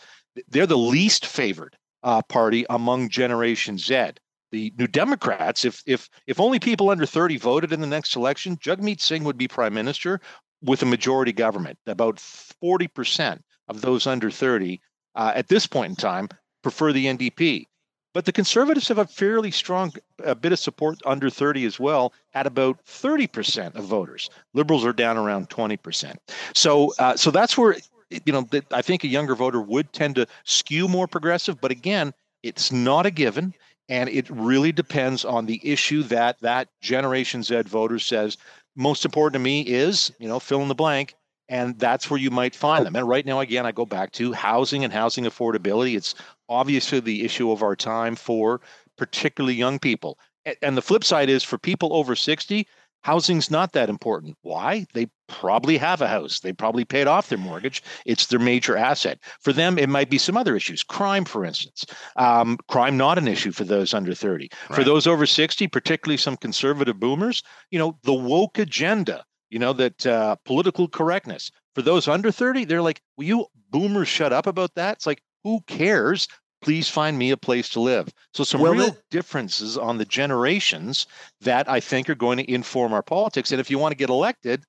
they're 0.47 0.67
the 0.67 0.77
least 0.77 1.25
favored 1.25 1.75
uh, 2.03 2.21
party 2.23 2.65
among 2.69 3.09
Generation 3.09 3.77
Z. 3.77 4.11
The 4.51 4.73
New 4.77 4.87
Democrats, 4.87 5.63
if 5.63 5.83
if 5.85 6.09
if 6.25 6.39
only 6.39 6.59
people 6.59 6.89
under 6.89 7.05
30 7.05 7.37
voted 7.37 7.71
in 7.71 7.81
the 7.81 7.87
next 7.87 8.15
election, 8.15 8.57
Jagmeet 8.57 8.99
Singh 8.99 9.23
would 9.23 9.37
be 9.37 9.47
prime 9.47 9.75
minister 9.75 10.21
with 10.63 10.81
a 10.81 10.87
majority 10.87 11.31
government. 11.31 11.77
About 11.85 12.15
40% 12.15 13.41
of 13.67 13.81
those 13.81 14.07
under 14.07 14.31
30 14.31 14.81
uh, 15.15 15.33
at 15.35 15.49
this 15.49 15.67
point 15.67 15.91
in 15.91 15.95
time 15.95 16.29
prefer 16.63 16.91
the 16.91 17.05
NDP. 17.05 17.65
But 18.13 18.25
the 18.25 18.31
conservatives 18.31 18.87
have 18.87 18.97
a 18.97 19.05
fairly 19.05 19.51
strong 19.51 19.93
a 20.23 20.33
bit 20.33 20.51
of 20.51 20.59
support 20.59 20.99
under 21.05 21.29
30 21.29 21.65
as 21.65 21.79
well, 21.79 22.13
at 22.33 22.47
about 22.47 22.83
30% 22.85 23.75
of 23.75 23.85
voters. 23.85 24.29
Liberals 24.53 24.85
are 24.85 24.93
down 24.93 25.17
around 25.17 25.49
20%. 25.49 26.15
So, 26.55 26.93
uh, 26.97 27.15
so 27.15 27.29
that's 27.29 27.57
where 27.57 27.77
you 28.25 28.33
know 28.33 28.47
I 28.71 28.81
think 28.81 29.03
a 29.03 29.07
younger 29.07 29.35
voter 29.35 29.61
would 29.61 29.93
tend 29.93 30.15
to 30.15 30.27
skew 30.43 30.87
more 30.87 31.07
progressive. 31.07 31.61
But 31.61 31.71
again, 31.71 32.13
it's 32.41 32.71
not 32.71 33.05
a 33.05 33.11
given, 33.11 33.53
and 33.87 34.09
it 34.09 34.29
really 34.29 34.71
depends 34.71 35.23
on 35.23 35.45
the 35.45 35.61
issue 35.63 36.03
that 36.03 36.39
that 36.41 36.69
Generation 36.81 37.43
Z 37.43 37.63
voter 37.63 37.99
says 37.99 38.37
most 38.75 39.05
important 39.05 39.33
to 39.33 39.39
me 39.39 39.61
is 39.61 40.11
you 40.19 40.27
know 40.27 40.39
fill 40.39 40.61
in 40.61 40.67
the 40.67 40.75
blank. 40.75 41.15
And 41.49 41.77
that's 41.79 42.09
where 42.09 42.19
you 42.19 42.29
might 42.29 42.55
find 42.55 42.85
them. 42.85 42.95
And 42.95 43.07
right 43.07 43.25
now, 43.25 43.39
again, 43.39 43.65
I 43.65 43.71
go 43.71 43.85
back 43.85 44.11
to 44.13 44.31
housing 44.31 44.83
and 44.83 44.93
housing 44.93 45.25
affordability. 45.25 45.97
It's 45.97 46.13
obviously 46.47 46.99
the 46.99 47.25
issue 47.25 47.51
of 47.51 47.63
our 47.63 47.75
time 47.75 48.15
for 48.15 48.61
particularly 48.97 49.55
young 49.55 49.79
people. 49.79 50.17
And 50.61 50.77
the 50.77 50.81
flip 50.81 51.03
side 51.03 51.29
is 51.29 51.43
for 51.43 51.57
people 51.57 51.93
over 51.93 52.15
60, 52.15 52.67
housing's 53.01 53.49
not 53.49 53.73
that 53.73 53.89
important. 53.89 54.37
Why? 54.41 54.85
They 54.93 55.07
probably 55.27 55.77
have 55.77 56.01
a 56.01 56.07
house. 56.07 56.39
They 56.39 56.53
probably 56.53 56.85
paid 56.85 57.07
off 57.07 57.29
their 57.29 57.37
mortgage. 57.37 57.81
It's 58.05 58.27
their 58.27 58.39
major 58.39 58.77
asset. 58.77 59.19
For 59.41 59.51
them, 59.51 59.77
it 59.77 59.89
might 59.89 60.09
be 60.09 60.17
some 60.17 60.37
other 60.37 60.55
issues. 60.55 60.83
Crime, 60.83 61.25
for 61.25 61.45
instance. 61.45 61.85
Um, 62.15 62.57
crime 62.67 62.97
not 62.97 63.17
an 63.17 63.27
issue 63.27 63.51
for 63.51 63.63
those 63.63 63.93
under 63.93 64.13
30. 64.13 64.49
Right. 64.69 64.75
For 64.75 64.83
those 64.83 65.07
over 65.07 65.25
60, 65.25 65.67
particularly 65.67 66.17
some 66.17 66.37
conservative 66.37 66.99
boomers, 66.99 67.41
you 67.71 67.79
know, 67.79 67.97
the 68.03 68.13
woke 68.13 68.59
agenda, 68.59 69.23
you 69.49 69.59
know, 69.59 69.73
that 69.73 70.05
uh, 70.05 70.35
political 70.45 70.87
correctness. 70.87 71.51
For 71.75 71.81
those 71.81 72.07
under 72.07 72.31
30, 72.31 72.65
they're 72.65 72.81
like, 72.81 73.01
will 73.17 73.25
you 73.25 73.45
boomers 73.69 74.07
shut 74.07 74.33
up 74.33 74.47
about 74.47 74.75
that? 74.75 74.97
It's 74.97 75.07
like, 75.07 75.21
who 75.43 75.61
cares? 75.67 76.27
please 76.61 76.89
find 76.89 77.17
me 77.17 77.31
a 77.31 77.37
place 77.37 77.69
to 77.69 77.79
live. 77.79 78.09
So 78.33 78.43
some 78.43 78.61
well, 78.61 78.73
real 78.73 78.97
differences 79.11 79.77
on 79.77 79.97
the 79.97 80.05
generations 80.05 81.07
that 81.41 81.69
I 81.69 81.79
think 81.79 82.09
are 82.09 82.15
going 82.15 82.37
to 82.37 82.51
inform 82.51 82.93
our 82.93 83.03
politics. 83.03 83.51
And 83.51 83.61
if 83.61 83.69
you 83.69 83.79
want 83.79 83.91
to 83.91 83.97
get 83.97 84.09
elected, 84.09 84.63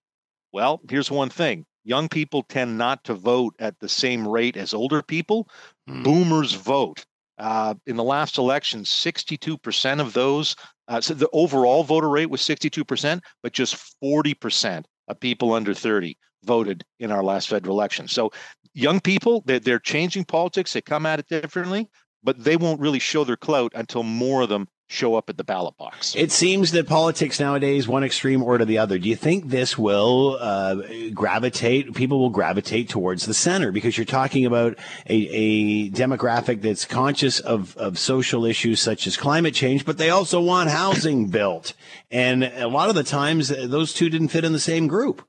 well, 0.52 0.80
here's 0.88 1.10
one 1.10 1.30
thing. 1.30 1.66
Young 1.84 2.08
people 2.08 2.42
tend 2.44 2.76
not 2.76 3.04
to 3.04 3.14
vote 3.14 3.54
at 3.58 3.78
the 3.80 3.88
same 3.88 4.26
rate 4.26 4.56
as 4.56 4.74
older 4.74 5.02
people. 5.02 5.48
Mm. 5.88 6.04
Boomers 6.04 6.52
vote. 6.54 7.04
Uh, 7.38 7.74
in 7.86 7.96
the 7.96 8.04
last 8.04 8.36
election, 8.36 8.82
62% 8.82 10.00
of 10.00 10.12
those, 10.12 10.54
uh, 10.90 11.00
so 11.00 11.14
the 11.14 11.30
overall 11.32 11.84
voter 11.84 12.08
rate 12.08 12.28
was 12.30 12.42
62%, 12.42 13.20
but 13.44 13.52
just 13.52 13.94
40% 14.02 14.84
of 15.06 15.20
people 15.20 15.52
under 15.52 15.72
30 15.72 16.18
voted 16.44 16.84
in 16.98 17.12
our 17.12 17.22
last 17.22 17.48
federal 17.48 17.76
election. 17.76 18.08
So 18.08 18.32
young 18.74 19.00
people, 19.00 19.44
they're, 19.46 19.60
they're 19.60 19.78
changing 19.78 20.24
politics. 20.24 20.72
They 20.72 20.80
come 20.80 21.06
at 21.06 21.20
it 21.20 21.28
differently, 21.28 21.88
but 22.24 22.42
they 22.42 22.56
won't 22.56 22.80
really 22.80 22.98
show 22.98 23.22
their 23.22 23.36
clout 23.36 23.70
until 23.76 24.02
more 24.02 24.42
of 24.42 24.48
them 24.48 24.66
show 24.90 25.14
up 25.14 25.30
at 25.30 25.36
the 25.36 25.44
ballot 25.44 25.76
box. 25.76 26.16
It 26.16 26.32
seems 26.32 26.72
that 26.72 26.88
politics 26.88 27.38
nowadays, 27.38 27.86
one 27.86 28.02
extreme 28.02 28.42
or 28.42 28.58
to 28.58 28.64
the 28.64 28.78
other. 28.78 28.98
Do 28.98 29.08
you 29.08 29.14
think 29.14 29.48
this 29.48 29.78
will 29.78 30.36
uh, 30.40 30.74
gravitate? 31.14 31.94
People 31.94 32.18
will 32.18 32.30
gravitate 32.30 32.88
towards 32.88 33.24
the 33.24 33.32
center 33.32 33.70
because 33.70 33.96
you're 33.96 34.04
talking 34.04 34.44
about 34.44 34.76
a, 35.08 35.14
a, 35.14 35.90
demographic 35.90 36.60
that's 36.62 36.84
conscious 36.84 37.38
of, 37.38 37.76
of 37.76 38.00
social 38.00 38.44
issues 38.44 38.80
such 38.80 39.06
as 39.06 39.16
climate 39.16 39.54
change, 39.54 39.84
but 39.84 39.96
they 39.96 40.10
also 40.10 40.40
want 40.40 40.70
housing 40.70 41.26
built. 41.30 41.72
And 42.10 42.42
a 42.42 42.66
lot 42.66 42.88
of 42.88 42.96
the 42.96 43.04
times, 43.04 43.48
those 43.48 43.94
two 43.94 44.10
didn't 44.10 44.28
fit 44.28 44.44
in 44.44 44.52
the 44.52 44.58
same 44.58 44.88
group. 44.88 45.24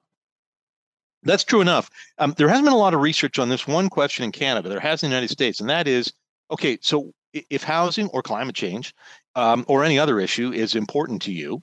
That's 1.22 1.43
true 1.43 1.62
enough. 1.62 1.91
Um, 2.18 2.34
there 2.36 2.49
hasn't 2.49 2.66
been 2.66 2.74
a 2.74 2.78
lot 2.78 2.95
of 2.95 3.01
research 3.01 3.38
on 3.38 3.49
this 3.49 3.68
one 3.68 3.89
question 3.89 4.26
in 4.26 4.32
Canada. 4.32 4.70
There 4.70 4.80
has 4.80 5.03
in 5.03 5.12
the 5.12 5.16
United 5.16 5.32
States, 5.32 5.59
and 5.59 5.70
that 5.70 5.88
is 5.88 6.14
okay, 6.49 6.80
so 6.82 7.14
if 7.34 7.64
housing 7.64 8.07
or 8.07 8.22
climate 8.22 8.55
change 8.55 8.93
um, 9.36 9.65
or 9.67 9.84
any 9.84 9.97
other 9.97 10.19
issue 10.19 10.51
is 10.51 10.75
important 10.75 11.21
to 11.23 11.32
you, 11.32 11.61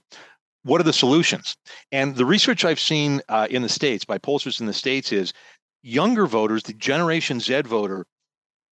what 0.63 0.81
are 0.81 0.85
the 0.85 0.93
solutions? 0.93 1.55
And 1.91 2.15
the 2.15 2.25
research 2.25 2.65
I've 2.65 2.79
seen 2.79 3.21
uh, 3.29 3.47
in 3.49 3.61
the 3.61 3.69
States 3.69 4.05
by 4.05 4.17
pollsters 4.17 4.59
in 4.59 4.65
the 4.65 4.73
States 4.73 5.11
is 5.11 5.33
younger 5.81 6.25
voters, 6.25 6.63
the 6.63 6.73
Generation 6.73 7.39
Z 7.39 7.61
voter, 7.61 8.05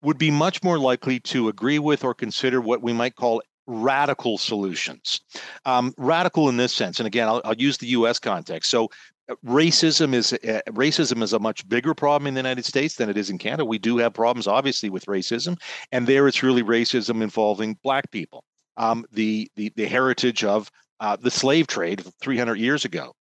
would 0.01 0.17
be 0.17 0.31
much 0.31 0.63
more 0.63 0.77
likely 0.77 1.19
to 1.21 1.47
agree 1.47 1.79
with 1.79 2.03
or 2.03 2.13
consider 2.13 2.61
what 2.61 2.81
we 2.81 2.93
might 2.93 3.15
call 3.15 3.41
radical 3.65 4.37
solutions. 4.37 5.21
Um, 5.65 5.93
radical 5.97 6.49
in 6.49 6.57
this 6.57 6.73
sense, 6.73 6.99
and 6.99 7.07
again, 7.07 7.27
I'll, 7.27 7.41
I'll, 7.43 7.55
use 7.55 7.77
the 7.77 7.87
U.S. 7.87 8.19
context. 8.19 8.69
So, 8.69 8.89
uh, 9.29 9.35
racism 9.45 10.13
is 10.13 10.33
uh, 10.33 10.61
racism 10.69 11.21
is 11.21 11.33
a 11.33 11.39
much 11.39 11.67
bigger 11.67 11.93
problem 11.93 12.27
in 12.27 12.33
the 12.33 12.39
United 12.39 12.63
States 12.63 12.95
than 12.95 13.09
it 13.09 13.17
is 13.17 13.29
in 13.29 13.37
Canada. 13.37 13.65
We 13.65 13.77
do 13.77 13.97
have 13.97 14.13
problems, 14.13 14.47
obviously, 14.47 14.89
with 14.89 15.05
racism, 15.05 15.59
and 15.91 16.07
there 16.07 16.27
it's 16.27 16.43
really 16.43 16.63
racism 16.63 17.21
involving 17.21 17.77
Black 17.83 18.09
people. 18.11 18.43
Um, 18.77 19.05
the, 19.11 19.49
the 19.55 19.73
the 19.75 19.87
heritage 19.87 20.43
of 20.43 20.69
uh, 20.99 21.15
the 21.15 21.31
slave 21.31 21.67
trade 21.67 22.03
300 22.21 22.55
years 22.55 22.85
ago. 22.85 23.13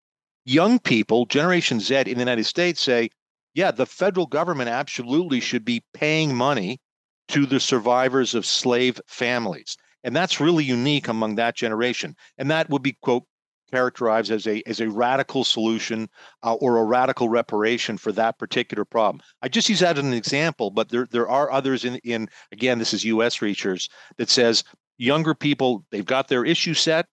Young 0.44 0.78
people, 0.78 1.26
Generation 1.26 1.80
Z 1.80 1.94
in 1.94 2.14
the 2.14 2.18
United 2.18 2.44
States, 2.44 2.80
say, 2.80 3.08
yeah, 3.54 3.70
the 3.70 3.86
federal 3.86 4.26
government 4.26 4.68
absolutely 4.68 5.40
should 5.40 5.64
be 5.64 5.82
paying 5.94 6.34
money 6.34 6.80
to 7.28 7.46
the 7.46 7.60
survivors 7.60 8.34
of 8.34 8.44
slave 8.44 9.00
families. 9.06 9.76
And 10.02 10.14
that's 10.14 10.40
really 10.40 10.64
unique 10.64 11.08
among 11.08 11.36
that 11.36 11.56
generation. 11.56 12.14
And 12.36 12.50
that 12.50 12.68
would 12.68 12.82
be, 12.82 12.96
quote, 13.00 13.24
characterized 13.72 14.30
as 14.30 14.46
a 14.46 14.62
as 14.68 14.80
a 14.80 14.90
radical 14.90 15.42
solution 15.42 16.08
uh, 16.42 16.54
or 16.54 16.76
a 16.76 16.84
radical 16.84 17.28
reparation 17.28 17.96
for 17.96 18.12
that 18.12 18.38
particular 18.38 18.84
problem. 18.84 19.20
I 19.42 19.48
just 19.48 19.68
use 19.68 19.80
that 19.80 19.98
as 19.98 20.04
an 20.04 20.12
example, 20.12 20.70
but 20.70 20.90
there 20.90 21.08
there 21.10 21.28
are 21.28 21.50
others 21.50 21.84
in 21.84 21.96
in 22.04 22.28
again 22.52 22.78
this 22.78 22.92
is 22.92 23.04
U.S. 23.04 23.40
research 23.40 23.88
that 24.18 24.28
says 24.28 24.62
younger 24.98 25.34
people 25.34 25.84
they've 25.90 26.06
got 26.06 26.28
their 26.28 26.44
issue 26.44 26.74
set 26.74 27.06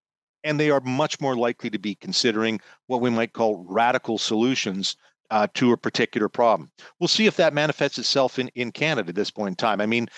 and 0.43 0.59
they 0.59 0.71
are 0.71 0.81
much 0.81 1.19
more 1.21 1.35
likely 1.35 1.69
to 1.69 1.79
be 1.79 1.95
considering 1.95 2.59
what 2.87 3.01
we 3.01 3.09
might 3.09 3.33
call 3.33 3.63
radical 3.67 4.17
solutions 4.17 4.95
uh, 5.29 5.47
to 5.53 5.71
a 5.71 5.77
particular 5.77 6.27
problem. 6.27 6.69
We'll 6.99 7.07
see 7.07 7.25
if 7.25 7.37
that 7.37 7.53
manifests 7.53 7.97
itself 7.97 8.37
in, 8.37 8.49
in 8.49 8.71
Canada 8.71 9.09
at 9.09 9.15
this 9.15 9.31
point 9.31 9.49
in 9.49 9.55
time. 9.55 9.79
I 9.79 9.85
mean, 9.85 10.09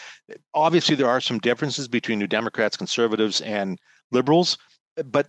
obviously, 0.54 0.96
there 0.96 1.10
are 1.10 1.22
some 1.22 1.38
differences 1.40 1.88
between 1.88 2.20
New 2.20 2.28
Democrats, 2.28 2.76
conservatives, 2.76 3.40
and 3.42 3.80
liberals, 4.12 4.58
but 5.06 5.28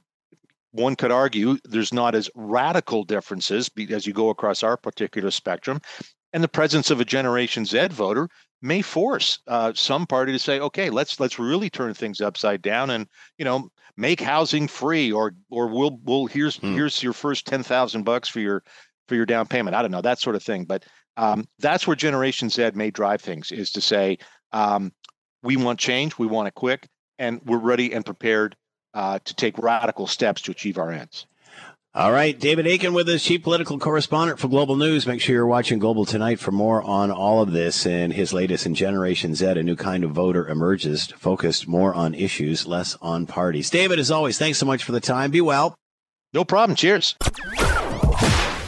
one 0.70 0.96
could 0.96 1.12
argue 1.12 1.58
there's 1.64 1.92
not 1.92 2.14
as 2.14 2.30
radical 2.34 3.04
differences 3.04 3.70
as 3.90 4.06
you 4.06 4.12
go 4.12 4.30
across 4.30 4.62
our 4.62 4.76
particular 4.76 5.30
spectrum. 5.30 5.80
And 6.32 6.42
the 6.42 6.48
presence 6.48 6.90
of 6.90 7.00
a 7.00 7.04
Generation 7.04 7.64
Z 7.64 7.88
voter 7.88 8.28
may 8.64 8.80
force 8.80 9.38
uh, 9.46 9.72
some 9.74 10.06
party 10.06 10.32
to 10.32 10.38
say, 10.38 10.58
"Okay, 10.58 10.88
let's 10.90 11.20
let's 11.20 11.38
really 11.38 11.68
turn 11.68 11.92
things 11.94 12.20
upside 12.20 12.62
down 12.62 12.90
and 12.90 13.06
you 13.38 13.44
know 13.44 13.68
make 13.96 14.20
housing 14.20 14.66
free, 14.66 15.12
or 15.12 15.34
or 15.50 15.68
we'll 15.68 15.98
we'll 16.02 16.26
here's 16.26 16.56
hmm. 16.56 16.72
here's 16.72 17.02
your 17.02 17.12
first 17.12 17.46
ten 17.46 17.62
thousand 17.62 18.04
bucks 18.04 18.28
for 18.28 18.40
your 18.40 18.64
for 19.06 19.14
your 19.14 19.26
down 19.26 19.46
payment. 19.46 19.76
I 19.76 19.82
don't 19.82 19.90
know 19.90 20.00
that 20.00 20.18
sort 20.18 20.34
of 20.34 20.42
thing, 20.42 20.64
but 20.64 20.84
um, 21.16 21.46
that's 21.58 21.86
where 21.86 21.94
Generation 21.94 22.48
Z 22.48 22.70
may 22.74 22.90
drive 22.90 23.20
things 23.20 23.52
is 23.52 23.70
to 23.72 23.80
say 23.80 24.18
um, 24.52 24.92
we 25.42 25.56
want 25.56 25.78
change, 25.78 26.18
we 26.18 26.26
want 26.26 26.48
it 26.48 26.54
quick, 26.54 26.88
and 27.18 27.40
we're 27.44 27.58
ready 27.58 27.92
and 27.92 28.04
prepared 28.04 28.56
uh, 28.94 29.18
to 29.24 29.34
take 29.34 29.58
radical 29.58 30.06
steps 30.06 30.40
to 30.42 30.50
achieve 30.50 30.78
our 30.78 30.90
ends. 30.90 31.26
All 31.96 32.10
right, 32.10 32.36
David 32.36 32.66
Akin 32.66 32.92
with 32.92 33.08
us, 33.08 33.22
chief 33.22 33.44
political 33.44 33.78
correspondent 33.78 34.40
for 34.40 34.48
Global 34.48 34.74
News. 34.74 35.06
Make 35.06 35.20
sure 35.20 35.36
you're 35.36 35.46
watching 35.46 35.78
Global 35.78 36.04
tonight 36.04 36.40
for 36.40 36.50
more 36.50 36.82
on 36.82 37.12
all 37.12 37.40
of 37.40 37.52
this 37.52 37.86
and 37.86 38.12
his 38.12 38.32
latest 38.32 38.66
in 38.66 38.74
Generation 38.74 39.36
Z. 39.36 39.46
A 39.46 39.62
new 39.62 39.76
kind 39.76 40.02
of 40.02 40.10
voter 40.10 40.48
emerges, 40.48 41.06
focused 41.06 41.68
more 41.68 41.94
on 41.94 42.12
issues, 42.12 42.66
less 42.66 42.98
on 43.00 43.26
parties. 43.26 43.70
David, 43.70 44.00
as 44.00 44.10
always, 44.10 44.40
thanks 44.40 44.58
so 44.58 44.66
much 44.66 44.82
for 44.82 44.90
the 44.90 44.98
time. 44.98 45.30
Be 45.30 45.40
well. 45.40 45.76
No 46.32 46.44
problem. 46.44 46.74
Cheers. 46.74 47.14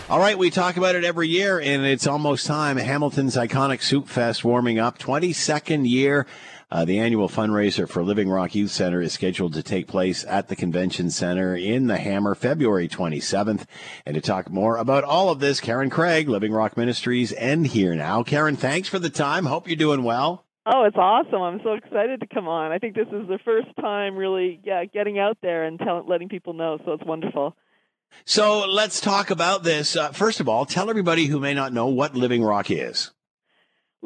All 0.09 0.21
right, 0.21 0.39
we 0.39 0.51
talk 0.51 0.77
about 0.77 0.95
it 0.95 1.05
every 1.05 1.27
year, 1.27 1.59
and 1.59 1.85
it's 1.85 2.07
almost 2.07 2.47
time. 2.47 2.77
Hamilton's 2.77 3.35
iconic 3.35 3.83
Soup 3.83 4.07
Fest 4.07 4.45
warming 4.45 4.79
up, 4.79 5.01
22nd 5.01 5.91
year. 5.91 6.29
Uh, 6.69 6.85
the 6.85 6.99
annual 6.99 7.29
fundraiser 7.29 7.89
for 7.89 8.03
Living 8.03 8.29
Rock 8.29 8.57
Youth 8.57 8.73
Center 8.73 9.01
is 9.01 9.13
scheduled 9.13 9.55
to 9.55 9.63
take 9.63 9.87
place 9.87 10.25
at 10.25 10.49
the 10.49 10.57
Convention 10.57 11.11
Center 11.11 11.55
in 11.55 11.87
the 11.87 11.97
Hammer 11.97 12.35
February 12.35 12.89
27th. 12.89 13.67
And 14.05 14.17
to 14.17 14.21
talk 14.21 14.51
more 14.51 14.77
about 14.77 15.05
all 15.05 15.29
of 15.29 15.39
this, 15.39 15.61
Karen 15.61 15.91
Craig, 15.91 16.29
Living 16.29 16.53
Rock 16.53 16.77
Ministries, 16.77 17.31
and 17.33 17.69
here 17.69 17.95
now. 17.95 18.25
Karen, 18.25 18.57
thanks 18.57 18.89
for 18.89 18.99
the 18.99 19.11
time. 19.11 19.45
Hope 19.45 19.69
you're 19.69 19.77
doing 19.77 20.03
well. 20.03 20.45
Oh, 20.69 20.83
it's 20.83 20.97
awesome! 20.97 21.43
I'm 21.43 21.61
so 21.63 21.75
excited 21.75 22.19
to 22.19 22.27
come 22.27 22.49
on. 22.49 22.73
I 22.73 22.79
think 22.79 22.97
this 22.97 23.07
is 23.07 23.29
the 23.29 23.39
first 23.45 23.69
time 23.81 24.17
really, 24.17 24.61
yeah, 24.65 24.85
getting 24.85 25.17
out 25.17 25.39
there 25.41 25.63
and 25.63 25.79
tell, 25.79 26.05
letting 26.05 26.29
people 26.29 26.55
know. 26.55 26.81
So 26.85 26.95
it's 26.95 27.05
wonderful. 27.05 27.57
So 28.25 28.67
let's 28.67 29.01
talk 29.01 29.31
about 29.31 29.63
this. 29.63 29.95
Uh, 29.95 30.11
first 30.11 30.41
of 30.41 30.49
all, 30.49 30.67
tell 30.67 30.91
everybody 30.91 31.27
who 31.27 31.39
may 31.39 31.55
not 31.55 31.73
know 31.73 31.87
what 31.87 32.17
Living 32.17 32.43
Rock 32.43 32.73
is. 32.73 33.13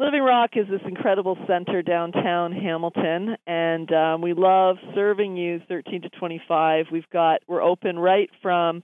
Living 0.01 0.23
Rock 0.23 0.53
is 0.55 0.67
this 0.71 0.81
incredible 0.87 1.37
center 1.47 1.83
downtown 1.83 2.53
Hamilton, 2.53 3.37
and 3.47 3.93
um, 3.93 4.23
we 4.23 4.33
love 4.33 4.77
serving 4.95 5.37
youth 5.37 5.61
13 5.69 6.01
to 6.01 6.09
25. 6.09 6.87
We've 6.91 7.09
got 7.13 7.43
we're 7.47 7.61
open 7.61 7.99
right 7.99 8.31
from 8.41 8.83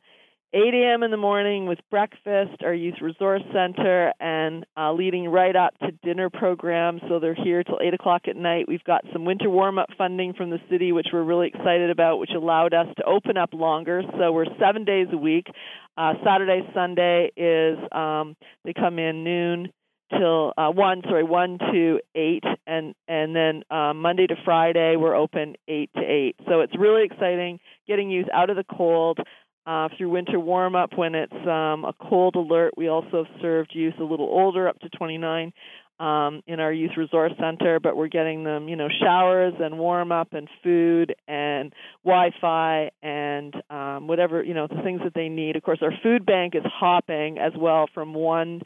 8 0.53 0.61
a.m. 0.75 1.03
in 1.03 1.11
the 1.11 1.17
morning 1.17 1.65
with 1.65 1.79
breakfast, 1.91 2.63
our 2.63 2.75
youth 2.75 2.97
resource 3.01 3.41
center, 3.51 4.13
and 4.21 4.67
uh, 4.77 4.93
leading 4.93 5.31
right 5.31 5.57
up 5.57 5.73
to 5.79 5.91
dinner 6.05 6.29
programs. 6.29 7.01
So 7.09 7.19
they're 7.19 7.35
here 7.35 7.65
till 7.65 7.79
8 7.81 7.95
o'clock 7.95 8.29
at 8.29 8.37
night. 8.37 8.67
We've 8.69 8.85
got 8.85 9.03
some 9.11 9.25
winter 9.25 9.49
warm 9.49 9.79
up 9.79 9.89
funding 9.97 10.35
from 10.35 10.51
the 10.51 10.61
city, 10.71 10.93
which 10.93 11.07
we're 11.15 11.23
really 11.23 11.49
excited 11.49 11.89
about, 11.89 12.19
which 12.19 12.33
allowed 12.37 12.75
us 12.75 12.89
to 12.99 13.05
open 13.05 13.39
up 13.39 13.55
longer. 13.55 14.03
So 14.19 14.33
we're 14.33 14.55
seven 14.61 14.85
days 14.85 15.07
a 15.15 15.17
week. 15.17 15.47
Uh, 15.97 16.13
Saturday, 16.23 16.61
Sunday 16.75 17.31
is 17.39 17.79
um, 17.91 18.37
they 18.67 18.75
come 18.75 18.99
in 18.99 19.25
noon 19.25 19.73
till 20.11 20.53
uh, 20.57 20.71
one 20.71 21.03
sorry 21.05 21.25
one 21.25 21.59
to 21.59 22.01
eight 22.15 22.45
and 22.67 22.95
and 23.09 23.35
then 23.35 23.63
um, 23.71 24.01
monday 24.01 24.27
to 24.27 24.37
friday 24.45 24.97
we're 24.97 25.15
open 25.15 25.55
eight 25.69 25.91
to 25.95 26.03
eight 26.03 26.37
so 26.49 26.61
it's 26.61 26.77
really 26.79 27.05
exciting 27.05 27.59
getting 27.87 28.11
youth 28.11 28.27
out 28.33 28.51
of 28.51 28.57
the 28.57 28.65
cold 28.65 29.19
uh, 29.67 29.89
through 29.97 30.11
winter 30.11 30.39
warm 30.39 30.77
up 30.77 30.91
when 30.97 31.15
it's 31.15 31.33
um, 31.33 31.85
a 31.85 31.93
cold 32.01 32.37
alert. 32.37 32.75
We 32.77 32.89
also 32.89 33.25
have 33.25 33.41
served 33.43 33.73
youth 33.75 33.95
a 33.99 34.05
little 34.05 34.27
older, 34.27 34.69
up 34.69 34.79
to 34.81 34.89
29, 34.91 35.53
um, 35.99 36.43
in 36.47 36.61
our 36.61 36.73
youth 36.73 36.93
resource 36.97 37.33
center. 37.41 37.81
But 37.81 37.97
we're 37.97 38.07
getting 38.07 38.45
them, 38.45 38.69
you 38.69 38.77
know, 38.77 38.89
showers 38.89 39.55
and 39.59 39.79
warm 39.79 40.13
up 40.13 40.35
and 40.35 40.49
food 40.63 41.17
and 41.27 41.73
Wi-Fi 42.05 42.91
and 43.03 43.55
um, 43.69 44.07
whatever 44.07 44.43
you 44.43 44.55
know 44.55 44.69
the 44.69 44.83
things 44.83 45.01
that 45.03 45.15
they 45.15 45.29
need. 45.29 45.57
Of 45.57 45.65
course, 45.65 45.81
our 45.83 45.93
food 46.03 46.25
bank 46.25 46.55
is 46.55 46.65
hopping 46.65 47.39
as 47.39 47.53
well 47.59 47.87
from 47.93 48.15
one 48.15 48.63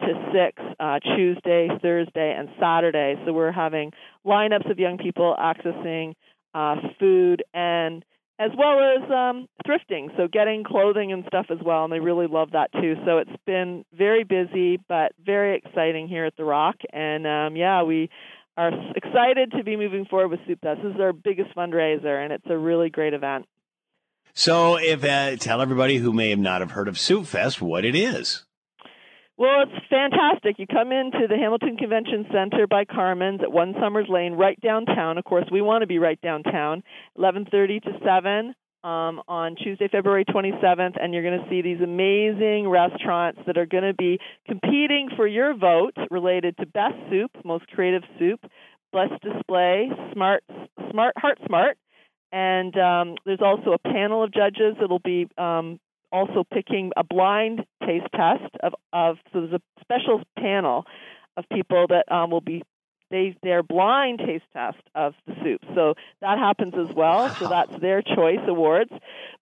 to 0.00 0.30
six 0.32 0.62
uh, 0.80 0.98
Tuesday, 1.00 1.68
Thursday, 1.80 2.34
and 2.36 2.48
Saturday. 2.60 3.14
So 3.24 3.32
we're 3.32 3.52
having 3.52 3.92
lineups 4.26 4.70
of 4.70 4.78
young 4.78 4.98
people 4.98 5.34
accessing 5.38 6.14
uh, 6.54 6.76
food 6.98 7.42
and 7.52 8.04
as 8.38 8.50
well 8.58 8.80
as 8.80 9.10
um, 9.10 9.46
thrifting, 9.66 10.08
so 10.16 10.26
getting 10.26 10.64
clothing 10.64 11.12
and 11.12 11.24
stuff 11.28 11.46
as 11.50 11.58
well, 11.64 11.84
and 11.84 11.92
they 11.92 12.00
really 12.00 12.26
love 12.26 12.50
that 12.50 12.72
too. 12.72 12.94
So 13.06 13.18
it's 13.18 13.30
been 13.46 13.84
very 13.96 14.24
busy, 14.24 14.80
but 14.88 15.12
very 15.24 15.56
exciting 15.56 16.08
here 16.08 16.24
at 16.24 16.36
the 16.36 16.44
Rock, 16.44 16.76
and 16.92 17.26
um, 17.26 17.56
yeah, 17.56 17.84
we 17.84 18.10
are 18.56 18.72
excited 18.96 19.52
to 19.52 19.62
be 19.62 19.76
moving 19.76 20.04
forward 20.04 20.28
with 20.28 20.40
Soup 20.46 20.60
Fest. 20.60 20.80
This 20.82 20.94
is 20.94 21.00
our 21.00 21.12
biggest 21.12 21.54
fundraiser, 21.54 22.22
and 22.22 22.32
it's 22.32 22.46
a 22.48 22.58
really 22.58 22.90
great 22.90 23.14
event. 23.14 23.46
So, 24.32 24.76
if 24.76 25.04
uh, 25.04 25.36
tell 25.36 25.60
everybody 25.60 25.98
who 25.98 26.12
may 26.12 26.30
have 26.30 26.38
not 26.40 26.60
have 26.60 26.72
heard 26.72 26.88
of 26.88 26.98
Soup 26.98 27.24
Fest 27.24 27.62
what 27.62 27.84
it 27.84 27.94
is. 27.94 28.43
Well, 29.36 29.64
it's 29.64 29.86
fantastic. 29.90 30.58
You 30.58 30.66
come 30.66 30.92
into 30.92 31.26
the 31.28 31.36
Hamilton 31.36 31.76
Convention 31.76 32.26
Center 32.32 32.68
by 32.68 32.84
Carmen's 32.84 33.40
at 33.42 33.50
One 33.50 33.74
Summers 33.80 34.06
Lane, 34.08 34.34
right 34.34 34.60
downtown. 34.60 35.18
Of 35.18 35.24
course, 35.24 35.46
we 35.50 35.60
want 35.60 35.82
to 35.82 35.88
be 35.88 35.98
right 35.98 36.20
downtown. 36.20 36.84
11:30 37.18 37.82
to 37.82 37.98
7 38.04 38.54
um, 38.84 39.22
on 39.26 39.56
Tuesday, 39.56 39.88
February 39.88 40.24
27th, 40.24 41.02
and 41.02 41.12
you're 41.12 41.24
going 41.24 41.40
to 41.42 41.48
see 41.50 41.62
these 41.62 41.80
amazing 41.80 42.68
restaurants 42.68 43.40
that 43.46 43.58
are 43.58 43.66
going 43.66 43.82
to 43.82 43.94
be 43.94 44.20
competing 44.46 45.08
for 45.16 45.26
your 45.26 45.56
vote 45.56 45.96
related 46.12 46.56
to 46.58 46.66
best 46.66 46.94
soup, 47.10 47.32
most 47.44 47.66
creative 47.68 48.02
soup, 48.20 48.40
best 48.92 49.20
display, 49.20 49.90
smart, 50.12 50.44
smart, 50.92 51.14
heart 51.18 51.38
smart, 51.44 51.76
and 52.30 52.76
um, 52.78 53.16
there's 53.26 53.42
also 53.42 53.72
a 53.72 53.78
panel 53.78 54.22
of 54.22 54.32
judges 54.32 54.76
that'll 54.80 55.00
be 55.00 55.26
um, 55.38 55.80
also 56.14 56.44
picking 56.44 56.92
a 56.96 57.02
blind 57.02 57.64
taste 57.84 58.06
test 58.14 58.54
of, 58.62 58.74
of 58.92 59.16
so 59.32 59.40
there's 59.40 59.52
a 59.60 59.60
special 59.80 60.22
panel 60.38 60.84
of 61.36 61.44
people 61.52 61.86
that 61.88 62.10
um, 62.10 62.30
will 62.30 62.40
be 62.40 62.62
they 63.10 63.36
their 63.42 63.62
blind 63.62 64.20
taste 64.20 64.44
test 64.52 64.78
of 64.94 65.14
the 65.26 65.34
soup. 65.42 65.60
So 65.74 65.94
that 66.20 66.38
happens 66.38 66.74
as 66.74 66.94
well. 66.94 67.34
So 67.38 67.48
that's 67.48 67.76
their 67.80 68.00
choice 68.00 68.40
awards. 68.46 68.90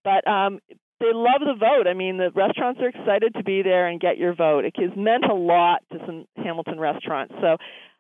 But 0.03 0.27
um, 0.27 0.59
they 0.99 1.13
love 1.13 1.41
the 1.41 1.55
vote. 1.55 1.87
I 1.87 1.95
mean, 1.95 2.17
the 2.17 2.31
restaurants 2.31 2.81
are 2.81 2.89
excited 2.89 3.35
to 3.35 3.45
be 3.45 3.63
there 3.63 3.87
and 3.87 4.01
get 4.01 4.19
your 4.19 4.35
vote. 4.35 4.65
It 4.65 4.75
has 4.79 4.91
meant 4.97 5.25
a 5.25 5.35
lot 5.35 5.83
to 5.93 5.99
some 6.07 6.27
Hamilton 6.37 6.81
restaurants. 6.81 7.35
So 7.41 7.57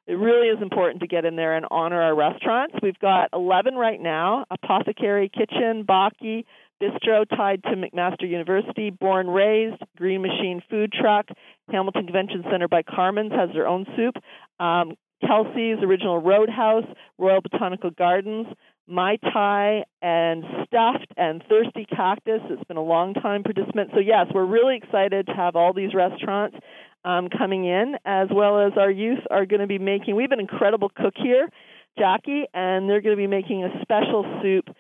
it 0.07 0.15
really 0.15 0.49
is 0.49 0.61
important 0.61 1.01
to 1.01 1.07
get 1.07 1.25
in 1.25 1.37
there 1.37 1.57
and 1.57 1.67
honor 1.71 2.03
our 2.03 2.15
restaurants. 2.15 2.75
We've 2.83 2.99
got 2.99 3.29
11 3.33 3.75
right 3.75 4.01
now 4.01 4.47
Apothecary 4.51 5.31
Kitchen, 5.31 5.85
Baki, 5.85 6.45
Bistro 6.83 7.25
tied 7.29 7.63
to 7.63 7.77
McMaster 7.77 8.29
University, 8.29 8.91
Born 8.91 9.29
Raised, 9.29 9.81
Green 9.97 10.21
Machine 10.21 10.61
Food 10.69 10.93
Truck, 10.93 11.27
Hamilton 11.71 12.07
Convention 12.07 12.43
Center 12.51 12.67
by 12.67 12.83
Carmen's 12.83 13.31
has 13.31 13.51
their 13.55 13.69
own 13.69 13.87
soup, 13.95 14.17
um, 14.59 14.95
Kelsey's 15.25 15.79
Original 15.81 16.21
Roadhouse, 16.21 16.87
Royal 17.19 17.41
Botanical 17.41 17.91
Gardens, 17.91 18.49
Mai 18.89 19.17
Tai, 19.33 19.85
and 20.03 20.43
Stuffed 20.67 21.07
and 21.17 21.45
Thirsty 21.49 21.87
Cactus. 21.89 22.41
It's 22.51 22.65
been 22.65 22.77
a 22.77 22.83
long 22.83 23.15
time 23.15 23.45
participant. 23.45 23.91
So, 23.95 24.01
yes, 24.01 24.27
we're 24.35 24.45
really 24.45 24.77
excited 24.77 25.27
to 25.27 25.33
have 25.35 25.55
all 25.55 25.73
these 25.73 25.95
restaurants 25.95 26.57
um, 27.05 27.29
coming 27.29 27.65
in, 27.65 27.95
as 28.05 28.27
well 28.33 28.59
as 28.59 28.73
our 28.77 28.91
youth 28.91 29.21
are 29.31 29.47
going 29.47 29.61
to 29.61 29.69
be 29.69 29.79
making. 29.79 30.17
We 30.17 30.25
have 30.25 30.33
an 30.33 30.41
incredible 30.41 30.89
cook 30.89 31.15
here, 31.17 31.49
Jackie, 31.97 32.47
and 32.53 32.91
they're 32.91 33.01
going 33.01 33.17
to 33.17 33.21
be 33.21 33.29
making 33.29 33.63
a 33.63 33.71
special 33.83 34.25
soup 34.43 34.72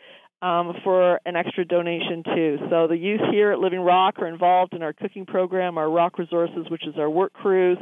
um, 0.42 0.74
for 0.82 1.20
an 1.24 1.36
extra 1.36 1.64
donation 1.64 2.24
too. 2.24 2.58
So 2.68 2.88
the 2.88 2.96
youth 2.96 3.20
here 3.30 3.52
at 3.52 3.60
Living 3.60 3.80
Rock 3.80 4.18
are 4.18 4.26
involved 4.26 4.74
in 4.74 4.82
our 4.82 4.92
cooking 4.92 5.24
program, 5.24 5.78
our 5.78 5.88
Rock 5.88 6.18
Resources, 6.18 6.66
which 6.68 6.86
is 6.86 6.94
our 6.98 7.08
work 7.08 7.32
crews, 7.32 7.78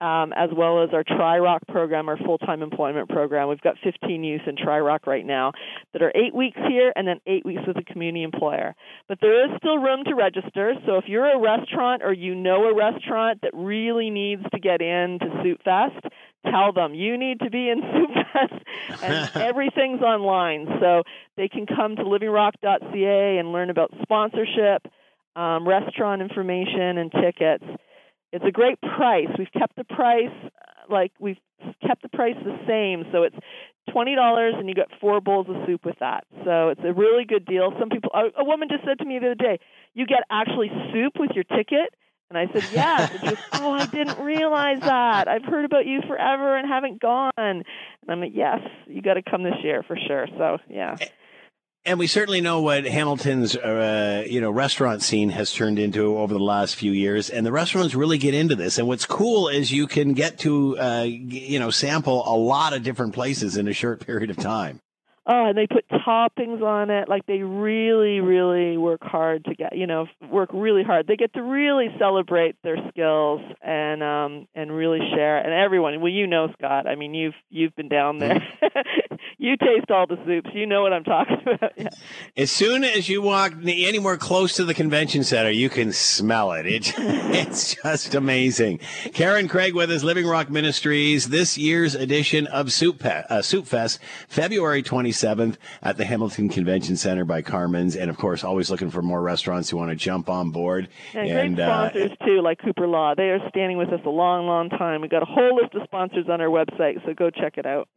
um, 0.00 0.32
as 0.36 0.50
well 0.56 0.84
as 0.84 0.90
our 0.92 1.02
Tri 1.02 1.38
Rock 1.38 1.62
program, 1.68 2.08
our 2.08 2.16
full 2.18 2.38
time 2.38 2.62
employment 2.62 3.08
program. 3.08 3.48
We've 3.48 3.60
got 3.60 3.76
15 3.82 4.22
youth 4.22 4.42
in 4.46 4.56
Tri 4.56 4.78
Rock 4.78 5.06
right 5.06 5.26
now 5.26 5.52
that 5.92 6.02
are 6.02 6.12
eight 6.14 6.34
weeks 6.34 6.58
here 6.68 6.92
and 6.94 7.08
then 7.08 7.20
eight 7.26 7.44
weeks 7.44 7.62
with 7.66 7.76
a 7.78 7.82
community 7.82 8.22
employer. 8.22 8.74
But 9.08 9.18
there 9.20 9.44
is 9.44 9.50
still 9.58 9.78
room 9.78 10.04
to 10.04 10.14
register. 10.14 10.74
So 10.86 10.98
if 10.98 11.06
you're 11.08 11.28
a 11.28 11.40
restaurant 11.40 12.02
or 12.04 12.12
you 12.12 12.36
know 12.36 12.64
a 12.64 12.74
restaurant 12.74 13.40
that 13.42 13.50
really 13.52 14.10
needs 14.10 14.42
to 14.52 14.60
get 14.60 14.80
in 14.80 15.18
to 15.18 15.42
Soup 15.42 15.60
Fest, 15.64 16.14
tell 16.50 16.72
them 16.72 16.94
you 16.94 17.16
need 17.18 17.40
to 17.40 17.50
be 17.50 17.68
in 17.68 17.80
Soup 17.92 18.10
Fest, 18.32 19.02
and 19.02 19.30
everything's 19.42 20.02
online. 20.02 20.66
So 20.80 21.02
they 21.36 21.48
can 21.48 21.66
come 21.66 21.96
to 21.96 22.02
livingrock.ca 22.02 23.38
and 23.38 23.52
learn 23.52 23.70
about 23.70 23.92
sponsorship, 24.02 24.86
um, 25.34 25.66
restaurant 25.66 26.22
information, 26.22 26.98
and 26.98 27.12
tickets. 27.12 27.64
It's 28.32 28.44
a 28.44 28.52
great 28.52 28.80
price. 28.80 29.28
We've 29.38 29.52
kept 29.52 29.76
the 29.76 29.84
price 29.84 30.34
uh, 30.44 30.92
like 30.92 31.12
we've 31.18 31.38
kept 31.86 32.02
the 32.02 32.08
price 32.08 32.36
the 32.44 32.58
same, 32.66 33.04
so 33.12 33.22
it's 33.22 33.36
twenty 33.90 34.14
dollars 34.14 34.54
and 34.58 34.68
you 34.68 34.74
get 34.74 34.88
four 35.00 35.20
bowls 35.20 35.46
of 35.48 35.56
soup 35.66 35.84
with 35.84 35.98
that. 36.00 36.24
So 36.44 36.68
it's 36.68 36.80
a 36.84 36.92
really 36.92 37.24
good 37.24 37.46
deal. 37.46 37.72
Some 37.78 37.88
people, 37.88 38.10
a, 38.14 38.40
a 38.40 38.44
woman 38.44 38.68
just 38.68 38.84
said 38.84 38.98
to 38.98 39.04
me 39.04 39.18
the 39.18 39.26
other 39.26 39.34
day, 39.34 39.58
"You 39.94 40.06
get 40.06 40.20
actually 40.30 40.70
soup 40.92 41.14
with 41.18 41.30
your 41.34 41.44
ticket." 41.44 41.94
And 42.30 42.38
I 42.38 42.52
said, 42.52 42.64
yes. 42.72 43.36
Oh, 43.52 43.72
I 43.72 43.86
didn't 43.86 44.18
realize 44.20 44.80
that. 44.80 45.28
I've 45.28 45.44
heard 45.44 45.64
about 45.64 45.86
you 45.86 46.00
forever 46.06 46.56
and 46.56 46.68
haven't 46.68 47.00
gone. 47.00 47.32
And 47.36 47.64
I'm 48.08 48.20
like, 48.20 48.32
yes, 48.34 48.60
you 48.86 49.02
got 49.02 49.14
to 49.14 49.22
come 49.22 49.42
this 49.42 49.56
year 49.62 49.82
for 49.86 49.96
sure. 50.06 50.26
So, 50.36 50.58
yeah. 50.68 50.96
And 51.84 52.00
we 52.00 52.08
certainly 52.08 52.40
know 52.40 52.62
what 52.62 52.84
Hamilton's, 52.84 53.56
uh, 53.56 54.24
you 54.28 54.40
know, 54.40 54.50
restaurant 54.50 55.02
scene 55.02 55.30
has 55.30 55.52
turned 55.52 55.78
into 55.78 56.18
over 56.18 56.34
the 56.34 56.40
last 56.40 56.74
few 56.74 56.90
years, 56.90 57.30
and 57.30 57.46
the 57.46 57.52
restaurants 57.52 57.94
really 57.94 58.18
get 58.18 58.34
into 58.34 58.56
this. 58.56 58.78
And 58.78 58.88
what's 58.88 59.06
cool 59.06 59.46
is 59.46 59.70
you 59.70 59.86
can 59.86 60.12
get 60.12 60.38
to, 60.40 60.76
uh, 60.78 61.02
you 61.06 61.60
know, 61.60 61.70
sample 61.70 62.24
a 62.26 62.34
lot 62.36 62.72
of 62.72 62.82
different 62.82 63.14
places 63.14 63.56
in 63.56 63.68
a 63.68 63.72
short 63.72 64.04
period 64.04 64.30
of 64.30 64.36
time. 64.36 64.80
Oh, 65.28 65.46
and 65.46 65.58
they 65.58 65.66
put 65.66 65.88
toppings 65.88 66.62
on 66.62 66.88
it. 66.90 67.08
Like 67.08 67.26
they 67.26 67.38
really, 67.42 68.20
really 68.20 68.76
work 68.76 69.02
hard 69.02 69.44
to 69.46 69.54
get, 69.54 69.76
you 69.76 69.88
know, 69.88 70.06
work 70.30 70.50
really 70.52 70.84
hard. 70.84 71.08
They 71.08 71.16
get 71.16 71.34
to 71.34 71.42
really 71.42 71.88
celebrate 71.98 72.54
their 72.62 72.76
skills 72.90 73.40
and 73.60 74.04
um 74.04 74.46
and 74.54 74.70
really 74.70 75.00
share. 75.14 75.38
And 75.38 75.52
everyone, 75.52 76.00
well, 76.00 76.12
you 76.12 76.28
know, 76.28 76.48
Scott. 76.52 76.86
I 76.86 76.94
mean, 76.94 77.12
you've 77.12 77.34
you've 77.50 77.74
been 77.74 77.88
down 77.88 78.18
there. 78.18 78.40
you 79.38 79.56
taste 79.56 79.90
all 79.90 80.06
the 80.06 80.16
soups. 80.24 80.50
You 80.54 80.64
know 80.66 80.82
what 80.82 80.92
I'm 80.92 81.02
talking 81.02 81.38
about. 81.46 81.72
Yeah. 81.76 81.88
As 82.36 82.52
soon 82.52 82.84
as 82.84 83.08
you 83.08 83.20
walk 83.20 83.54
anywhere 83.66 84.16
close 84.16 84.54
to 84.56 84.64
the 84.64 84.74
convention 84.74 85.24
center, 85.24 85.50
you 85.50 85.68
can 85.68 85.92
smell 85.92 86.52
it. 86.52 86.66
It 86.66 86.94
it's 86.98 87.74
just 87.74 88.14
amazing. 88.14 88.78
Karen 89.12 89.48
Craig 89.48 89.74
with 89.74 89.90
us, 89.90 90.04
Living 90.04 90.26
Rock 90.26 90.50
Ministries. 90.50 91.30
This 91.30 91.58
year's 91.58 91.96
edition 91.96 92.46
of 92.46 92.70
Soup 92.70 92.96
Pe- 92.96 93.24
uh, 93.28 93.42
Soup 93.42 93.66
Fest, 93.66 93.98
February 94.28 94.84
20. 94.84 95.15
27th 95.16 95.56
at 95.82 95.96
the 95.96 96.04
Hamilton 96.04 96.48
Convention 96.48 96.96
Center 96.96 97.24
by 97.24 97.42
Carmen's. 97.42 97.96
And 97.96 98.10
of 98.10 98.16
course, 98.16 98.44
always 98.44 98.70
looking 98.70 98.90
for 98.90 99.02
more 99.02 99.20
restaurants 99.22 99.70
who 99.70 99.76
want 99.76 99.90
to 99.90 99.96
jump 99.96 100.28
on 100.28 100.50
board. 100.50 100.88
And, 101.14 101.28
and 101.28 101.56
great 101.56 101.64
uh, 101.64 101.88
sponsors 101.90 102.12
uh, 102.20 102.24
too, 102.24 102.42
like 102.42 102.58
Cooper 102.62 102.86
Law. 102.86 103.14
They 103.14 103.30
are 103.30 103.40
standing 103.48 103.78
with 103.78 103.92
us 103.92 104.00
a 104.04 104.10
long, 104.10 104.46
long 104.46 104.70
time. 104.70 105.00
We've 105.00 105.10
got 105.10 105.22
a 105.22 105.26
whole 105.26 105.56
list 105.56 105.74
of 105.74 105.82
sponsors 105.84 106.26
on 106.28 106.40
our 106.40 106.48
website, 106.48 107.04
so 107.04 107.14
go 107.14 107.30
check 107.30 107.58
it 107.58 107.66
out. 107.66 107.88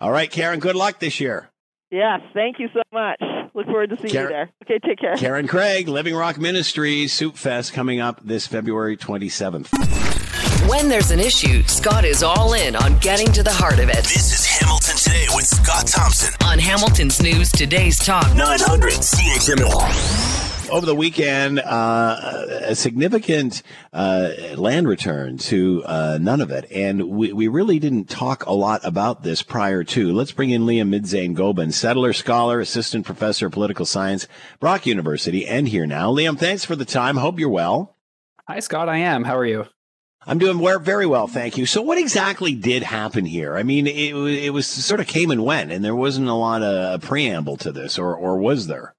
All 0.00 0.10
right, 0.10 0.30
Karen, 0.30 0.60
good 0.60 0.76
luck 0.76 1.00
this 1.00 1.20
year. 1.20 1.50
Yes, 1.90 2.20
thank 2.34 2.58
you 2.58 2.68
so 2.74 2.82
much. 2.92 3.20
Look 3.54 3.66
forward 3.66 3.90
to 3.90 3.96
seeing 3.96 4.12
Karen, 4.12 4.30
you 4.30 4.34
there. 4.34 4.50
Okay, 4.64 4.78
take 4.86 4.98
care. 4.98 5.16
Karen 5.16 5.48
Craig, 5.48 5.88
Living 5.88 6.14
Rock 6.14 6.38
Ministries, 6.38 7.12
Soup 7.12 7.34
Fest 7.34 7.72
coming 7.72 7.98
up 7.98 8.20
this 8.22 8.46
February 8.46 8.96
27th. 8.96 10.47
When 10.66 10.88
there's 10.88 11.10
an 11.10 11.20
issue, 11.20 11.62
Scott 11.64 12.04
is 12.04 12.22
all 12.22 12.52
in 12.54 12.74
on 12.74 12.98
getting 12.98 13.30
to 13.32 13.42
the 13.42 13.52
heart 13.52 13.78
of 13.78 13.88
it. 13.88 14.02
This 14.04 14.32
is 14.32 14.44
Hamilton 14.44 14.96
Today 14.96 15.26
with 15.34 15.46
Scott 15.46 15.86
Thompson 15.86 16.34
on 16.44 16.58
Hamilton's 16.58 17.22
News 17.22 17.50
Today's 17.50 17.98
Talk 17.98 18.34
900 18.34 18.92
CHML. 18.92 20.70
Over 20.70 20.84
the 20.84 20.94
weekend, 20.94 21.60
uh, 21.60 22.44
a 22.64 22.74
significant 22.74 23.62
uh, 23.92 24.30
land 24.56 24.88
return 24.88 25.38
to 25.38 25.84
uh, 25.84 26.18
it, 26.20 26.70
and 26.72 27.08
we, 27.08 27.32
we 27.32 27.48
really 27.48 27.78
didn't 27.78 28.10
talk 28.10 28.44
a 28.44 28.52
lot 28.52 28.84
about 28.84 29.22
this 29.22 29.42
prior 29.42 29.84
to. 29.84 30.12
Let's 30.12 30.32
bring 30.32 30.50
in 30.50 30.62
Liam 30.62 30.94
Midzain 30.94 31.34
Gobin, 31.34 31.72
settler, 31.72 32.12
scholar, 32.12 32.60
assistant 32.60 33.06
professor 33.06 33.46
of 33.46 33.52
political 33.52 33.86
science, 33.86 34.26
Brock 34.60 34.84
University, 34.86 35.46
and 35.46 35.68
here 35.68 35.86
now. 35.86 36.12
Liam, 36.12 36.36
thanks 36.38 36.64
for 36.64 36.76
the 36.76 36.84
time. 36.84 37.16
Hope 37.16 37.38
you're 37.38 37.48
well. 37.48 37.96
Hi, 38.46 38.60
Scott. 38.60 38.88
I 38.88 38.98
am. 38.98 39.24
How 39.24 39.36
are 39.36 39.46
you? 39.46 39.66
I'm 40.26 40.38
doing 40.38 40.60
very 40.82 41.06
well, 41.06 41.26
thank 41.26 41.56
you. 41.56 41.64
So, 41.64 41.80
what 41.80 41.98
exactly 41.98 42.54
did 42.54 42.82
happen 42.82 43.24
here? 43.24 43.56
I 43.56 43.62
mean, 43.62 43.86
it, 43.86 44.14
it 44.14 44.50
was 44.50 44.66
sort 44.66 45.00
of 45.00 45.06
came 45.06 45.30
and 45.30 45.44
went, 45.44 45.72
and 45.72 45.84
there 45.84 45.96
wasn't 45.96 46.28
a 46.28 46.34
lot 46.34 46.62
of 46.62 47.00
preamble 47.02 47.56
to 47.58 47.72
this, 47.72 47.98
or 47.98 48.14
or 48.14 48.38
was 48.38 48.66
there? 48.66 48.94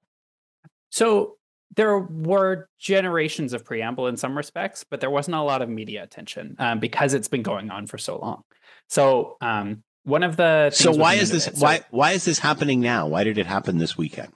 So, 0.90 1.36
there 1.76 1.98
were 1.98 2.68
generations 2.78 3.52
of 3.52 3.64
preamble 3.64 4.08
in 4.08 4.16
some 4.16 4.36
respects, 4.36 4.84
but 4.84 5.00
there 5.00 5.10
wasn't 5.10 5.36
a 5.36 5.42
lot 5.42 5.62
of 5.62 5.68
media 5.68 6.02
attention 6.02 6.56
um, 6.58 6.80
because 6.80 7.14
it's 7.14 7.28
been 7.28 7.42
going 7.42 7.70
on 7.70 7.86
for 7.86 7.98
so 7.98 8.18
long. 8.18 8.42
So 8.88 9.36
um, 9.40 9.84
one 10.02 10.22
of 10.22 10.36
the 10.36 10.70
so 10.70 10.92
why 10.92 11.14
is 11.14 11.30
this 11.30 11.48
why 11.60 11.82
why 11.90 12.12
is 12.12 12.24
this 12.24 12.40
happening 12.40 12.80
now? 12.80 13.06
Why 13.06 13.22
did 13.24 13.38
it 13.38 13.46
happen 13.46 13.78
this 13.78 13.96
weekend? 13.96 14.32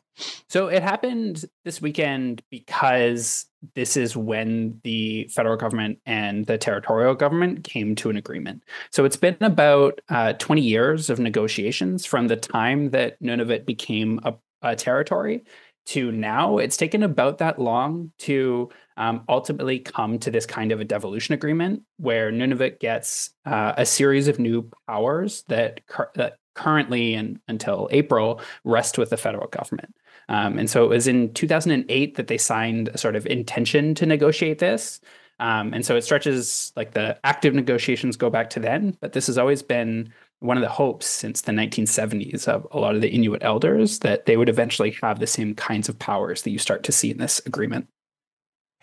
So 0.49 0.69
it 0.69 0.83
happened 0.83 1.45
this 1.65 1.83
weekend 1.83 2.43
because 2.51 3.47
this 3.75 3.97
is 3.97 4.17
when 4.17 4.81
the 4.85 5.29
federal 5.29 5.57
government 5.57 5.99
and 6.07 6.47
the 6.47 6.59
territorial 6.59 7.15
government 7.15 7.65
came 7.65 7.95
to 7.97 8.11
an 8.11 8.17
agreement. 8.17 8.63
So 8.91 9.05
it's 9.05 9.17
been 9.17 9.37
about 9.41 10.01
uh, 10.09 10.35
20 10.35 10.61
years 10.61 11.11
of 11.11 11.19
negotiations 11.19 12.05
from 12.05 12.29
the 12.29 12.37
time 12.37 12.91
that 12.91 13.21
Nunavut 13.23 13.65
became 13.65 14.21
a, 14.25 14.35
a 14.63 14.77
territory 14.77 15.45
to 15.87 16.13
now. 16.13 16.59
It's 16.59 16.77
taken 16.77 17.03
about 17.03 17.39
that 17.39 17.59
long 17.59 18.13
to 18.21 18.71
um, 18.97 19.25
ultimately 19.29 19.81
come 19.81 20.19
to 20.21 20.31
this 20.31 20.47
kind 20.47 20.73
of 20.73 20.81
a 20.81 20.85
devolution 20.85 21.35
agreement 21.35 21.83
where 21.99 22.31
Nunavut 22.31 22.81
gets 22.81 23.31
uh, 23.45 23.75
a 23.77 23.85
series 23.85 24.29
of 24.29 24.39
new 24.39 24.71
powers 24.87 25.43
that, 25.49 25.81
that 26.15 26.39
currently 26.55 27.15
and 27.15 27.41
until 27.49 27.89
April 27.91 28.41
rest 28.65 28.97
with 28.99 29.11
the 29.11 29.17
federal 29.17 29.49
government. 29.49 29.95
Um, 30.29 30.59
and 30.59 30.71
so 30.71 30.85
it 30.85 30.89
was 30.89 31.07
in 31.07 31.33
2008 31.35 32.17
that 32.17 32.29
they 32.29 32.39
signed 32.39 32.89
a 32.89 32.99
sort 32.99 33.17
of 33.17 33.27
intention 33.27 33.95
to 33.97 34.07
negotiate 34.07 34.59
this. 34.59 35.01
Um, 35.41 35.75
and 35.75 35.85
so 35.85 35.97
it 35.97 36.05
stretches 36.05 36.73
like 36.77 36.93
the 36.93 37.19
active 37.25 37.55
negotiations 37.55 38.17
go 38.17 38.31
back 38.31 38.51
to 38.51 38.61
then, 38.61 38.97
but 39.01 39.13
this 39.13 39.27
has 39.27 39.37
always 39.37 39.63
been 39.63 40.13
one 40.41 40.57
of 40.57 40.63
the 40.63 40.69
hopes 40.69 41.07
since 41.07 41.41
the 41.41 41.53
1970s 41.53 42.47
of 42.47 42.67
a 42.71 42.79
lot 42.79 42.95
of 42.95 43.01
the 43.01 43.09
Inuit 43.09 43.43
elders 43.43 44.01
that 44.01 44.27
they 44.27 44.37
would 44.37 44.49
eventually 44.49 44.97
have 45.03 45.19
the 45.19 45.27
same 45.27 45.55
kinds 45.55 45.89
of 45.89 45.99
powers 45.99 46.43
that 46.43 46.51
you 46.51 46.59
start 46.59 46.83
to 46.85 46.93
see 46.93 47.11
in 47.11 47.19
this 47.19 47.41
agreement. 47.47 47.89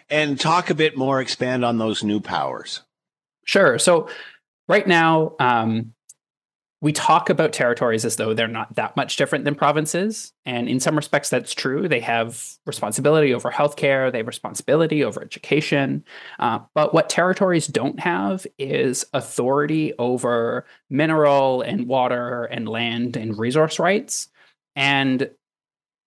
And 0.10 0.40
talk 0.40 0.70
a 0.70 0.76
bit 0.76 0.98
more, 0.98 1.22
expand 1.22 1.64
on 1.64 1.78
those 1.78 2.04
new 2.04 2.20
powers. 2.20 2.82
Sure. 3.46 3.80
So, 3.80 4.10
right 4.68 4.86
now, 4.86 5.36
um, 5.40 5.94
we 6.82 6.92
talk 6.92 7.30
about 7.30 7.54
territories 7.54 8.04
as 8.06 8.16
though 8.16 8.34
they're 8.34 8.48
not 8.48 8.76
that 8.76 8.96
much 8.98 9.16
different 9.16 9.46
than 9.46 9.54
provinces. 9.54 10.34
And 10.46 10.68
in 10.68 10.80
some 10.80 10.96
respects, 10.96 11.30
that's 11.30 11.54
true. 11.54 11.88
They 11.88 12.00
have 12.00 12.44
responsibility 12.66 13.34
over 13.34 13.52
healthcare, 13.52 14.12
they 14.12 14.18
have 14.18 14.28
responsibility 14.28 15.04
over 15.04 15.22
education. 15.22 16.04
Uh, 16.40 16.60
but 16.74 16.92
what 16.94 17.08
territories 17.08 17.68
don't 17.68 18.00
have 18.00 18.48
is 18.58 19.06
authority 19.14 19.94
over 20.00 20.66
mineral 20.90 21.62
and 21.62 21.88
water 21.88 22.46
and 22.46 22.68
land 22.68 23.16
and 23.16 23.38
resource 23.38 23.78
rights. 23.78 24.30
And 24.76 25.30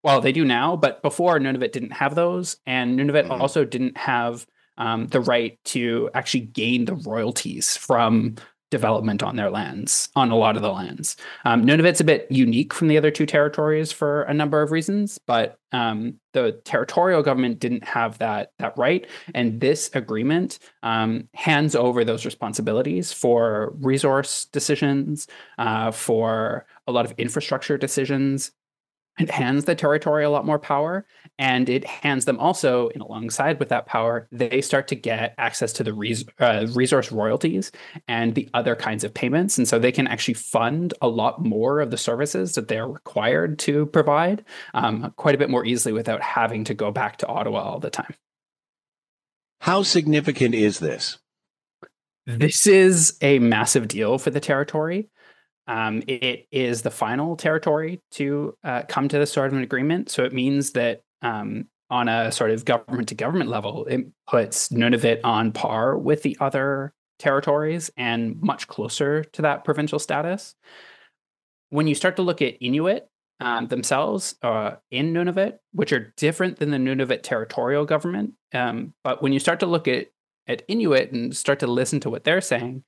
well, 0.04 0.22
they 0.22 0.32
do 0.32 0.44
now, 0.44 0.76
but 0.76 1.02
before 1.02 1.40
Nunavut 1.40 1.72
didn't 1.72 1.94
have 1.94 2.16
those. 2.16 2.58
And 2.66 3.00
Nunavut 3.00 3.26
mm-hmm. 3.26 3.42
also 3.42 3.64
didn't 3.64 3.96
have 3.98 4.46
um, 4.78 5.08
the 5.08 5.22
right 5.22 5.60
to 5.66 6.10
actually 6.16 6.42
gain 6.42 6.86
the 6.86 6.96
royalties 6.96 7.78
from 7.78 8.36
development 8.74 9.22
on 9.22 9.36
their 9.36 9.52
lands, 9.52 10.10
on 10.16 10.32
a 10.32 10.36
lot 10.36 10.56
of 10.56 10.64
the 10.64 10.72
lands. 10.72 11.16
Um, 11.46 11.64
Nunavut's 11.64 12.02
a 12.02 12.04
bit 12.04 12.26
unique 12.32 12.74
from 12.74 12.88
the 12.88 12.98
other 12.98 13.12
two 13.12 13.28
territories 13.28 13.92
for 13.92 14.24
a 14.24 14.34
number 14.34 14.64
of 14.64 14.72
reasons, 14.72 15.20
but 15.28 15.60
um, 15.74 16.16
the 16.32 16.60
territorial 16.66 17.22
government 17.22 17.60
didn't 17.60 17.84
have 17.84 18.18
that 18.18 18.52
that 18.58 18.76
right, 18.76 19.06
and 19.36 19.62
this 19.62 19.92
agreement 19.94 20.58
um, 20.82 21.30
hands 21.36 21.76
over 21.76 22.04
those 22.04 22.26
responsibilities 22.26 23.14
for 23.14 23.74
resource 23.80 24.46
decisions, 24.46 25.28
uh, 25.60 25.92
for 25.92 26.66
a 26.88 26.92
lot 26.92 27.06
of 27.06 27.14
infrastructure 27.20 27.78
decisions, 27.78 28.52
it 29.20 29.30
hands 29.30 29.66
the 29.66 29.76
territory 29.76 30.24
a 30.24 30.30
lot 30.32 30.48
more 30.48 30.58
power 30.58 31.06
and 31.40 31.68
it 31.68 31.86
hands 31.86 32.26
them 32.26 32.40
also 32.40 32.90
in 32.90 33.02
alongside 33.02 33.60
with 33.60 33.70
that 33.70 33.86
power 33.86 34.28
they 34.32 34.62
start 34.62 34.88
to 34.90 34.96
get 34.96 35.34
access 35.38 35.74
to 35.74 35.84
the 35.84 35.94
res- 35.94 36.26
uh, 36.40 36.68
resource 36.74 37.12
royalties 37.12 37.72
and 38.08 38.36
the 38.36 38.50
other 38.54 38.76
kinds 38.76 39.04
of 39.04 39.14
payments. 39.14 39.58
And 39.58 39.68
so 39.68 39.80
they 39.80 39.92
can 39.92 40.08
actually 40.08 40.36
fund 40.36 40.94
a 41.02 41.08
lot 41.08 41.44
more 41.44 41.80
of 41.80 41.92
the 41.92 41.98
services 41.98 42.54
that 42.54 42.68
they're 42.68 42.88
required 42.88 43.60
to 43.60 43.88
provide 43.88 44.46
um, 44.74 45.14
quite 45.18 45.36
a 45.36 45.38
bit 45.38 45.50
more 45.50 45.66
easily 45.66 45.94
without 45.94 46.22
having 46.22 46.64
to 46.66 46.74
go 46.74 46.92
back 46.92 47.18
to 47.18 47.28
ottawa 47.28 47.62
all 47.62 47.80
the 47.80 47.90
time. 47.90 48.14
How 49.60 49.84
significant 49.84 50.56
is 50.56 50.80
this? 50.80 51.18
This 52.26 52.68
is 52.68 53.18
a 53.22 53.40
massive 53.40 53.88
deal 53.88 54.18
for 54.18 54.30
the 54.30 54.40
territory. 54.40 55.10
Um, 55.68 56.04
it 56.08 56.48
is 56.52 56.82
the 56.82 56.92
final 56.92 57.38
territory 57.38 58.02
to 58.12 58.58
uh, 58.64 58.84
come 58.88 59.08
to 59.08 59.18
this 59.18 59.32
sort 59.32 59.48
of 59.48 59.54
an 59.54 59.64
agreement. 59.64 60.10
So 60.10 60.26
it 60.26 60.34
means 60.34 60.72
that 60.72 61.03
um, 61.24 61.68
on 61.90 62.08
a 62.08 62.32
sort 62.32 62.52
of 62.52 62.66
government 62.66 63.10
to 63.10 63.16
government 63.16 63.50
level, 63.50 63.86
it 63.86 64.06
puts 64.28 64.70
Nunavut 64.70 65.20
on 65.24 65.52
par 65.52 65.98
with 65.98 66.24
the 66.24 66.38
other 66.40 66.94
territories 67.20 67.90
and 67.98 68.40
much 68.42 68.68
closer 68.68 69.24
to 69.24 69.42
that 69.44 69.64
provincial 69.64 70.00
status. 70.00 70.56
When 71.70 71.88
you 71.88 71.96
start 71.96 72.18
to 72.18 72.22
look 72.22 72.42
at 72.42 72.62
Inuit 72.62 73.08
um, 73.40 73.68
themselves 73.68 74.36
uh, 74.42 74.76
in 74.92 75.14
Nunavut, 75.14 75.58
which 75.72 75.92
are 75.92 76.14
different 76.18 76.60
than 76.60 76.72
the 76.72 76.78
Nunavut 76.78 77.24
territorial 77.24 77.86
government, 77.86 78.34
um, 78.54 78.94
but 79.04 79.22
when 79.22 79.34
you 79.34 79.40
start 79.40 79.60
to 79.62 79.66
look 79.66 79.88
at 79.88 80.08
at 80.46 80.64
Inuit 80.68 81.14
and 81.14 81.36
start 81.36 81.60
to 81.60 81.68
listen 81.68 82.02
to 82.02 82.10
what 82.10 82.26
they're 82.26 82.42
saying, 82.42 82.84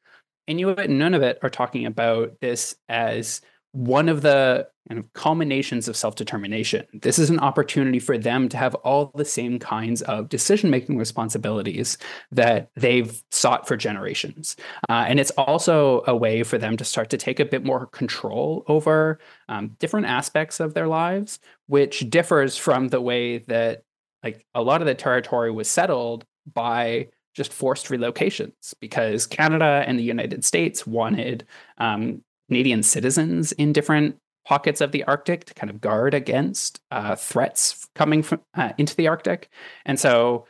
Inuit 0.48 0.80
and 0.80 1.02
Nunavut 1.02 1.38
are 1.42 1.50
talking 1.50 1.86
about 1.86 2.40
this 2.42 2.76
as 2.90 3.42
one 3.76 4.08
of 4.08 4.22
the 4.22 4.68
kind 4.88 5.00
of 5.00 5.12
culminations 5.14 5.88
of 5.88 5.98
self-determination. 5.98 6.86
This 6.94 7.20
is 7.20 7.30
an 7.30 7.40
opportunity 7.40 8.00
for 8.00 8.18
them 8.18 8.48
to 8.50 8.58
have 8.58 8.74
all 8.76 9.12
the 9.16 9.26
same 9.26 9.60
kinds 9.60 10.02
of 10.04 10.30
decision-making 10.30 10.98
responsibilities 10.98 11.98
that 12.32 12.70
they've 12.76 13.22
sought 13.32 13.68
for 13.68 13.76
generations. 13.76 14.56
Uh, 14.88 15.06
and 15.08 15.20
it's 15.20 15.32
also 15.32 16.04
a 16.08 16.16
way 16.16 16.44
for 16.44 16.58
them 16.58 16.78
to 16.78 16.86
start 16.86 17.10
to 17.10 17.18
take 17.18 17.40
a 17.40 17.46
bit 17.46 17.66
more 17.66 17.88
control 17.88 18.64
over 18.68 19.20
um, 19.50 19.76
different 19.80 20.06
aspects 20.06 20.62
of 20.62 20.74
their 20.74 20.88
lives, 20.88 21.40
which 21.68 22.10
differs 22.10 22.56
from 22.56 22.88
the 22.88 23.02
way 23.02 23.40
that 23.40 23.84
like 24.24 24.46
a 24.54 24.62
lot 24.62 24.82
of 24.82 24.88
the 24.88 24.96
territory 24.96 25.52
was 25.52 25.68
settled 25.68 26.26
by 26.54 27.08
just 27.34 27.52
forced 27.52 27.88
relocations 27.88 28.74
because 28.80 29.28
Canada 29.28 29.84
and 29.86 30.00
the 30.00 30.04
United 30.04 30.46
States 30.46 30.88
wanted 30.88 31.46
um, 31.78 32.24
Canadian 32.50 32.84
citizens 32.84 33.52
in 33.54 33.74
different 33.74 34.18
pockets 34.46 34.80
of 34.82 34.92
the 34.92 35.04
Arctic 35.06 35.46
to 35.46 35.54
kind 35.54 35.70
of 35.70 35.82
guard 35.82 36.14
against 36.14 36.80
uh, 36.92 37.16
threats 37.16 37.88
coming 37.96 38.22
from 38.22 38.42
uh, 38.54 38.74
into 38.78 38.96
the 38.96 39.08
Arctic, 39.08 39.50
and 39.86 40.00
so 40.00 40.46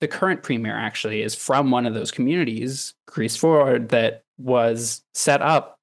the 0.00 0.08
current 0.08 0.42
premier 0.42 0.76
actually 0.76 1.22
is 1.22 1.34
from 1.34 1.70
one 1.70 1.86
of 1.86 1.94
those 1.94 2.10
communities, 2.10 2.94
Grise 3.06 3.36
Fiord, 3.36 3.88
that 3.90 4.24
was 4.36 5.02
set 5.14 5.40
up 5.40 5.78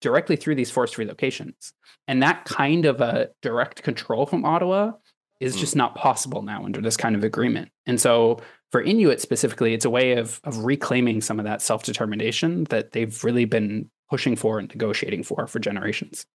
directly 0.00 0.36
through 0.36 0.54
these 0.54 0.70
forced 0.70 0.94
relocations, 0.94 1.72
and 2.08 2.22
that 2.22 2.44
kind 2.44 2.86
of 2.86 3.00
a 3.00 3.30
direct 3.42 3.82
control 3.82 4.26
from 4.26 4.44
Ottawa 4.44 4.92
is 5.40 5.54
hmm. 5.54 5.60
just 5.60 5.76
not 5.76 5.94
possible 5.94 6.42
now 6.42 6.64
under 6.64 6.80
this 6.80 6.96
kind 6.96 7.16
of 7.16 7.24
agreement, 7.24 7.70
and 7.86 8.00
so 8.00 8.40
for 8.72 8.80
Inuit 8.80 9.20
specifically, 9.20 9.74
it's 9.74 9.84
a 9.84 9.90
way 9.90 10.12
of 10.12 10.40
of 10.44 10.64
reclaiming 10.64 11.20
some 11.20 11.38
of 11.38 11.44
that 11.44 11.60
self 11.60 11.84
determination 11.84 12.64
that 12.64 12.92
they've 12.92 13.22
really 13.22 13.44
been 13.44 13.90
pushing 14.12 14.36
for 14.36 14.58
and 14.58 14.68
negotiating 14.68 15.22
for 15.22 15.46
for 15.46 15.58
generations. 15.58 16.26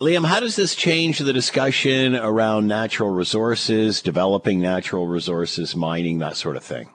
Liam, 0.00 0.24
how 0.24 0.40
does 0.40 0.56
this 0.56 0.74
change 0.74 1.18
the 1.18 1.34
discussion 1.34 2.16
around 2.16 2.68
natural 2.68 3.10
resources, 3.10 4.00
developing 4.00 4.62
natural 4.62 5.06
resources, 5.06 5.76
mining, 5.76 6.20
that 6.20 6.38
sort 6.38 6.56
of 6.56 6.64
thing? 6.64 6.88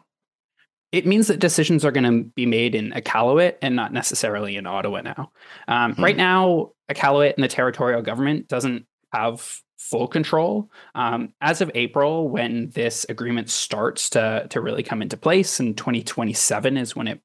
It 0.91 1.05
means 1.05 1.27
that 1.27 1.37
decisions 1.37 1.85
are 1.85 1.91
going 1.91 2.03
to 2.05 2.31
be 2.35 2.47
made 2.47 2.73
in 2.73 2.93
Iqaluit 2.93 3.57
and 3.61 3.75
not 3.75 3.93
necessarily 3.93 4.55
in 4.55 4.65
Ottawa 4.65 5.01
now. 5.01 5.31
Um, 5.67 5.93
hmm. 5.93 6.03
Right 6.03 6.17
now, 6.17 6.71
Iqaluit 6.89 7.35
and 7.35 7.43
the 7.43 7.47
territorial 7.47 8.01
government 8.01 8.47
doesn't 8.47 8.87
have 9.13 9.61
full 9.77 10.07
control. 10.07 10.71
Um, 10.95 11.35
as 11.41 11.61
of 11.61 11.69
April, 11.75 12.27
when 12.27 12.71
this 12.71 13.05
agreement 13.07 13.51
starts 13.51 14.09
to, 14.11 14.47
to 14.49 14.61
really 14.61 14.81
come 14.81 15.03
into 15.03 15.15
place, 15.15 15.59
and 15.59 15.77
2027 15.77 16.75
is 16.75 16.95
when 16.95 17.07
it 17.07 17.21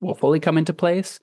will 0.00 0.14
fully 0.14 0.40
come 0.40 0.58
into 0.58 0.72
place, 0.72 1.20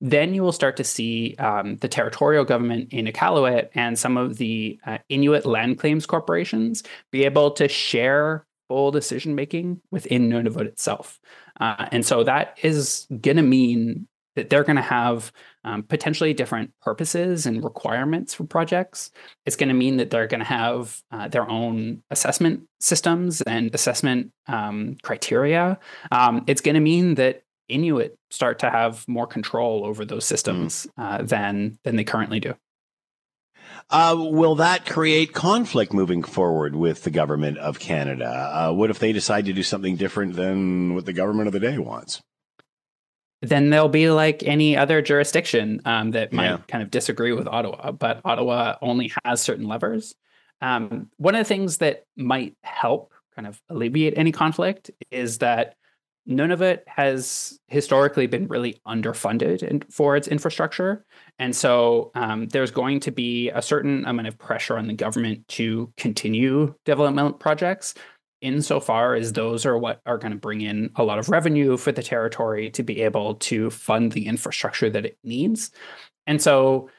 then 0.00 0.34
you 0.34 0.42
will 0.42 0.52
start 0.52 0.76
to 0.76 0.84
see 0.84 1.34
um, 1.38 1.76
the 1.76 1.88
territorial 1.88 2.44
government 2.44 2.92
in 2.92 3.06
Iqaluit 3.06 3.68
and 3.74 3.98
some 3.98 4.16
of 4.16 4.36
the 4.36 4.78
uh, 4.86 4.98
Inuit 5.08 5.46
land 5.46 5.78
claims 5.78 6.06
corporations 6.06 6.82
be 7.12 7.24
able 7.24 7.50
to 7.52 7.68
share 7.68 8.46
full 8.68 8.90
decision 8.90 9.34
making 9.34 9.80
within 9.90 10.28
Nunavut 10.28 10.66
itself. 10.66 11.20
Uh, 11.60 11.86
and 11.92 12.04
so 12.04 12.24
that 12.24 12.58
is 12.62 13.06
going 13.20 13.36
to 13.36 13.42
mean 13.42 14.08
that 14.34 14.50
they're 14.50 14.64
going 14.64 14.76
to 14.76 14.82
have 14.82 15.32
um, 15.64 15.82
potentially 15.82 16.34
different 16.34 16.70
purposes 16.82 17.46
and 17.46 17.64
requirements 17.64 18.34
for 18.34 18.44
projects. 18.44 19.10
It's 19.46 19.56
going 19.56 19.70
to 19.70 19.74
mean 19.74 19.96
that 19.96 20.10
they're 20.10 20.26
going 20.26 20.40
to 20.40 20.46
have 20.46 21.00
uh, 21.10 21.28
their 21.28 21.48
own 21.48 22.02
assessment 22.10 22.68
systems 22.78 23.40
and 23.42 23.74
assessment 23.74 24.32
um, 24.46 24.96
criteria. 25.02 25.78
Um, 26.12 26.44
it's 26.46 26.60
going 26.60 26.74
to 26.74 26.80
mean 26.80 27.14
that 27.14 27.42
Inuit 27.68 28.18
start 28.30 28.60
to 28.60 28.70
have 28.70 29.06
more 29.08 29.26
control 29.26 29.84
over 29.84 30.04
those 30.04 30.24
systems 30.24 30.86
mm. 30.98 31.02
uh, 31.02 31.22
than 31.22 31.78
than 31.84 31.96
they 31.96 32.04
currently 32.04 32.40
do. 32.40 32.54
Uh, 33.88 34.16
will 34.18 34.56
that 34.56 34.84
create 34.84 35.32
conflict 35.32 35.92
moving 35.92 36.22
forward 36.22 36.74
with 36.74 37.04
the 37.04 37.10
government 37.10 37.58
of 37.58 37.78
Canada? 37.78 38.26
Uh, 38.26 38.72
what 38.72 38.90
if 38.90 38.98
they 38.98 39.12
decide 39.12 39.44
to 39.44 39.52
do 39.52 39.62
something 39.62 39.96
different 39.96 40.34
than 40.34 40.94
what 40.94 41.06
the 41.06 41.12
government 41.12 41.46
of 41.46 41.52
the 41.52 41.60
day 41.60 41.78
wants? 41.78 42.20
Then 43.42 43.70
they'll 43.70 43.88
be 43.88 44.10
like 44.10 44.42
any 44.42 44.76
other 44.76 45.02
jurisdiction 45.02 45.82
um, 45.84 46.12
that 46.12 46.32
might 46.32 46.46
Yeah. 46.46 46.58
kind 46.68 46.82
of 46.82 46.90
disagree 46.90 47.32
with 47.32 47.46
Ottawa, 47.46 47.92
but 47.92 48.20
Ottawa 48.24 48.76
only 48.82 49.12
has 49.24 49.40
certain 49.40 49.68
levers. 49.68 50.14
Um, 50.60 51.10
one 51.18 51.34
of 51.34 51.40
the 51.40 51.44
things 51.44 51.78
that 51.78 52.04
might 52.16 52.56
help 52.62 53.12
kind 53.34 53.46
of 53.46 53.60
alleviate 53.68 54.16
any 54.16 54.32
conflict 54.32 54.90
is 55.10 55.38
that 55.38 55.76
Nunavut 56.28 56.80
has 56.86 57.58
historically 57.68 58.26
been 58.26 58.48
really 58.48 58.80
underfunded 58.86 59.62
in, 59.62 59.82
for 59.90 60.16
its 60.16 60.28
infrastructure. 60.28 61.04
And 61.38 61.54
so 61.54 62.10
um, 62.14 62.46
there's 62.48 62.70
going 62.70 63.00
to 63.00 63.10
be 63.10 63.50
a 63.50 63.62
certain 63.62 64.04
amount 64.06 64.28
of 64.28 64.38
pressure 64.38 64.76
on 64.76 64.88
the 64.88 64.94
government 64.94 65.46
to 65.48 65.92
continue 65.96 66.74
development 66.84 67.38
projects 67.38 67.94
insofar 68.42 69.14
as 69.14 69.32
those 69.32 69.64
are 69.64 69.78
what 69.78 70.00
are 70.04 70.18
going 70.18 70.32
to 70.32 70.38
bring 70.38 70.60
in 70.60 70.90
a 70.96 71.02
lot 71.02 71.18
of 71.18 71.28
revenue 71.28 71.76
for 71.76 71.92
the 71.92 72.02
territory 72.02 72.70
to 72.70 72.82
be 72.82 73.02
able 73.02 73.36
to 73.36 73.70
fund 73.70 74.12
the 74.12 74.26
infrastructure 74.26 74.90
that 74.90 75.06
it 75.06 75.18
needs. 75.24 75.70
And 76.26 76.40
so 76.40 76.90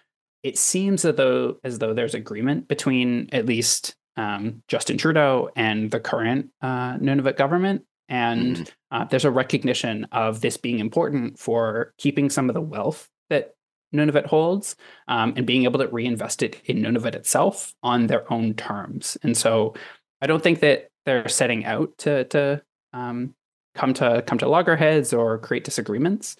it 0.43 0.57
seems 0.57 1.05
as 1.05 1.15
though 1.15 1.57
as 1.63 1.79
though 1.79 1.93
there's 1.93 2.15
agreement 2.15 2.67
between 2.67 3.29
at 3.31 3.45
least 3.45 3.95
um, 4.15 4.63
Justin 4.67 4.97
Trudeau 4.97 5.49
and 5.55 5.91
the 5.91 5.99
current 5.99 6.49
uh, 6.61 6.97
Nunavut 6.97 7.37
government, 7.37 7.83
and 8.09 8.73
uh, 8.91 9.05
there's 9.05 9.25
a 9.25 9.31
recognition 9.31 10.05
of 10.11 10.41
this 10.41 10.57
being 10.57 10.79
important 10.79 11.37
for 11.37 11.93
keeping 11.97 12.29
some 12.29 12.49
of 12.49 12.53
the 12.53 12.61
wealth 12.61 13.09
that 13.29 13.55
Nunavut 13.93 14.25
holds 14.25 14.75
um, 15.07 15.33
and 15.35 15.45
being 15.45 15.63
able 15.63 15.79
to 15.79 15.87
reinvest 15.87 16.43
it 16.43 16.61
in 16.65 16.77
Nunavut 16.77 17.15
itself 17.15 17.73
on 17.83 18.07
their 18.07 18.31
own 18.31 18.53
terms. 18.53 19.17
And 19.23 19.35
so 19.35 19.75
I 20.21 20.27
don't 20.27 20.43
think 20.43 20.59
that 20.59 20.89
they're 21.05 21.29
setting 21.29 21.65
out 21.65 21.97
to 21.99 22.25
to 22.25 22.61
um, 22.93 23.33
come 23.75 23.93
to 23.95 24.23
come 24.25 24.37
to 24.39 24.49
loggerheads 24.49 25.13
or 25.13 25.37
create 25.39 25.63
disagreements. 25.63 26.35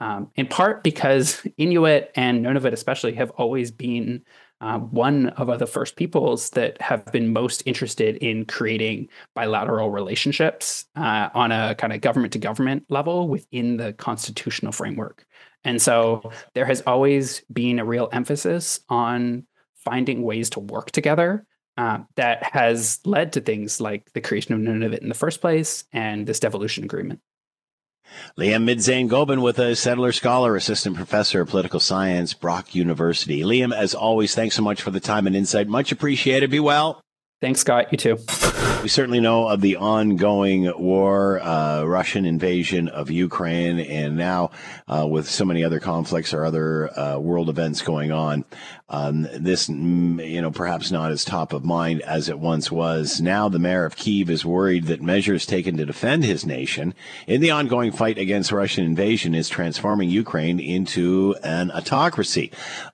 Um, 0.00 0.30
in 0.34 0.48
part 0.48 0.82
because 0.82 1.46
Inuit 1.58 2.10
and 2.16 2.44
Nunavut 2.44 2.72
especially 2.72 3.14
have 3.14 3.30
always 3.32 3.70
been 3.70 4.24
uh, 4.62 4.78
one 4.78 5.28
of 5.30 5.58
the 5.58 5.66
first 5.66 5.96
peoples 5.96 6.50
that 6.50 6.80
have 6.80 7.04
been 7.06 7.32
most 7.32 7.64
interested 7.66 8.16
in 8.18 8.46
creating 8.46 9.08
bilateral 9.34 9.90
relationships 9.90 10.86
uh, 10.94 11.28
on 11.34 11.50
a 11.50 11.74
kind 11.74 11.92
of 11.92 12.00
government 12.00 12.32
to 12.32 12.38
government 12.38 12.84
level 12.88 13.28
within 13.28 13.76
the 13.76 13.92
constitutional 13.94 14.70
framework. 14.70 15.26
And 15.64 15.82
so 15.82 16.30
there 16.54 16.64
has 16.64 16.80
always 16.86 17.42
been 17.52 17.80
a 17.80 17.84
real 17.84 18.08
emphasis 18.12 18.80
on 18.88 19.46
finding 19.74 20.22
ways 20.22 20.48
to 20.50 20.60
work 20.60 20.92
together 20.92 21.44
uh, 21.76 21.98
that 22.14 22.44
has 22.44 23.00
led 23.04 23.32
to 23.32 23.40
things 23.40 23.80
like 23.80 24.12
the 24.12 24.20
creation 24.20 24.54
of 24.54 24.60
Nunavut 24.60 24.98
in 24.98 25.08
the 25.08 25.14
first 25.14 25.40
place 25.40 25.84
and 25.92 26.26
this 26.26 26.38
devolution 26.38 26.84
agreement. 26.84 27.20
Liam 28.38 28.64
Midzain 28.64 29.08
Gobin 29.08 29.42
with 29.42 29.58
a 29.58 29.76
settler 29.76 30.12
scholar, 30.12 30.56
assistant 30.56 30.96
professor 30.96 31.40
of 31.40 31.48
political 31.48 31.80
science, 31.80 32.34
Brock 32.34 32.74
University. 32.74 33.42
Liam, 33.42 33.74
as 33.74 33.94
always, 33.94 34.34
thanks 34.34 34.56
so 34.56 34.62
much 34.62 34.82
for 34.82 34.90
the 34.90 35.00
time 35.00 35.26
and 35.26 35.36
insight. 35.36 35.68
Much 35.68 35.92
appreciated. 35.92 36.50
Be 36.50 36.60
well. 36.60 37.02
Thanks, 37.42 37.60
Scott. 37.60 37.88
You 37.90 37.98
too. 37.98 38.18
We 38.84 38.88
certainly 38.88 39.18
know 39.18 39.48
of 39.48 39.60
the 39.60 39.76
ongoing 39.76 40.72
war, 40.78 41.40
uh, 41.40 41.82
Russian 41.82 42.24
invasion 42.24 42.88
of 42.88 43.10
Ukraine, 43.10 43.80
and 43.80 44.16
now 44.16 44.52
uh, 44.86 45.06
with 45.08 45.28
so 45.28 45.44
many 45.44 45.64
other 45.64 45.80
conflicts 45.80 46.32
or 46.32 46.44
other 46.44 46.96
uh, 46.96 47.18
world 47.18 47.48
events 47.48 47.82
going 47.82 48.12
on, 48.12 48.44
um, 48.92 49.22
this, 49.32 49.68
mm, 49.68 50.30
you 50.30 50.42
know, 50.42 50.50
perhaps 50.50 50.90
not 50.90 51.10
as 51.10 51.24
top 51.24 51.54
of 51.54 51.64
mind 51.64 52.02
as 52.02 52.28
it 52.28 52.38
once 52.38 52.70
was. 52.70 53.22
Now 53.22 53.48
the 53.48 53.58
mayor 53.58 53.86
of 53.86 53.96
Kiev 53.96 54.28
is 54.28 54.44
worried 54.44 54.84
that 54.84 55.00
measures 55.00 55.46
taken 55.46 55.78
to 55.78 55.86
defend 55.86 56.24
his 56.24 56.44
nation 56.44 56.94
in 57.26 57.40
the 57.40 57.50
ongoing 57.50 57.90
fight 57.90 58.18
against 58.18 58.52
Russian 58.52 58.84
invasion 58.84 59.34
is 59.34 59.48
transforming 59.48 60.10
Ukraine 60.10 60.60
into 60.60 61.34
an 61.42 61.70
autocracy. 61.70 62.52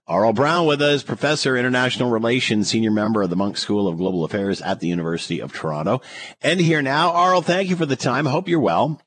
Aurel 0.08 0.34
Braun 0.34 0.66
with 0.66 0.80
us, 0.80 1.02
professor 1.02 1.56
international 1.56 2.10
relations, 2.10 2.68
senior 2.68 2.92
member 2.92 3.22
of 3.22 3.30
the 3.30 3.36
Munk 3.36 3.56
School 3.56 3.88
of 3.88 3.98
Global 3.98 4.24
Affairs 4.24 4.62
at 4.62 4.78
the 4.78 4.86
University 4.86 5.40
of 5.40 5.52
Toronto. 5.52 6.00
And 6.40 6.60
here 6.60 6.80
now, 6.80 7.10
Aurel, 7.10 7.44
thank 7.44 7.68
you 7.68 7.76
for 7.76 7.86
the 7.86 7.96
time. 7.96 8.26
Hope 8.26 8.48
you're 8.48 8.60
well. 8.60 9.02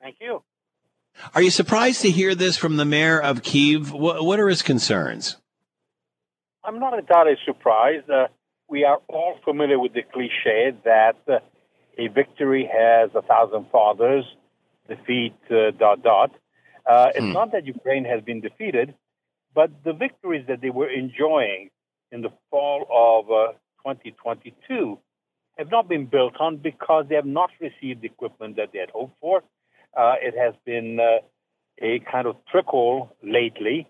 Thank 0.00 0.18
you. 0.20 0.44
Are 1.34 1.42
you 1.42 1.50
surprised 1.50 2.02
to 2.02 2.10
hear 2.10 2.36
this 2.36 2.56
from 2.56 2.76
the 2.76 2.84
mayor 2.84 3.20
of 3.20 3.42
Kiev? 3.42 3.90
What, 3.90 4.24
what 4.24 4.38
are 4.38 4.48
his 4.48 4.62
concerns? 4.62 5.36
I'm 6.66 6.80
not 6.80 6.98
entirely 6.98 7.36
surprised. 7.46 8.10
Uh, 8.10 8.26
we 8.68 8.84
are 8.84 8.98
all 9.08 9.38
familiar 9.44 9.78
with 9.78 9.94
the 9.94 10.02
cliche 10.02 10.72
that 10.84 11.16
uh, 11.28 11.38
a 11.96 12.08
victory 12.08 12.68
has 12.70 13.10
a 13.14 13.22
thousand 13.22 13.66
fathers, 13.70 14.24
defeat 14.88 15.36
uh, 15.50 15.70
dot 15.78 16.02
dot. 16.02 16.32
Uh, 16.84 17.10
it's 17.14 17.32
not 17.32 17.52
that 17.52 17.66
Ukraine 17.66 18.04
has 18.04 18.20
been 18.22 18.40
defeated, 18.40 18.94
but 19.54 19.70
the 19.84 19.92
victories 19.92 20.44
that 20.48 20.60
they 20.60 20.70
were 20.70 20.88
enjoying 20.88 21.70
in 22.12 22.22
the 22.22 22.30
fall 22.50 22.82
of 22.90 23.30
uh, 23.30 23.52
2022 23.84 24.98
have 25.58 25.70
not 25.70 25.88
been 25.88 26.06
built 26.06 26.34
on 26.40 26.56
because 26.56 27.06
they 27.08 27.14
have 27.14 27.26
not 27.26 27.50
received 27.60 28.02
the 28.02 28.06
equipment 28.06 28.56
that 28.56 28.70
they 28.72 28.80
had 28.80 28.90
hoped 28.90 29.18
for. 29.20 29.42
Uh, 29.96 30.14
it 30.20 30.34
has 30.36 30.54
been 30.64 30.98
uh, 31.00 31.18
a 31.80 32.00
kind 32.10 32.26
of 32.26 32.36
trickle 32.50 33.16
lately. 33.22 33.88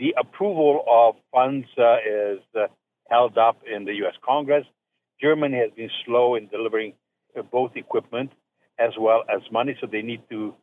The 0.00 0.14
approval 0.18 0.82
of 0.88 1.16
funds 1.30 1.66
uh, 1.76 1.96
is 1.98 2.40
uh, 2.56 2.68
held 3.10 3.36
up 3.36 3.58
in 3.70 3.84
the 3.84 3.92
U.S. 3.96 4.14
Congress. 4.24 4.64
Germany 5.20 5.58
has 5.58 5.70
been 5.76 5.90
slow 6.06 6.36
in 6.36 6.48
delivering 6.48 6.94
uh, 7.38 7.42
both 7.42 7.72
equipment 7.76 8.30
as 8.78 8.92
well 8.98 9.24
as 9.28 9.42
money, 9.52 9.76
so 9.78 9.86
they 9.86 10.00
need 10.00 10.22
to 10.30 10.54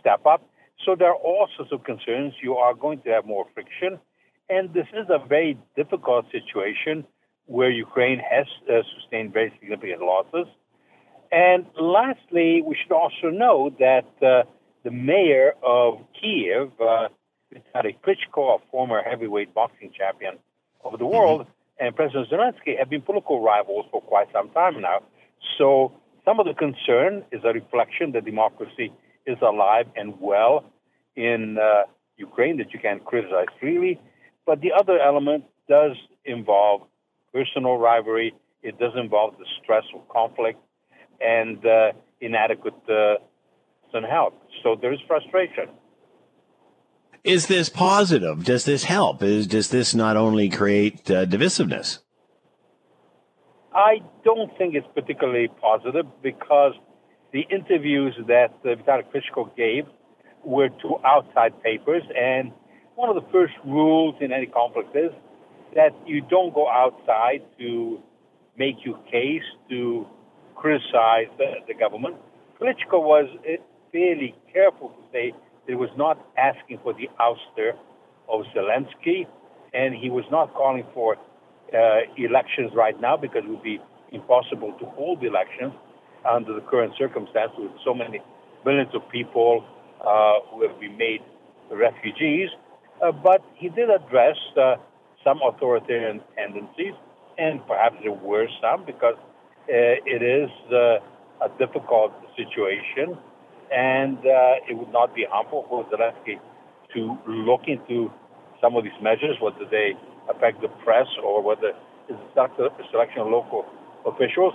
step 0.00 0.26
up. 0.26 0.42
So 0.84 0.96
there 0.98 1.10
are 1.10 1.14
all 1.14 1.46
sorts 1.56 1.70
of 1.70 1.84
concerns. 1.84 2.34
You 2.42 2.56
are 2.56 2.74
going 2.74 3.00
to 3.02 3.10
have 3.10 3.24
more 3.24 3.46
friction, 3.54 4.00
and 4.50 4.74
this 4.74 4.88
is 4.92 5.06
a 5.08 5.24
very 5.24 5.56
difficult 5.76 6.26
situation 6.32 7.06
where 7.46 7.70
Ukraine 7.70 8.18
has 8.18 8.46
uh, 8.68 8.82
sustained 8.98 9.32
very 9.32 9.52
significant 9.60 10.02
losses. 10.02 10.48
And 11.30 11.66
lastly, 11.80 12.62
we 12.66 12.76
should 12.82 12.92
also 12.92 13.30
know 13.30 13.70
that 13.78 14.10
uh, 14.20 14.42
the 14.82 14.90
mayor 14.90 15.52
of 15.62 16.00
Kiev, 16.20 16.72
Vitaly 17.52 17.96
Klitschko, 18.04 18.56
a 18.56 18.58
former 18.70 19.02
heavyweight 19.02 19.54
boxing 19.54 19.90
champion 19.96 20.38
of 20.84 20.98
the 20.98 21.06
world, 21.06 21.46
and 21.78 21.94
President 21.94 22.28
Zelensky 22.30 22.78
have 22.78 22.88
been 22.90 23.02
political 23.02 23.40
rivals 23.40 23.86
for 23.90 24.00
quite 24.00 24.28
some 24.32 24.50
time 24.50 24.80
now. 24.80 25.00
So 25.58 25.92
some 26.24 26.40
of 26.40 26.46
the 26.46 26.54
concern 26.54 27.24
is 27.32 27.40
a 27.44 27.52
reflection 27.52 28.12
that 28.12 28.24
democracy 28.24 28.92
is 29.26 29.38
alive 29.42 29.86
and 29.96 30.14
well 30.20 30.64
in 31.16 31.58
uh, 31.58 31.82
Ukraine, 32.16 32.56
that 32.58 32.72
you 32.72 32.78
can 32.78 33.00
criticize 33.00 33.46
freely. 33.60 34.00
But 34.46 34.60
the 34.60 34.72
other 34.72 34.98
element 34.98 35.44
does 35.68 35.96
involve 36.24 36.82
personal 37.32 37.78
rivalry. 37.78 38.34
It 38.62 38.78
does 38.78 38.92
involve 38.96 39.36
the 39.38 39.46
stress 39.62 39.84
of 39.94 40.08
conflict 40.08 40.58
and 41.20 41.64
uh, 41.64 41.92
inadequate 42.20 42.74
uh, 42.88 43.16
health. 44.08 44.34
So 44.62 44.76
there 44.80 44.92
is 44.92 45.00
frustration. 45.06 45.68
Is 47.24 47.46
this 47.46 47.68
positive? 47.68 48.44
Does 48.44 48.64
this 48.64 48.82
help? 48.82 49.22
Is 49.22 49.46
does 49.46 49.68
this 49.70 49.94
not 49.94 50.16
only 50.16 50.48
create 50.48 51.08
uh, 51.08 51.24
divisiveness? 51.24 51.98
I 53.72 54.00
don't 54.24 54.50
think 54.58 54.74
it's 54.74 54.88
particularly 54.92 55.48
positive 55.60 56.06
because 56.20 56.74
the 57.32 57.42
interviews 57.48 58.14
that 58.26 58.52
uh, 58.64 58.74
Vitaly 58.74 59.04
Klitschko 59.14 59.56
gave 59.56 59.84
were 60.44 60.68
to 60.68 60.98
outside 61.04 61.62
papers, 61.62 62.02
and 62.18 62.50
one 62.96 63.08
of 63.08 63.14
the 63.14 63.30
first 63.30 63.54
rules 63.64 64.16
in 64.20 64.32
any 64.32 64.46
conflict 64.46 64.94
is 64.96 65.12
that 65.76 65.92
you 66.04 66.22
don't 66.22 66.52
go 66.52 66.68
outside 66.68 67.42
to 67.60 68.00
make 68.58 68.84
your 68.84 68.98
case 69.10 69.46
to 69.70 70.06
criticize 70.56 71.28
the, 71.38 71.54
the 71.68 71.74
government. 71.74 72.16
Klitschko 72.60 73.00
was 73.00 73.28
uh, 73.46 73.62
fairly 73.92 74.34
careful 74.52 74.88
to 74.88 75.02
say 75.12 75.32
he 75.66 75.74
was 75.74 75.90
not 75.96 76.18
asking 76.36 76.78
for 76.82 76.92
the 76.92 77.08
ouster 77.20 77.72
of 78.28 78.42
Zelensky, 78.54 79.26
and 79.72 79.94
he 79.94 80.10
was 80.10 80.24
not 80.30 80.52
calling 80.54 80.84
for 80.94 81.16
uh, 81.16 82.00
elections 82.16 82.72
right 82.74 82.98
now 83.00 83.16
because 83.16 83.42
it 83.44 83.50
would 83.50 83.62
be 83.62 83.78
impossible 84.12 84.72
to 84.78 84.84
hold 84.86 85.24
elections 85.24 85.72
under 86.30 86.54
the 86.54 86.60
current 86.62 86.92
circumstances 86.98 87.56
with 87.58 87.72
so 87.84 87.94
many 87.94 88.20
millions 88.64 88.90
of 88.94 89.02
people 89.10 89.64
uh, 90.04 90.34
who 90.50 90.66
have 90.66 90.78
been 90.80 90.96
made 90.96 91.20
refugees. 91.70 92.50
Uh, 93.02 93.10
but 93.10 93.42
he 93.54 93.68
did 93.70 93.88
address 93.90 94.36
uh, 94.60 94.76
some 95.24 95.40
authoritarian 95.42 96.20
tendencies, 96.36 96.94
and 97.38 97.64
perhaps 97.66 97.96
there 98.02 98.12
were 98.12 98.46
some 98.60 98.84
because 98.84 99.16
uh, 99.16 99.96
it 100.06 100.22
is 100.22 100.50
uh, 100.72 100.98
a 101.44 101.48
difficult 101.58 102.12
situation, 102.36 103.16
and 103.72 104.18
uh, 104.18 104.68
it 104.68 104.76
would 104.76 104.92
not 104.92 105.14
be 105.14 105.26
harmful 105.28 105.66
for 105.68 105.84
Zelensky 105.86 106.38
to 106.94 107.18
look 107.26 107.62
into 107.66 108.12
some 108.60 108.76
of 108.76 108.84
these 108.84 109.00
measures, 109.02 109.36
whether 109.40 109.64
they 109.70 109.92
affect 110.28 110.60
the 110.60 110.68
press 110.84 111.06
or 111.22 111.42
whether 111.42 111.72
it's 112.08 112.18
a 112.36 112.90
selection 112.90 113.22
of 113.22 113.28
local 113.28 113.64
officials. 114.06 114.54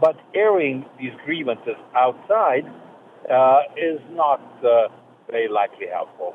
But 0.00 0.16
airing 0.34 0.84
these 0.98 1.12
grievances 1.24 1.76
outside 1.94 2.64
uh, 3.30 3.58
is 3.76 4.00
not 4.12 4.40
uh, 4.64 4.88
very 5.30 5.48
likely 5.48 5.86
helpful. 5.92 6.34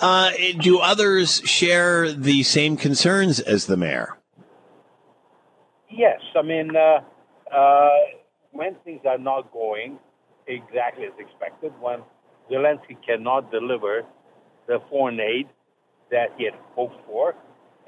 Uh, 0.00 0.32
do 0.60 0.80
others 0.80 1.40
share 1.44 2.12
the 2.12 2.42
same 2.42 2.76
concerns 2.76 3.38
as 3.40 3.66
the 3.66 3.76
mayor? 3.76 4.18
Yes, 5.88 6.20
I 6.36 6.42
mean, 6.42 6.74
uh, 6.74 7.00
uh, 7.54 7.88
when 8.50 8.74
things 8.84 9.02
are 9.06 9.18
not 9.18 9.52
going 9.52 9.98
exactly 10.46 11.06
as 11.06 11.12
expected, 11.18 11.72
when 11.80 12.00
Zelensky 12.50 12.96
cannot 13.06 13.50
deliver 13.50 14.04
the 14.66 14.78
foreign 14.90 15.20
aid 15.20 15.48
that 16.10 16.28
he 16.36 16.44
had 16.44 16.54
hoped 16.74 16.96
for, 17.06 17.34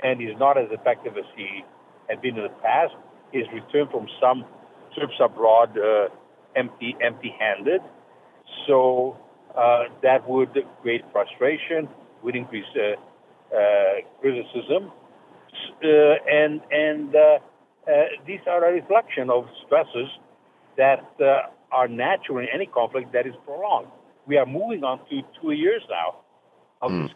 and 0.03 0.21
he's 0.21 0.37
not 0.39 0.59
as 0.59 0.69
effective 0.71 1.17
as 1.17 1.25
he 1.37 1.65
had 2.09 2.21
been 2.21 2.37
in 2.37 2.43
the 2.43 2.57
past, 2.63 2.95
his 3.33 3.45
return 3.53 3.89
from 3.91 4.07
some 4.21 4.45
trips 4.95 5.15
abroad 5.21 5.77
uh, 5.79 6.09
empty, 6.55 6.97
empty-handed. 7.03 7.81
So 8.67 9.17
uh, 9.57 9.85
that 10.03 10.29
would 10.29 10.57
create 10.83 11.03
frustration, 11.13 11.89
would 12.23 12.37
increase 12.37 12.67
uh, 12.77 12.97
uh 13.55 14.01
criticism, 14.21 14.91
uh, 15.85 15.89
and 16.31 16.61
and 16.71 17.15
uh, 17.15 17.39
these 18.27 18.41
are 18.49 18.65
a 18.69 18.73
reflection 18.73 19.31
of 19.31 19.47
stresses 19.65 20.09
that 20.77 21.05
are 21.77 21.89
natural 21.89 22.39
in 22.39 22.49
any 22.53 22.67
conflict 22.79 23.13
that 23.13 23.27
is 23.27 23.37
prolonged. 23.45 23.89
We 24.27 24.35
are 24.39 24.47
moving 24.47 24.83
on 24.83 24.97
to 25.11 25.15
two 25.39 25.53
years 25.53 25.83
now 25.91 26.09
of, 26.81 26.91
mm. 26.91 27.03
this, 27.03 27.15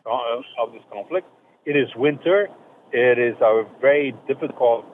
of 0.62 0.72
this 0.74 0.82
conflict. 0.92 1.26
It 1.64 1.76
is 1.82 1.88
winter. 1.96 2.48
It 2.92 3.18
is 3.18 3.36
a 3.40 3.64
very 3.80 4.14
difficult 4.28 4.84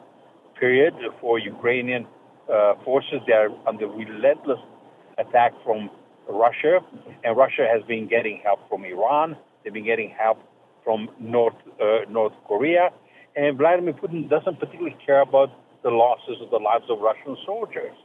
period 0.60 0.94
for 1.20 1.38
Ukrainian 1.38 2.06
uh, 2.06 2.74
forces. 2.84 3.18
They 3.26 3.32
are 3.42 3.50
under 3.66 3.86
relentless 3.88 4.62
attack 5.18 5.52
from 5.64 5.90
Russia, 6.28 6.74
and 7.24 7.36
Russia 7.36 7.66
has 7.72 7.82
been 7.92 8.06
getting 8.08 8.40
help 8.44 8.60
from 8.68 8.84
Iran. 8.84 9.36
They've 9.62 9.72
been 9.72 9.90
getting 9.94 10.10
help 10.24 10.38
from 10.84 11.08
North 11.18 11.58
uh, 11.82 12.08
North 12.08 12.36
Korea, 12.46 12.90
and 13.34 13.58
Vladimir 13.58 13.94
Putin 13.94 14.28
doesn't 14.28 14.58
particularly 14.62 14.96
care 15.04 15.22
about 15.22 15.50
the 15.82 15.90
losses 15.90 16.36
of 16.40 16.50
the 16.50 16.62
lives 16.70 16.86
of 16.88 16.98
Russian 17.00 17.36
soldiers. 17.44 17.96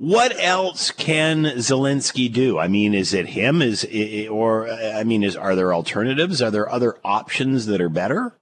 What 0.00 0.32
else 0.42 0.92
can 0.92 1.44
Zelensky 1.44 2.32
do? 2.32 2.58
I 2.58 2.68
mean, 2.68 2.94
is 2.94 3.12
it 3.12 3.26
him? 3.26 3.60
Is 3.60 3.84
or 4.30 4.66
I 4.66 5.04
mean, 5.04 5.22
is 5.22 5.36
are 5.36 5.54
there 5.54 5.74
alternatives? 5.74 6.40
Are 6.40 6.50
there 6.50 6.72
other 6.72 6.96
options 7.04 7.66
that 7.66 7.82
are 7.82 7.90
better? 7.90 8.34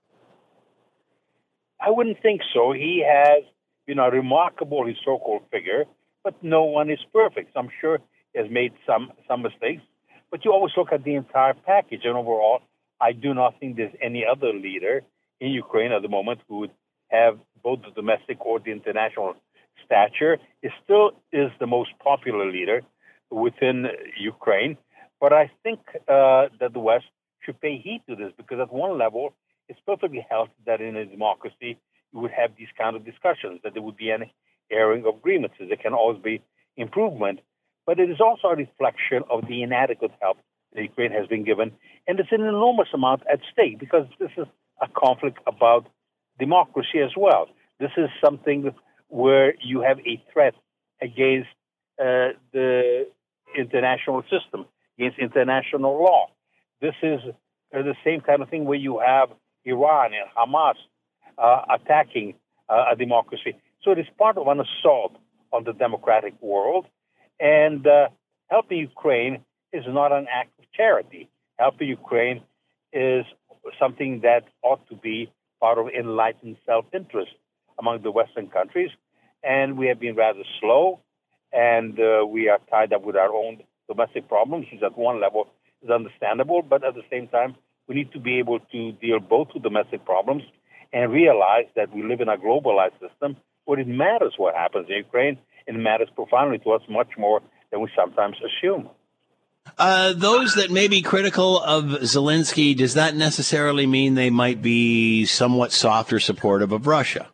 I 1.81 1.91
wouldn't 1.91 2.23
think 2.23 2.43
so. 2.55 2.71
He 2.71 3.05
has 3.05 3.43
been 3.89 3.99
a 3.99 4.09
remarkable 4.09 4.87
historical 4.87 5.43
figure, 5.51 5.87
but 6.23 6.41
no 6.45 6.63
one 6.63 6.91
is 6.91 7.01
perfect. 7.13 7.57
I'm 7.57 7.71
sure 7.81 7.99
he 8.33 8.41
has 8.41 8.49
made 8.49 8.73
some 8.87 9.11
some 9.27 9.43
mistakes, 9.43 9.83
but 10.31 10.45
you 10.45 10.53
always 10.53 10.75
look 10.77 10.93
at 10.93 11.03
the 11.03 11.17
entire 11.17 11.55
package, 11.55 12.03
and 12.05 12.17
overall, 12.17 12.61
I 13.01 13.11
do 13.11 13.35
not 13.35 13.59
think 13.59 13.75
there's 13.75 13.97
any 14.01 14.25
other 14.25 14.53
leader 14.53 15.03
in 15.41 15.49
Ukraine 15.51 15.91
at 15.91 16.03
the 16.03 16.09
moment 16.09 16.39
who 16.49 16.59
would 16.61 16.71
have 17.09 17.41
both 17.65 17.81
the 17.83 17.91
domestic 17.91 18.47
or 18.47 18.61
the 18.61 18.71
international 18.71 19.35
stature. 19.85 20.39
It 20.63 20.73
still 20.85 21.13
is 21.33 21.51
the 21.61 21.67
most 21.67 21.91
popular 22.03 22.51
leader 22.51 22.83
within 23.31 23.87
Ukraine, 24.19 24.77
but 25.21 25.33
I 25.33 25.51
think 25.63 25.81
uh, 26.09 26.49
that 26.61 26.73
the 26.73 26.81
West 26.81 27.07
should 27.45 27.61
pay 27.61 27.79
heed 27.79 28.03
to 28.09 28.17
this 28.17 28.33
because 28.37 28.59
at 28.61 28.73
one 28.73 28.99
level, 28.99 29.35
it's 29.69 29.81
perfectly 29.87 30.27
healthy 30.29 30.53
that 30.67 30.81
in 30.81 30.97
a 30.97 31.05
democracy 31.05 31.79
you 32.13 32.21
would 32.21 32.31
have 32.31 32.53
these 32.57 32.69
kind 32.77 32.97
of 32.97 33.05
discussions, 33.05 33.61
that 33.63 33.75
there 33.75 33.83
would 33.83 33.97
be 33.97 34.11
an 34.11 34.25
airing 34.71 35.05
of 35.07 35.21
grievances. 35.23 35.69
There 35.69 35.77
can 35.77 35.93
always 35.93 36.21
be 36.23 36.43
improvement, 36.77 37.41
but 37.87 37.99
it 37.99 38.11
is 38.11 38.21
also 38.21 38.49
a 38.49 38.57
reflection 38.57 39.23
of 39.31 39.47
the 39.47 39.63
inadequate 39.63 40.13
help 40.21 40.39
that 40.75 40.83
Ukraine 40.83 41.13
has 41.13 41.27
been 41.27 41.45
given, 41.45 41.73
and 42.07 42.21
it's 42.21 42.33
an 42.33 42.43
enormous 42.43 42.89
amount 42.95 43.23
at 43.33 43.41
stake 43.53 43.79
because 43.79 44.07
this 44.19 44.31
is 44.37 44.47
a 44.81 44.89
conflict 44.89 45.39
about 45.47 45.87
democracy 46.39 47.01
as 47.05 47.13
well. 47.17 47.49
This 47.81 47.91
is 47.97 48.09
something 48.25 48.73
where 49.09 49.55
you 49.63 49.81
have 49.81 49.99
a 50.01 50.23
threat 50.33 50.55
against 51.01 51.49
uh, 52.01 52.37
the 52.53 53.07
international 53.57 54.23
system, 54.23 54.67
against 54.99 55.19
international 55.19 56.03
law. 56.03 56.27
This 56.81 56.95
is 57.03 57.21
uh, 57.75 57.83
the 57.83 57.95
same 58.05 58.21
kind 58.21 58.43
of 58.43 58.49
thing 58.49 58.65
where 58.65 58.79
you 58.79 59.01
have 59.05 59.31
Iran 59.65 60.13
and 60.15 60.29
Hamas 60.37 60.75
uh, 61.37 61.63
attacking 61.75 62.35
uh, 62.69 62.85
a 62.93 62.97
democracy. 62.97 63.57
So 63.83 63.93
it 63.93 63.99
is 63.99 64.07
part 64.19 64.37
of 64.37 64.47
an 64.47 64.61
assault 64.61 65.17
on 65.53 65.65
the 65.65 65.73
democratic 65.73 66.35
world. 66.41 66.87
And 67.41 67.87
uh, 67.87 68.09
helping 68.49 68.79
Ukraine 68.79 69.45
is 69.73 69.85
not 69.87 70.13
an 70.13 70.27
act 70.33 70.51
of 70.59 70.65
charity. 70.73 71.29
Helping 71.59 71.89
Ukraine 71.89 72.43
is 72.93 73.25
something 73.79 74.21
that 74.23 74.45
ought 74.63 74.87
to 74.89 74.97
be 74.97 75.31
part 75.61 75.79
of 75.79 75.89
enlightened 75.89 76.57
self 76.65 76.87
interest 76.93 77.33
among 77.79 78.03
the 78.03 78.11
Western 78.11 78.49
countries. 78.49 78.91
And 79.43 79.79
we 79.79 79.87
have 79.89 80.01
been 80.01 80.17
rather 80.17 80.43
slow, 80.61 81.01
and 81.53 81.99
uh, 81.99 82.27
we 82.27 82.49
are 82.49 82.59
tied 82.71 82.93
up 82.93 83.03
with 83.05 83.17
our 83.17 83.33
own 83.33 83.63
domestic 83.89 84.29
problems, 84.29 84.67
which 84.73 84.83
at 84.83 84.99
one 84.99 85.21
level 85.21 85.49
is 85.83 85.91
understandable, 85.91 86.63
but 86.63 86.85
at 86.85 86.95
the 86.95 87.03
same 87.11 87.29
time, 87.29 87.55
we 87.89 87.95
need 87.95 88.13
to 88.13 88.21
be 88.21 88.39
able 88.39 88.59
to 88.61 88.93
deal 88.93 89.21
both 89.21 89.49
with 89.55 89.63
domestic 89.63 90.05
problems 90.05 90.43
and 90.93 91.13
realize 91.13 91.67
that 91.77 91.95
we 91.95 92.03
live 92.03 92.21
in 92.21 92.29
a 92.29 92.37
globalized 92.37 92.99
system 93.01 93.37
where 93.65 93.79
it 93.79 93.87
matters 93.87 94.35
what 94.39 94.55
happens 94.55 94.87
in 94.89 94.97
Ukraine, 94.97 95.39
it 95.67 95.75
matters 95.75 96.09
profoundly 96.15 96.59
to 96.59 96.71
us 96.71 96.83
much 96.89 97.09
more 97.19 97.41
than 97.71 97.81
we 97.81 97.89
sometimes 97.95 98.37
assume. 98.39 98.89
Uh, 99.77 100.15
those 100.15 100.55
that 100.55 100.71
may 100.71 100.89
be 100.89 101.03
critical 101.03 101.61
of 101.61 101.85
Zelensky, 102.01 102.75
does 102.75 102.95
that 102.95 103.15
necessarily 103.15 103.87
mean 103.87 104.15
they 104.15 104.31
might 104.31 104.63
be 104.63 105.27
somewhat 105.27 105.73
soft 105.73 106.13
or 106.13 106.19
supportive 106.21 106.73
of 106.73 106.87
Russia? 106.87 107.29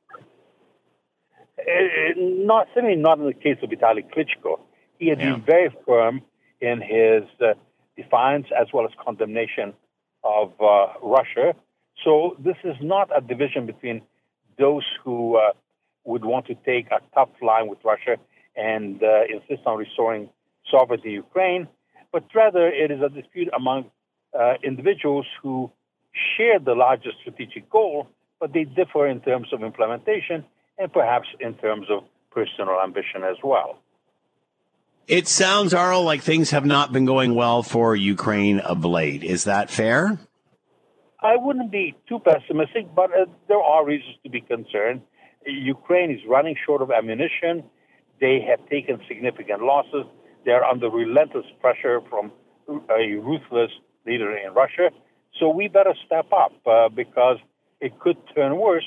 Not 2.45 2.69
certainly 2.75 2.97
not 2.97 3.19
in 3.19 3.27
the 3.27 3.33
case 3.33 3.59
of 3.63 3.71
Vitaly 3.71 4.05
Klitschko. 4.13 4.61
He 4.99 5.09
had 5.09 5.19
yeah. 5.19 5.33
been 5.33 5.43
very 5.43 5.71
firm 5.87 6.23
in 6.61 6.81
his 6.81 7.25
uh, 7.41 7.55
defiance 7.97 8.49
as 8.61 8.67
well 8.73 8.85
as 8.85 8.93
condemnation 9.03 9.73
of 10.23 10.53
uh, 10.61 10.87
Russia. 11.03 11.55
So 12.05 12.37
this 12.39 12.57
is 12.63 12.77
not 12.83 13.09
a 13.17 13.21
division 13.21 13.65
between 13.67 14.03
those 14.59 14.85
who 15.03 15.37
uh, 15.37 15.53
would 16.05 16.25
want 16.25 16.47
to 16.47 16.55
take 16.55 16.87
a 16.91 17.01
tough 17.15 17.31
line 17.41 17.67
with 17.69 17.79
Russia 17.83 18.17
and 18.57 19.03
uh, 19.03 19.23
insist 19.35 19.63
on 19.67 19.79
restoring 19.79 20.29
sovereignty 20.71 21.09
in 21.09 21.15
Ukraine, 21.15 21.67
but 22.13 22.25
rather 22.35 22.69
it 22.69 22.91
is 22.91 23.01
a 23.01 23.09
dispute 23.09 23.49
among 23.57 23.91
uh, 24.39 24.55
individuals 24.63 25.27
who 25.43 25.71
share 26.37 26.59
the 26.59 26.75
largest 26.75 27.17
strategic 27.23 27.71
goal, 27.71 28.07
but 28.39 28.53
they 28.53 28.65
differ 28.65 29.07
in 29.07 29.21
terms 29.21 29.49
of 29.53 29.63
implementation 29.63 30.45
and 30.79 30.93
perhaps 30.93 31.29
in 31.41 31.55
terms 31.55 31.87
of 31.91 32.05
personal 32.35 32.81
ambition 32.83 33.23
as 33.23 33.37
well. 33.43 33.79
It 35.07 35.29
sounds, 35.29 35.73
Aurel, 35.75 36.05
like 36.05 36.23
things 36.23 36.51
have 36.51 36.65
not 36.65 36.93
been 36.93 37.05
going 37.05 37.35
well 37.35 37.63
for 37.63 37.95
Ukraine 37.95 38.59
of 38.61 38.85
late. 38.85 39.23
Is 39.23 39.45
that 39.45 39.71
fair? 39.71 40.19
I 41.21 41.37
wouldn't 41.37 41.71
be 41.71 41.95
too 42.09 42.19
pessimistic, 42.21 42.95
but 42.95 43.11
uh, 43.11 43.27
there 43.49 43.61
are 43.61 43.85
reasons 43.85 44.17
to 44.25 44.31
be 44.31 44.41
concerned. 44.41 45.03
Ukraine 45.47 46.11
is 46.11 46.21
running 46.29 46.57
short 46.67 46.81
of 46.83 46.91
ammunition. 46.91 47.65
They 48.21 48.41
have 48.49 48.67
taken 48.69 49.01
significant 49.09 49.63
losses. 49.63 50.05
They 50.45 50.53
are 50.53 50.65
under 50.65 50.89
relentless 50.89 51.47
pressure 51.61 52.01
from 52.09 52.33
a 52.69 53.17
ruthless 53.17 53.71
leader 54.07 54.37
in 54.37 54.55
Russia. 54.55 54.91
So 55.39 55.49
we 55.49 55.69
better 55.69 55.95
step 56.07 56.27
up 56.33 56.53
uh, 56.67 56.89
because 56.89 57.39
it 57.81 57.99
could 57.99 58.17
turn 58.35 58.57
worse. 58.57 58.85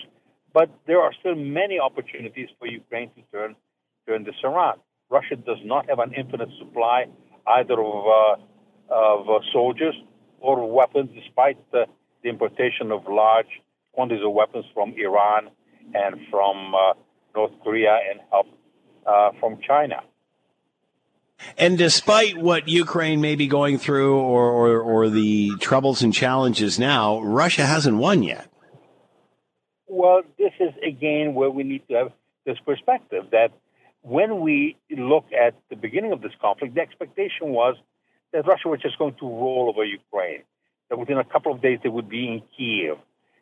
But 0.53 0.69
there 0.87 1.01
are 1.01 1.13
still 1.19 1.35
many 1.35 1.79
opportunities 1.79 2.49
for 2.57 2.67
Ukraine 2.67 3.11
to 3.15 3.21
turn 3.31 3.55
turn 4.07 4.23
this 4.23 4.35
around. 4.43 4.79
Russia 5.09 5.35
does 5.35 5.59
not 5.63 5.89
have 5.89 5.99
an 5.99 6.13
infinite 6.13 6.49
supply 6.59 7.05
either 7.47 7.79
of, 7.79 8.05
uh, 8.07 8.93
of 8.93 9.29
uh, 9.29 9.39
soldiers 9.53 9.95
or 10.39 10.69
weapons, 10.71 11.09
despite 11.15 11.57
the, 11.71 11.85
the, 12.23 12.29
importation 12.29 12.91
of 12.91 13.07
large 13.07 13.47
quantities 13.93 14.23
of 14.25 14.33
weapons 14.33 14.65
from 14.73 14.93
Iran 14.97 15.49
and 15.93 16.15
from 16.29 16.75
uh, 16.75 16.93
North 17.35 17.53
Korea 17.63 17.97
and 18.09 18.19
help 18.29 18.47
uh, 19.05 19.31
from 19.39 19.59
China. 19.65 20.01
And 21.57 21.77
despite 21.77 22.37
what 22.37 22.67
Ukraine 22.67 23.21
may 23.21 23.35
be 23.35 23.47
going 23.47 23.77
through 23.77 24.19
or, 24.19 24.49
or, 24.51 24.81
or 24.81 25.09
the 25.09 25.51
troubles 25.59 26.01
and 26.01 26.13
challenges 26.13 26.79
now, 26.79 27.21
Russia 27.21 27.65
hasn't 27.65 27.97
won 27.97 28.23
yet. 28.23 28.49
Well, 29.87 30.21
this 30.37 30.51
is 30.59 30.73
again 30.85 31.33
where 31.33 31.49
we 31.49 31.63
need 31.63 31.87
to 31.89 31.93
have 31.95 32.11
this 32.45 32.57
perspective 32.65 33.25
that 33.31 33.51
when 34.01 34.41
we 34.41 34.77
look 34.89 35.25
at 35.33 35.55
the 35.69 35.75
beginning 35.75 36.11
of 36.11 36.21
this 36.21 36.33
conflict, 36.41 36.75
the 36.75 36.81
expectation 36.81 37.49
was 37.49 37.75
that 38.33 38.45
Russia 38.45 38.67
was 38.67 38.81
just 38.81 38.97
going 38.97 39.15
to 39.15 39.25
roll 39.25 39.73
over 39.73 39.83
Ukraine. 39.83 40.43
that 40.89 40.97
within 40.97 41.17
a 41.17 41.23
couple 41.23 41.51
of 41.51 41.61
days 41.61 41.79
they 41.83 41.89
would 41.89 42.09
be 42.09 42.27
in 42.27 42.41
Kiev, 42.55 42.97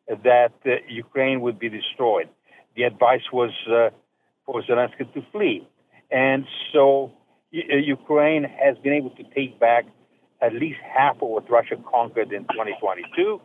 that 0.07 0.53
uh, 0.65 0.71
Ukraine 0.87 1.41
would 1.41 1.59
be 1.59 1.69
destroyed. 1.69 2.29
The 2.75 2.83
advice 2.83 3.25
was 3.31 3.51
uh, 3.67 3.89
for 4.45 4.61
Zelensky 4.63 5.11
to 5.13 5.21
flee. 5.31 5.67
And 6.11 6.45
so 6.73 7.11
uh, 7.53 7.75
Ukraine 7.77 8.43
has 8.43 8.77
been 8.77 8.93
able 8.93 9.11
to 9.11 9.23
take 9.35 9.59
back 9.59 9.85
at 10.41 10.53
least 10.53 10.79
half 10.95 11.15
of 11.21 11.29
what 11.29 11.49
Russia 11.49 11.75
conquered 11.91 12.31
in 12.31 12.43
2022. 12.43 13.41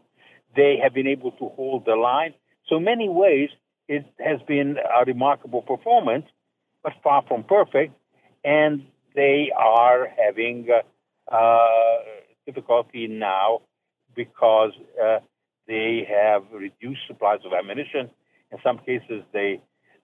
They 0.57 0.78
have 0.82 0.92
been 0.92 1.07
able 1.07 1.32
to 1.32 1.48
hold 1.57 1.84
the 1.86 1.94
line. 1.94 2.34
So, 2.70 2.76
in 2.76 2.84
many 2.84 3.08
ways, 3.08 3.50
it 3.88 4.06
has 4.20 4.40
been 4.46 4.76
a 4.78 5.04
remarkable 5.04 5.62
performance, 5.62 6.26
but 6.84 6.92
far 7.02 7.24
from 7.26 7.42
perfect. 7.42 7.92
And 8.44 8.86
they 9.14 9.50
are 9.56 10.08
having 10.16 10.68
uh, 10.70 11.34
uh, 11.34 11.98
difficulty 12.46 13.08
now 13.08 13.62
because 14.14 14.70
uh, 15.02 15.18
they 15.66 16.06
have 16.08 16.44
reduced 16.52 17.00
supplies 17.08 17.40
of 17.44 17.52
ammunition. 17.52 18.08
In 18.52 18.58
some 18.62 18.78
cases, 18.78 19.24
they 19.32 19.60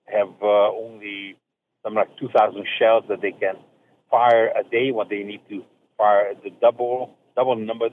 have 0.06 0.28
uh, 0.42 0.72
only 0.72 1.36
something 1.82 1.96
like 1.96 2.18
2,000 2.18 2.66
shells 2.78 3.04
that 3.08 3.22
they 3.22 3.32
can 3.32 3.54
fire 4.10 4.48
a 4.48 4.68
day 4.68 4.90
when 4.90 5.06
they 5.08 5.22
need 5.22 5.40
to 5.48 5.62
fire 5.96 6.34
the 6.42 6.50
double 6.60 7.16
double 7.36 7.56
number 7.56 7.88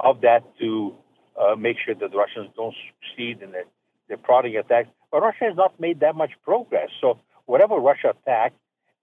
of 0.00 0.20
that 0.20 0.42
to 0.60 0.94
uh, 1.40 1.56
make 1.56 1.76
sure 1.84 1.94
that 1.94 2.10
the 2.10 2.16
Russians 2.16 2.50
don't 2.56 2.74
succeed 3.00 3.42
in 3.42 3.52
their, 3.52 3.64
their 4.08 4.16
prodding 4.16 4.56
attacks. 4.56 4.88
But 5.10 5.22
Russia 5.22 5.44
has 5.44 5.56
not 5.56 5.78
made 5.78 6.00
that 6.00 6.16
much 6.16 6.32
progress. 6.44 6.88
So 7.00 7.18
whatever 7.46 7.76
Russia 7.76 8.14
attacked, 8.16 8.56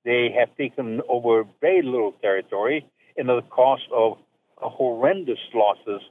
they 0.05 0.33
have 0.37 0.55
taken 0.57 1.01
over 1.07 1.43
very 1.61 1.81
little 1.81 2.13
territory 2.21 2.85
in 3.15 3.27
the 3.27 3.41
cost 3.49 3.83
of 3.93 4.17
horrendous 4.57 5.39
losses, 5.53 6.01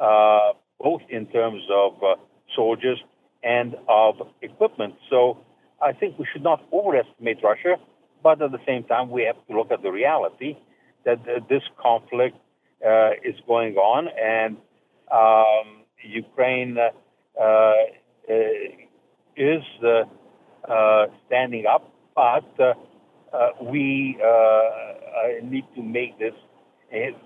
uh, 0.00 0.52
both 0.80 1.02
in 1.08 1.26
terms 1.26 1.62
of 1.70 2.02
uh, 2.02 2.14
soldiers 2.54 2.98
and 3.42 3.74
of 3.88 4.14
equipment. 4.40 4.94
So 5.10 5.38
I 5.80 5.92
think 5.92 6.18
we 6.18 6.26
should 6.32 6.42
not 6.42 6.62
overestimate 6.72 7.38
Russia, 7.42 7.76
but 8.22 8.40
at 8.40 8.52
the 8.52 8.60
same 8.66 8.84
time, 8.84 9.10
we 9.10 9.24
have 9.24 9.36
to 9.48 9.56
look 9.56 9.72
at 9.72 9.82
the 9.82 9.90
reality 9.90 10.56
that 11.04 11.18
uh, 11.28 11.40
this 11.48 11.62
conflict 11.80 12.36
uh, 12.86 13.10
is 13.24 13.34
going 13.46 13.76
on, 13.76 14.08
and 14.08 14.56
um, 15.10 15.82
Ukraine 16.04 16.78
uh, 16.78 16.90
uh 17.40 17.74
is 18.28 19.62
uh, 19.84 20.04
uh, 20.70 21.06
standing 21.26 21.64
up, 21.66 21.90
but 22.14 22.76
we 23.60 24.18
need 25.42 25.64
to 25.74 25.82
make 25.82 26.18
this. 26.18 26.34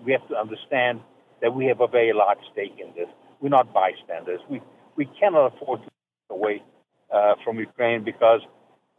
We 0.04 0.12
have 0.12 0.28
to 0.28 0.36
understand 0.36 1.00
that 1.42 1.54
we 1.54 1.66
have 1.66 1.80
a 1.80 1.88
very 1.88 2.12
large 2.12 2.38
stake 2.52 2.78
in 2.78 2.94
this. 2.94 3.08
We're 3.40 3.50
not 3.50 3.72
bystanders. 3.72 4.40
We 4.48 4.60
we 4.96 5.06
cannot 5.20 5.54
afford 5.54 5.82
to 5.82 5.90
away 6.30 6.62
uh, 7.12 7.34
from 7.44 7.58
Ukraine 7.58 8.04
because 8.04 8.40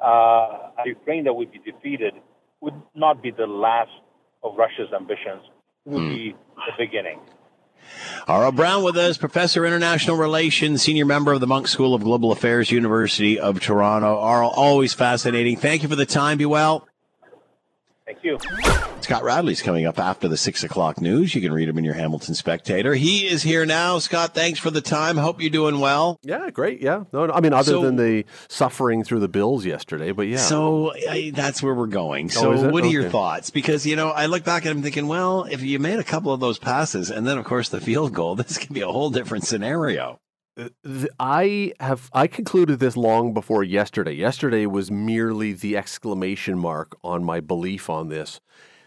uh, 0.02 0.72
a 0.82 0.84
Ukraine 0.86 1.24
that 1.26 1.34
would 1.34 1.52
be 1.52 1.60
defeated 1.60 2.14
would 2.62 2.80
not 2.95 3.22
be 3.22 3.32
the 3.32 3.48
last 3.48 3.91
of 4.43 4.56
Russia's 4.58 4.91
ambitions. 4.93 5.43
It 5.86 5.89
would 5.89 6.04
hmm. 6.04 6.10
be 6.10 6.36
the 6.56 6.74
beginning. 6.78 7.20
Aurel 8.27 8.55
Braun 8.55 8.83
with 8.83 8.97
us, 8.97 9.17
Professor 9.17 9.63
of 9.63 9.67
International 9.67 10.15
Relations, 10.15 10.81
Senior 10.81 11.05
Member 11.05 11.33
of 11.33 11.39
the 11.39 11.47
Munk 11.47 11.67
School 11.67 11.93
of 11.93 12.03
Global 12.03 12.31
Affairs, 12.31 12.71
University 12.71 13.39
of 13.39 13.59
Toronto. 13.59 14.17
Aurel, 14.17 14.51
always 14.55 14.93
fascinating. 14.93 15.57
Thank 15.57 15.83
you 15.83 15.89
for 15.89 15.95
the 15.95 16.05
time. 16.05 16.38
Be 16.38 16.45
well. 16.45 16.86
Thank 18.08 18.24
you. 18.24 18.38
Scott 19.01 19.24
Radley's 19.24 19.62
coming 19.62 19.86
up 19.86 19.99
after 19.99 20.30
the 20.30 20.38
six 20.38 20.64
o'clock 20.64 21.01
news. 21.01 21.36
You 21.36 21.41
can 21.41 21.51
read 21.51 21.68
him 21.68 21.78
in 21.78 21.84
your 21.84 21.93
Hamilton 21.93 22.36
Spectator. 22.36 22.95
He 22.95 23.28
is 23.28 23.43
here 23.43 23.66
now. 23.66 23.99
Scott, 23.99 24.34
thanks 24.34 24.60
for 24.60 24.72
the 24.72 24.80
time. 24.80 25.18
Hope 25.18 25.41
you're 25.41 25.49
doing 25.49 25.82
well. 25.82 26.18
Yeah, 26.24 26.49
great. 26.49 26.82
Yeah. 26.82 27.03
No, 27.12 27.26
no 27.26 27.34
I 27.34 27.41
mean, 27.41 27.51
other 27.51 27.74
so, 27.74 27.82
than 27.82 27.97
the 27.97 28.24
suffering 28.47 29.03
through 29.03 29.20
the 29.20 29.28
bills 29.28 29.66
yesterday, 29.66 30.14
but 30.14 30.22
yeah. 30.22 30.38
So 30.38 30.93
I, 31.10 31.34
that's 31.36 31.62
where 31.62 31.76
we're 31.76 31.88
going. 31.88 32.30
So, 32.30 32.53
oh, 32.53 32.70
what 32.70 32.84
are 32.84 32.88
okay. 32.88 32.93
your 32.93 33.10
thoughts? 33.10 33.49
Because, 33.49 33.86
you 33.86 33.97
know, 33.97 34.12
I 34.12 34.28
look 34.28 34.45
back 34.45 34.66
at 34.66 34.72
him 34.72 34.82
thinking, 34.82 35.08
well, 35.08 35.43
if 35.43 35.62
you 35.62 35.78
made 35.78 35.99
a 35.99 36.05
couple 36.05 36.32
of 36.32 36.39
those 36.39 36.60
passes 36.60 37.12
and 37.12 37.28
then, 37.28 37.38
of 37.38 37.43
course, 37.43 37.68
the 37.68 37.82
field 37.82 38.14
goal, 38.14 38.36
this 38.38 38.58
could 38.58 38.74
be 38.74 38.82
a 38.82 38.88
whole 38.88 39.10
different 39.10 39.43
scenario. 39.43 40.18
I 41.20 41.74
have 41.80 42.10
I 42.14 42.28
concluded 42.28 42.80
this 42.80 42.97
long 42.97 43.34
before 43.34 43.64
yesterday. 43.64 44.14
Yesterday 44.14 44.66
was 44.66 44.89
merely 44.89 45.53
the 45.53 45.78
exclamation 45.78 46.58
mark 46.58 46.97
on 47.03 47.24
my 47.24 47.39
belief 47.39 47.89
on 47.89 48.10
this. 48.10 48.39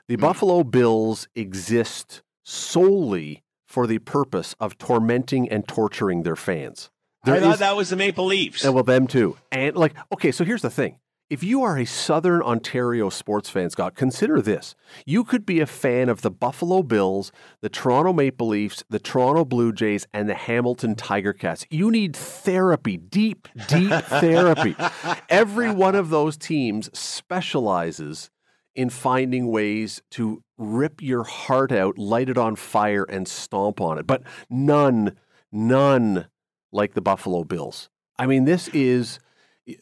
The 0.08 0.16
mm. 0.16 0.20
Buffalo 0.20 0.64
Bills 0.64 1.28
exist 1.34 2.22
solely 2.44 3.44
for 3.66 3.86
the 3.86 3.98
purpose 3.98 4.54
of 4.58 4.78
tormenting 4.78 5.48
and 5.48 5.66
torturing 5.68 6.24
their 6.24 6.36
fans. 6.36 6.90
There 7.24 7.36
I 7.36 7.40
thought 7.40 7.52
is, 7.54 7.58
that 7.60 7.76
was 7.76 7.90
the 7.90 7.96
Maple 7.96 8.24
Leafs. 8.24 8.64
And 8.64 8.74
well, 8.74 8.82
them 8.82 9.06
too. 9.06 9.36
And 9.52 9.76
like, 9.76 9.94
okay, 10.12 10.32
so 10.32 10.44
here's 10.44 10.62
the 10.62 10.70
thing. 10.70 10.98
If 11.30 11.44
you 11.44 11.62
are 11.62 11.78
a 11.78 11.84
Southern 11.84 12.42
Ontario 12.42 13.08
sports 13.08 13.48
fan, 13.48 13.70
Scott, 13.70 13.94
consider 13.94 14.42
this. 14.42 14.74
You 15.06 15.22
could 15.22 15.46
be 15.46 15.60
a 15.60 15.66
fan 15.66 16.08
of 16.08 16.22
the 16.22 16.30
Buffalo 16.30 16.82
Bills, 16.82 17.30
the 17.60 17.68
Toronto 17.68 18.12
Maple 18.12 18.48
Leafs, 18.48 18.82
the 18.90 18.98
Toronto 18.98 19.44
Blue 19.44 19.72
Jays, 19.72 20.08
and 20.12 20.28
the 20.28 20.34
Hamilton 20.34 20.96
Tiger 20.96 21.32
Cats. 21.32 21.64
You 21.70 21.88
need 21.92 22.16
therapy, 22.16 22.96
deep, 22.96 23.46
deep 23.68 23.92
therapy. 24.06 24.74
Every 25.28 25.70
one 25.70 25.94
of 25.94 26.10
those 26.10 26.36
teams 26.36 26.90
specializes 26.98 28.28
in 28.74 28.90
finding 28.90 29.52
ways 29.52 30.02
to 30.10 30.42
rip 30.58 31.00
your 31.00 31.22
heart 31.22 31.70
out, 31.70 31.96
light 31.96 32.28
it 32.28 32.38
on 32.38 32.56
fire, 32.56 33.04
and 33.04 33.28
stomp 33.28 33.80
on 33.80 33.98
it. 33.98 34.06
But 34.06 34.24
none, 34.48 35.16
none 35.52 36.26
like 36.72 36.94
the 36.94 37.00
Buffalo 37.00 37.44
Bills. 37.44 37.88
I 38.18 38.26
mean, 38.26 38.46
this 38.46 38.66
is 38.68 39.20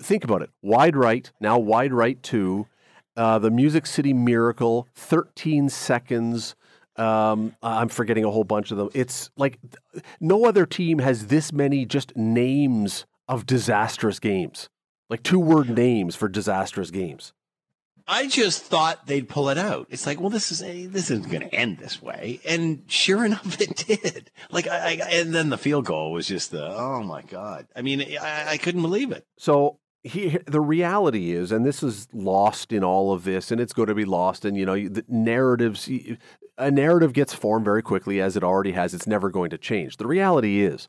think 0.01 0.25
about 0.25 0.43
it. 0.43 0.51
Wide 0.63 0.97
right, 0.97 1.31
now 1.41 1.59
wide 1.59 1.93
right 1.93 2.23
two. 2.23 2.67
Uh, 3.17 3.39
the 3.39 3.51
Music 3.51 3.85
City 3.85 4.13
Miracle, 4.13 4.87
13 4.95 5.69
seconds. 5.69 6.55
Um, 6.97 7.57
I'm 7.63 7.89
forgetting 7.89 8.25
a 8.25 8.31
whole 8.31 8.45
bunch 8.45 8.71
of 8.71 8.77
them. 8.77 8.91
It's 8.95 9.31
like 9.37 9.59
no 10.21 10.45
other 10.45 10.67
team 10.67 10.99
has 10.99 11.27
this 11.27 11.53
many 11.53 11.85
just 11.85 12.17
names 12.17 13.07
of 13.29 13.45
disastrous 13.45 14.21
games, 14.21 14.69
like 15.11 15.23
two 15.23 15.41
word 15.41 15.69
names 15.69 16.17
for 16.17 16.29
disastrous 16.29 16.91
games. 16.91 17.33
I 18.09 18.27
just 18.27 18.65
thought 18.65 19.07
they'd 19.07 19.29
pull 19.29 19.51
it 19.51 19.59
out. 19.59 19.87
It's 19.91 20.07
like, 20.07 20.19
well, 20.19 20.31
this 20.31 20.51
is 20.51 20.61
this 20.61 21.11
isn't 21.11 21.31
going 21.31 21.43
to 21.43 21.55
end 21.55 21.79
this 21.79 22.01
way, 22.01 22.41
and 22.49 22.83
sure 22.87 23.25
enough, 23.27 23.61
it 23.61 23.77
did. 23.77 24.31
Like, 24.51 24.67
I, 24.67 24.99
I, 25.03 25.09
and 25.13 25.35
then 25.35 25.51
the 25.51 25.59
field 25.59 25.85
goal 25.85 26.13
was 26.13 26.27
just 26.27 26.51
the, 26.51 26.67
oh 26.67 27.03
my 27.03 27.23
god. 27.23 27.67
I 27.77 27.83
mean, 27.83 28.03
I, 28.21 28.53
I 28.53 28.57
couldn't 28.57 28.83
believe 28.83 29.13
it. 29.13 29.27
So 29.37 29.79
he, 30.03 30.39
the 30.47 30.61
reality 30.61 31.33
is, 31.33 31.53
and 31.53 31.67
this 31.67 31.83
is 31.83 32.09
lost 32.13 32.73
in 32.73 32.83
all 32.83 33.13
of 33.13 33.25
this, 33.25 33.51
and 33.51 33.61
it's 33.61 33.75
going 33.75 33.89
to 33.89 33.95
be 33.95 34.07
lost. 34.07 34.45
And 34.45 34.57
you 34.57 34.65
know, 34.65 34.89
the 34.89 35.05
narratives, 35.07 35.91
a 36.57 36.71
narrative 36.71 37.13
gets 37.13 37.35
formed 37.35 37.67
very 37.67 37.83
quickly, 37.83 38.21
as 38.21 38.37
it 38.37 38.43
already 38.43 38.73
has. 38.73 38.95
It's 38.95 39.07
never 39.07 39.31
going 39.31 39.51
to 39.51 39.59
change. 39.59 39.99
The 39.99 40.07
reality 40.07 40.63
is, 40.63 40.89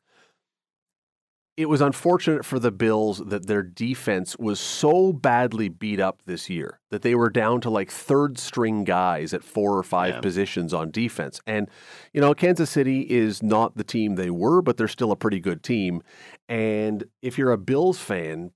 it 1.59 1.67
was 1.67 1.81
unfortunate 1.81 2.45
for 2.45 2.57
the 2.57 2.71
Bills 2.71 3.21
that 3.25 3.47
their 3.47 3.61
defense 3.61 4.37
was 4.39 4.61
so 4.61 5.11
badly 5.11 5.67
beat 5.67 5.99
up 5.99 6.21
this 6.25 6.49
year 6.49 6.79
that 6.89 7.01
they 7.01 7.13
were 7.13 7.29
down 7.29 7.59
to 7.59 7.69
like 7.69 7.91
third 7.91 8.39
string 8.39 8.85
guys 8.85 9.33
at 9.33 9.43
four 9.43 9.77
or 9.77 9.83
five 9.83 10.13
yeah. 10.13 10.21
positions 10.21 10.73
on 10.73 10.89
defense. 10.89 11.41
And, 11.45 11.69
you 12.13 12.21
know, 12.21 12.33
Kansas 12.33 12.69
City 12.69 13.01
is 13.01 13.43
not 13.43 13.75
the 13.75 13.83
team 13.83 14.15
they 14.15 14.29
were, 14.29 14.61
but 14.61 14.77
they're 14.77 14.87
still 14.87 15.11
a 15.11 15.17
pretty 15.17 15.41
good 15.41 15.61
team. 15.61 16.01
And 16.47 17.03
if 17.21 17.37
you're 17.37 17.51
a 17.51 17.57
Bills 17.57 17.99
fan, 17.99 18.51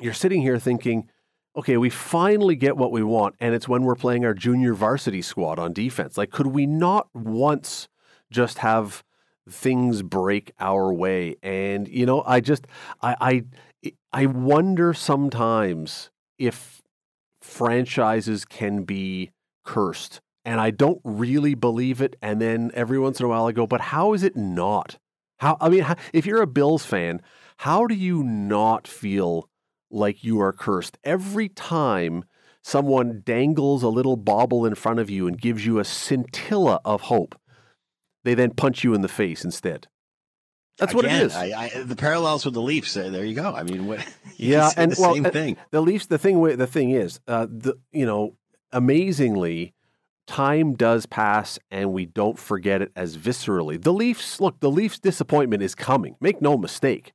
you're 0.00 0.12
sitting 0.12 0.42
here 0.42 0.58
thinking, 0.58 1.08
okay, 1.56 1.76
we 1.76 1.88
finally 1.88 2.56
get 2.56 2.76
what 2.76 2.90
we 2.90 3.04
want. 3.04 3.36
And 3.38 3.54
it's 3.54 3.68
when 3.68 3.84
we're 3.84 3.94
playing 3.94 4.24
our 4.24 4.34
junior 4.34 4.74
varsity 4.74 5.22
squad 5.22 5.60
on 5.60 5.72
defense. 5.72 6.18
Like, 6.18 6.32
could 6.32 6.48
we 6.48 6.66
not 6.66 7.06
once 7.14 7.86
just 8.32 8.58
have 8.58 9.04
things 9.48 10.02
break 10.02 10.52
our 10.60 10.92
way. 10.92 11.36
And 11.42 11.88
you 11.88 12.06
know, 12.06 12.22
I 12.26 12.40
just 12.40 12.66
I 13.02 13.44
I 13.82 13.92
I 14.12 14.26
wonder 14.26 14.94
sometimes 14.94 16.10
if 16.38 16.82
franchises 17.42 18.44
can 18.44 18.84
be 18.84 19.30
cursed. 19.64 20.20
And 20.44 20.60
I 20.60 20.70
don't 20.70 21.00
really 21.04 21.54
believe 21.54 22.00
it. 22.02 22.16
And 22.20 22.40
then 22.40 22.70
every 22.74 22.98
once 22.98 23.18
in 23.18 23.26
a 23.26 23.28
while 23.28 23.46
I 23.46 23.52
go, 23.52 23.66
but 23.66 23.80
how 23.80 24.12
is 24.12 24.22
it 24.22 24.36
not? 24.36 24.98
How 25.38 25.56
I 25.60 25.68
mean, 25.68 25.86
if 26.12 26.26
you're 26.26 26.42
a 26.42 26.46
Bills 26.46 26.84
fan, 26.84 27.20
how 27.58 27.86
do 27.86 27.94
you 27.94 28.22
not 28.22 28.86
feel 28.86 29.48
like 29.90 30.24
you 30.24 30.40
are 30.40 30.52
cursed 30.52 30.98
every 31.04 31.48
time 31.48 32.24
someone 32.62 33.22
dangles 33.24 33.82
a 33.82 33.88
little 33.88 34.16
bauble 34.16 34.66
in 34.66 34.74
front 34.74 34.98
of 34.98 35.10
you 35.10 35.26
and 35.26 35.40
gives 35.40 35.64
you 35.66 35.78
a 35.78 35.84
scintilla 35.84 36.80
of 36.84 37.02
hope? 37.02 37.38
They 38.24 38.34
then 38.34 38.50
punch 38.50 38.84
you 38.84 38.94
in 38.94 39.02
the 39.02 39.08
face 39.08 39.44
instead. 39.44 39.86
That's 40.78 40.92
Again, 40.92 40.96
what 40.96 41.04
it 41.04 41.22
is. 41.22 41.36
I, 41.36 41.44
I, 41.44 41.82
the 41.84 41.94
parallels 41.94 42.44
with 42.44 42.54
the 42.54 42.62
Leafs. 42.62 42.96
Uh, 42.96 43.08
there 43.08 43.24
you 43.24 43.34
go. 43.36 43.54
I 43.54 43.62
mean, 43.62 43.86
what, 43.86 44.04
yeah, 44.36 44.70
and 44.76 44.90
the 44.90 45.00
well, 45.00 45.14
same 45.14 45.24
thing. 45.24 45.56
The 45.70 45.80
Leafs. 45.80 46.06
The 46.06 46.18
thing. 46.18 46.42
The 46.42 46.66
thing 46.66 46.90
is, 46.90 47.20
uh, 47.28 47.46
the 47.48 47.78
you 47.92 48.04
know, 48.04 48.34
amazingly, 48.72 49.74
time 50.26 50.74
does 50.74 51.06
pass 51.06 51.58
and 51.70 51.92
we 51.92 52.06
don't 52.06 52.38
forget 52.38 52.82
it 52.82 52.92
as 52.96 53.16
viscerally. 53.16 53.80
The 53.80 53.92
Leafs, 53.92 54.40
look, 54.40 54.60
the 54.60 54.70
Leafs' 54.70 54.98
disappointment 54.98 55.62
is 55.62 55.74
coming. 55.74 56.16
Make 56.20 56.40
no 56.40 56.56
mistake. 56.56 57.12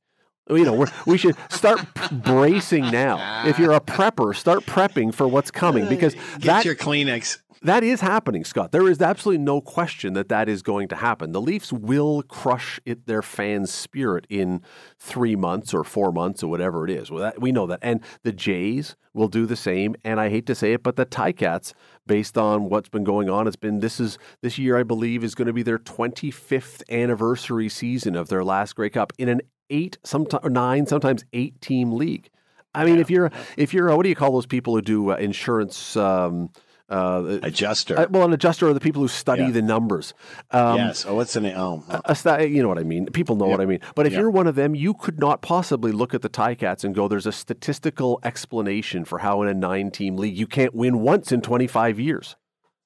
You 0.48 0.64
know, 0.64 0.72
we're, 0.74 0.88
we 1.06 1.16
should 1.16 1.36
start 1.48 1.80
bracing 2.10 2.90
now. 2.90 3.46
If 3.46 3.58
you're 3.58 3.72
a 3.72 3.80
prepper, 3.80 4.34
start 4.34 4.66
prepping 4.66 5.14
for 5.14 5.28
what's 5.28 5.50
coming 5.50 5.88
because 5.88 6.14
Get 6.38 6.42
that, 6.42 6.64
your 6.64 6.74
Kleenex. 6.74 7.38
That 7.62 7.84
is 7.84 8.00
happening, 8.00 8.44
Scott. 8.44 8.72
There 8.72 8.88
is 8.88 9.02
absolutely 9.02 9.44
no 9.44 9.60
question 9.60 10.14
that 10.14 10.30
that 10.30 10.48
is 10.48 10.62
going 10.62 10.88
to 10.88 10.96
happen. 10.96 11.32
The 11.32 11.42
Leafs 11.42 11.72
will 11.72 12.22
crush 12.22 12.80
it, 12.86 13.06
their 13.06 13.20
fans' 13.20 13.70
spirit 13.70 14.26
in 14.30 14.62
three 14.98 15.36
months 15.36 15.74
or 15.74 15.84
four 15.84 16.10
months 16.10 16.42
or 16.42 16.48
whatever 16.48 16.84
it 16.86 16.90
is. 16.90 17.10
Well, 17.10 17.22
that, 17.22 17.40
we 17.40 17.52
know 17.52 17.66
that. 17.66 17.80
And 17.82 18.00
the 18.22 18.32
Jays 18.32 18.96
will 19.12 19.28
do 19.28 19.44
the 19.44 19.56
same. 19.56 19.94
And 20.04 20.18
I 20.18 20.30
hate 20.30 20.46
to 20.46 20.54
say 20.54 20.72
it, 20.72 20.82
but 20.82 20.96
the 20.96 21.04
Ticats, 21.04 21.74
based 22.06 22.38
on 22.38 22.70
what's 22.70 22.88
been 22.88 23.04
going 23.04 23.28
on, 23.28 23.46
it's 23.46 23.56
been 23.56 23.80
this 23.80 24.00
is 24.00 24.16
this 24.40 24.56
year, 24.56 24.78
I 24.78 24.82
believe, 24.82 25.22
is 25.22 25.34
going 25.34 25.46
to 25.46 25.52
be 25.52 25.62
their 25.62 25.78
25th 25.78 26.82
anniversary 26.90 27.68
season 27.68 28.16
of 28.16 28.28
their 28.28 28.42
last 28.42 28.74
Grey 28.74 28.88
Cup 28.88 29.12
in 29.18 29.28
an 29.28 29.42
eight, 29.68 29.98
sometimes 30.02 30.44
nine, 30.50 30.86
sometimes 30.86 31.26
eight 31.34 31.60
team 31.60 31.92
league. 31.92 32.30
I 32.74 32.84
mean, 32.84 32.98
if 32.98 33.10
you're 33.10 33.30
if 33.56 33.74
you're 33.74 33.94
what 33.94 34.04
do 34.04 34.08
you 34.08 34.14
call 34.14 34.32
those 34.32 34.46
people 34.46 34.74
who 34.74 34.80
do 34.80 35.10
uh, 35.10 35.16
insurance? 35.16 35.96
Um, 35.96 36.50
uh, 36.90 37.38
Adjuster. 37.42 37.98
uh, 37.98 38.06
well, 38.10 38.24
an 38.24 38.32
adjuster 38.32 38.68
are 38.68 38.74
the 38.74 38.80
people 38.80 39.00
who 39.02 39.08
study 39.08 39.42
Yeah. 39.44 39.50
the 39.50 39.62
numbers. 39.62 40.12
Um, 40.50 40.76
yes. 40.76 41.06
Oh, 41.06 41.14
what's 41.14 41.32
the 41.32 41.40
name? 41.40 41.54
Oh, 41.56 41.84
a- 41.88 42.16
a 42.26 42.44
you 42.46 42.62
know 42.62 42.68
what 42.68 42.78
I 42.78 42.82
mean. 42.82 43.06
People 43.06 43.36
know 43.36 43.46
what 43.46 43.60
I 43.60 43.66
mean. 43.66 43.80
But 43.94 44.06
if 44.06 44.12
Yeah. 44.12 44.20
you're 44.20 44.30
one 44.30 44.46
of 44.46 44.54
them, 44.56 44.74
you 44.74 44.94
could 44.94 45.18
not 45.20 45.40
possibly 45.40 45.92
look 45.92 46.14
at 46.14 46.22
the 46.22 46.28
Ticats 46.28 46.82
and 46.84 46.94
go, 46.94 47.06
"There's 47.08 47.26
a 47.26 47.32
statistical 47.32 48.18
explanation 48.24 49.04
for 49.04 49.18
how 49.20 49.40
in 49.42 49.48
a 49.48 49.54
nine-team 49.54 50.16
league 50.16 50.36
you 50.36 50.46
can't 50.46 50.74
win 50.74 51.00
once 51.00 51.30
in 51.32 51.40
25 51.40 51.98
years." 52.00 52.36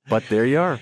But 0.09 0.25
there 0.29 0.45
you 0.45 0.59
are. 0.61 0.81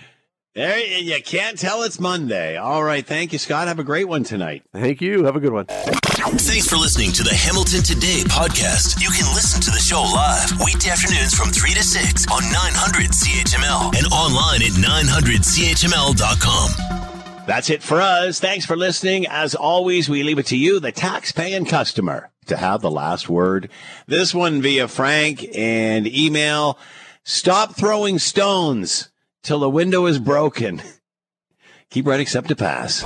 There 0.55 0.79
you, 0.79 1.15
you 1.15 1.23
can't 1.23 1.59
tell 1.59 1.83
it's 1.83 1.99
Monday. 1.99 2.57
All 2.57 2.85
right. 2.85 3.05
Thank 3.07 3.33
you, 3.33 3.39
Scott. 3.39 3.69
Have 3.69 3.79
a 3.79 3.85
great 3.85 4.07
one 4.09 4.24
tonight. 4.24 4.62
Thank 4.73 5.01
you. 5.01 5.24
Have 5.24 5.37
a 5.37 5.41
good 5.41 5.53
one. 5.53 5.66
Thanks 5.66 6.69
for 6.69 6.77
listening 6.77 7.12
to 7.12 7.23
the 7.23 7.35
Hamilton 7.35 7.83
Today 7.83 8.23
podcast. 8.27 9.01
You 9.01 9.09
can 9.11 9.33
listen 9.35 9.61
to 9.62 9.70
the 9.70 9.79
show 9.79 10.03
live 10.03 10.51
weekday 10.65 10.91
afternoons 10.91 11.35
from 11.35 11.51
3 11.51 11.74
to 11.74 11.83
6 11.83 12.27
on 12.31 12.43
900 12.53 13.11
CHML 13.11 13.95
and 13.97 14.07
online 14.12 14.62
at 14.62 14.73
900CHML.com. 14.73 17.03
That's 17.47 17.70
it 17.70 17.83
for 17.83 18.01
us. 18.01 18.39
Thanks 18.39 18.65
for 18.65 18.77
listening. 18.77 19.27
As 19.27 19.55
always, 19.55 20.09
we 20.09 20.23
leave 20.23 20.39
it 20.39 20.47
to 20.47 20.57
you, 20.57 20.81
the 20.81 20.93
tax-paying 20.93 21.65
customer, 21.65 22.31
to 22.47 22.57
have 22.57 22.81
the 22.81 22.91
last 22.91 23.29
word. 23.29 23.69
This 24.07 24.35
one 24.35 24.62
via 24.62 24.89
Frank 24.89 25.45
and 25.55 26.07
email. 26.07 26.79
Stop 27.24 27.77
throwing 27.77 28.19
stones 28.19 29.09
till 29.43 29.59
the 29.59 29.70
window 29.70 30.06
is 30.06 30.19
broken. 30.19 30.82
Keep 31.90 32.06
right 32.06 32.20
except 32.20 32.48
to 32.48 32.56
pass. 32.56 33.02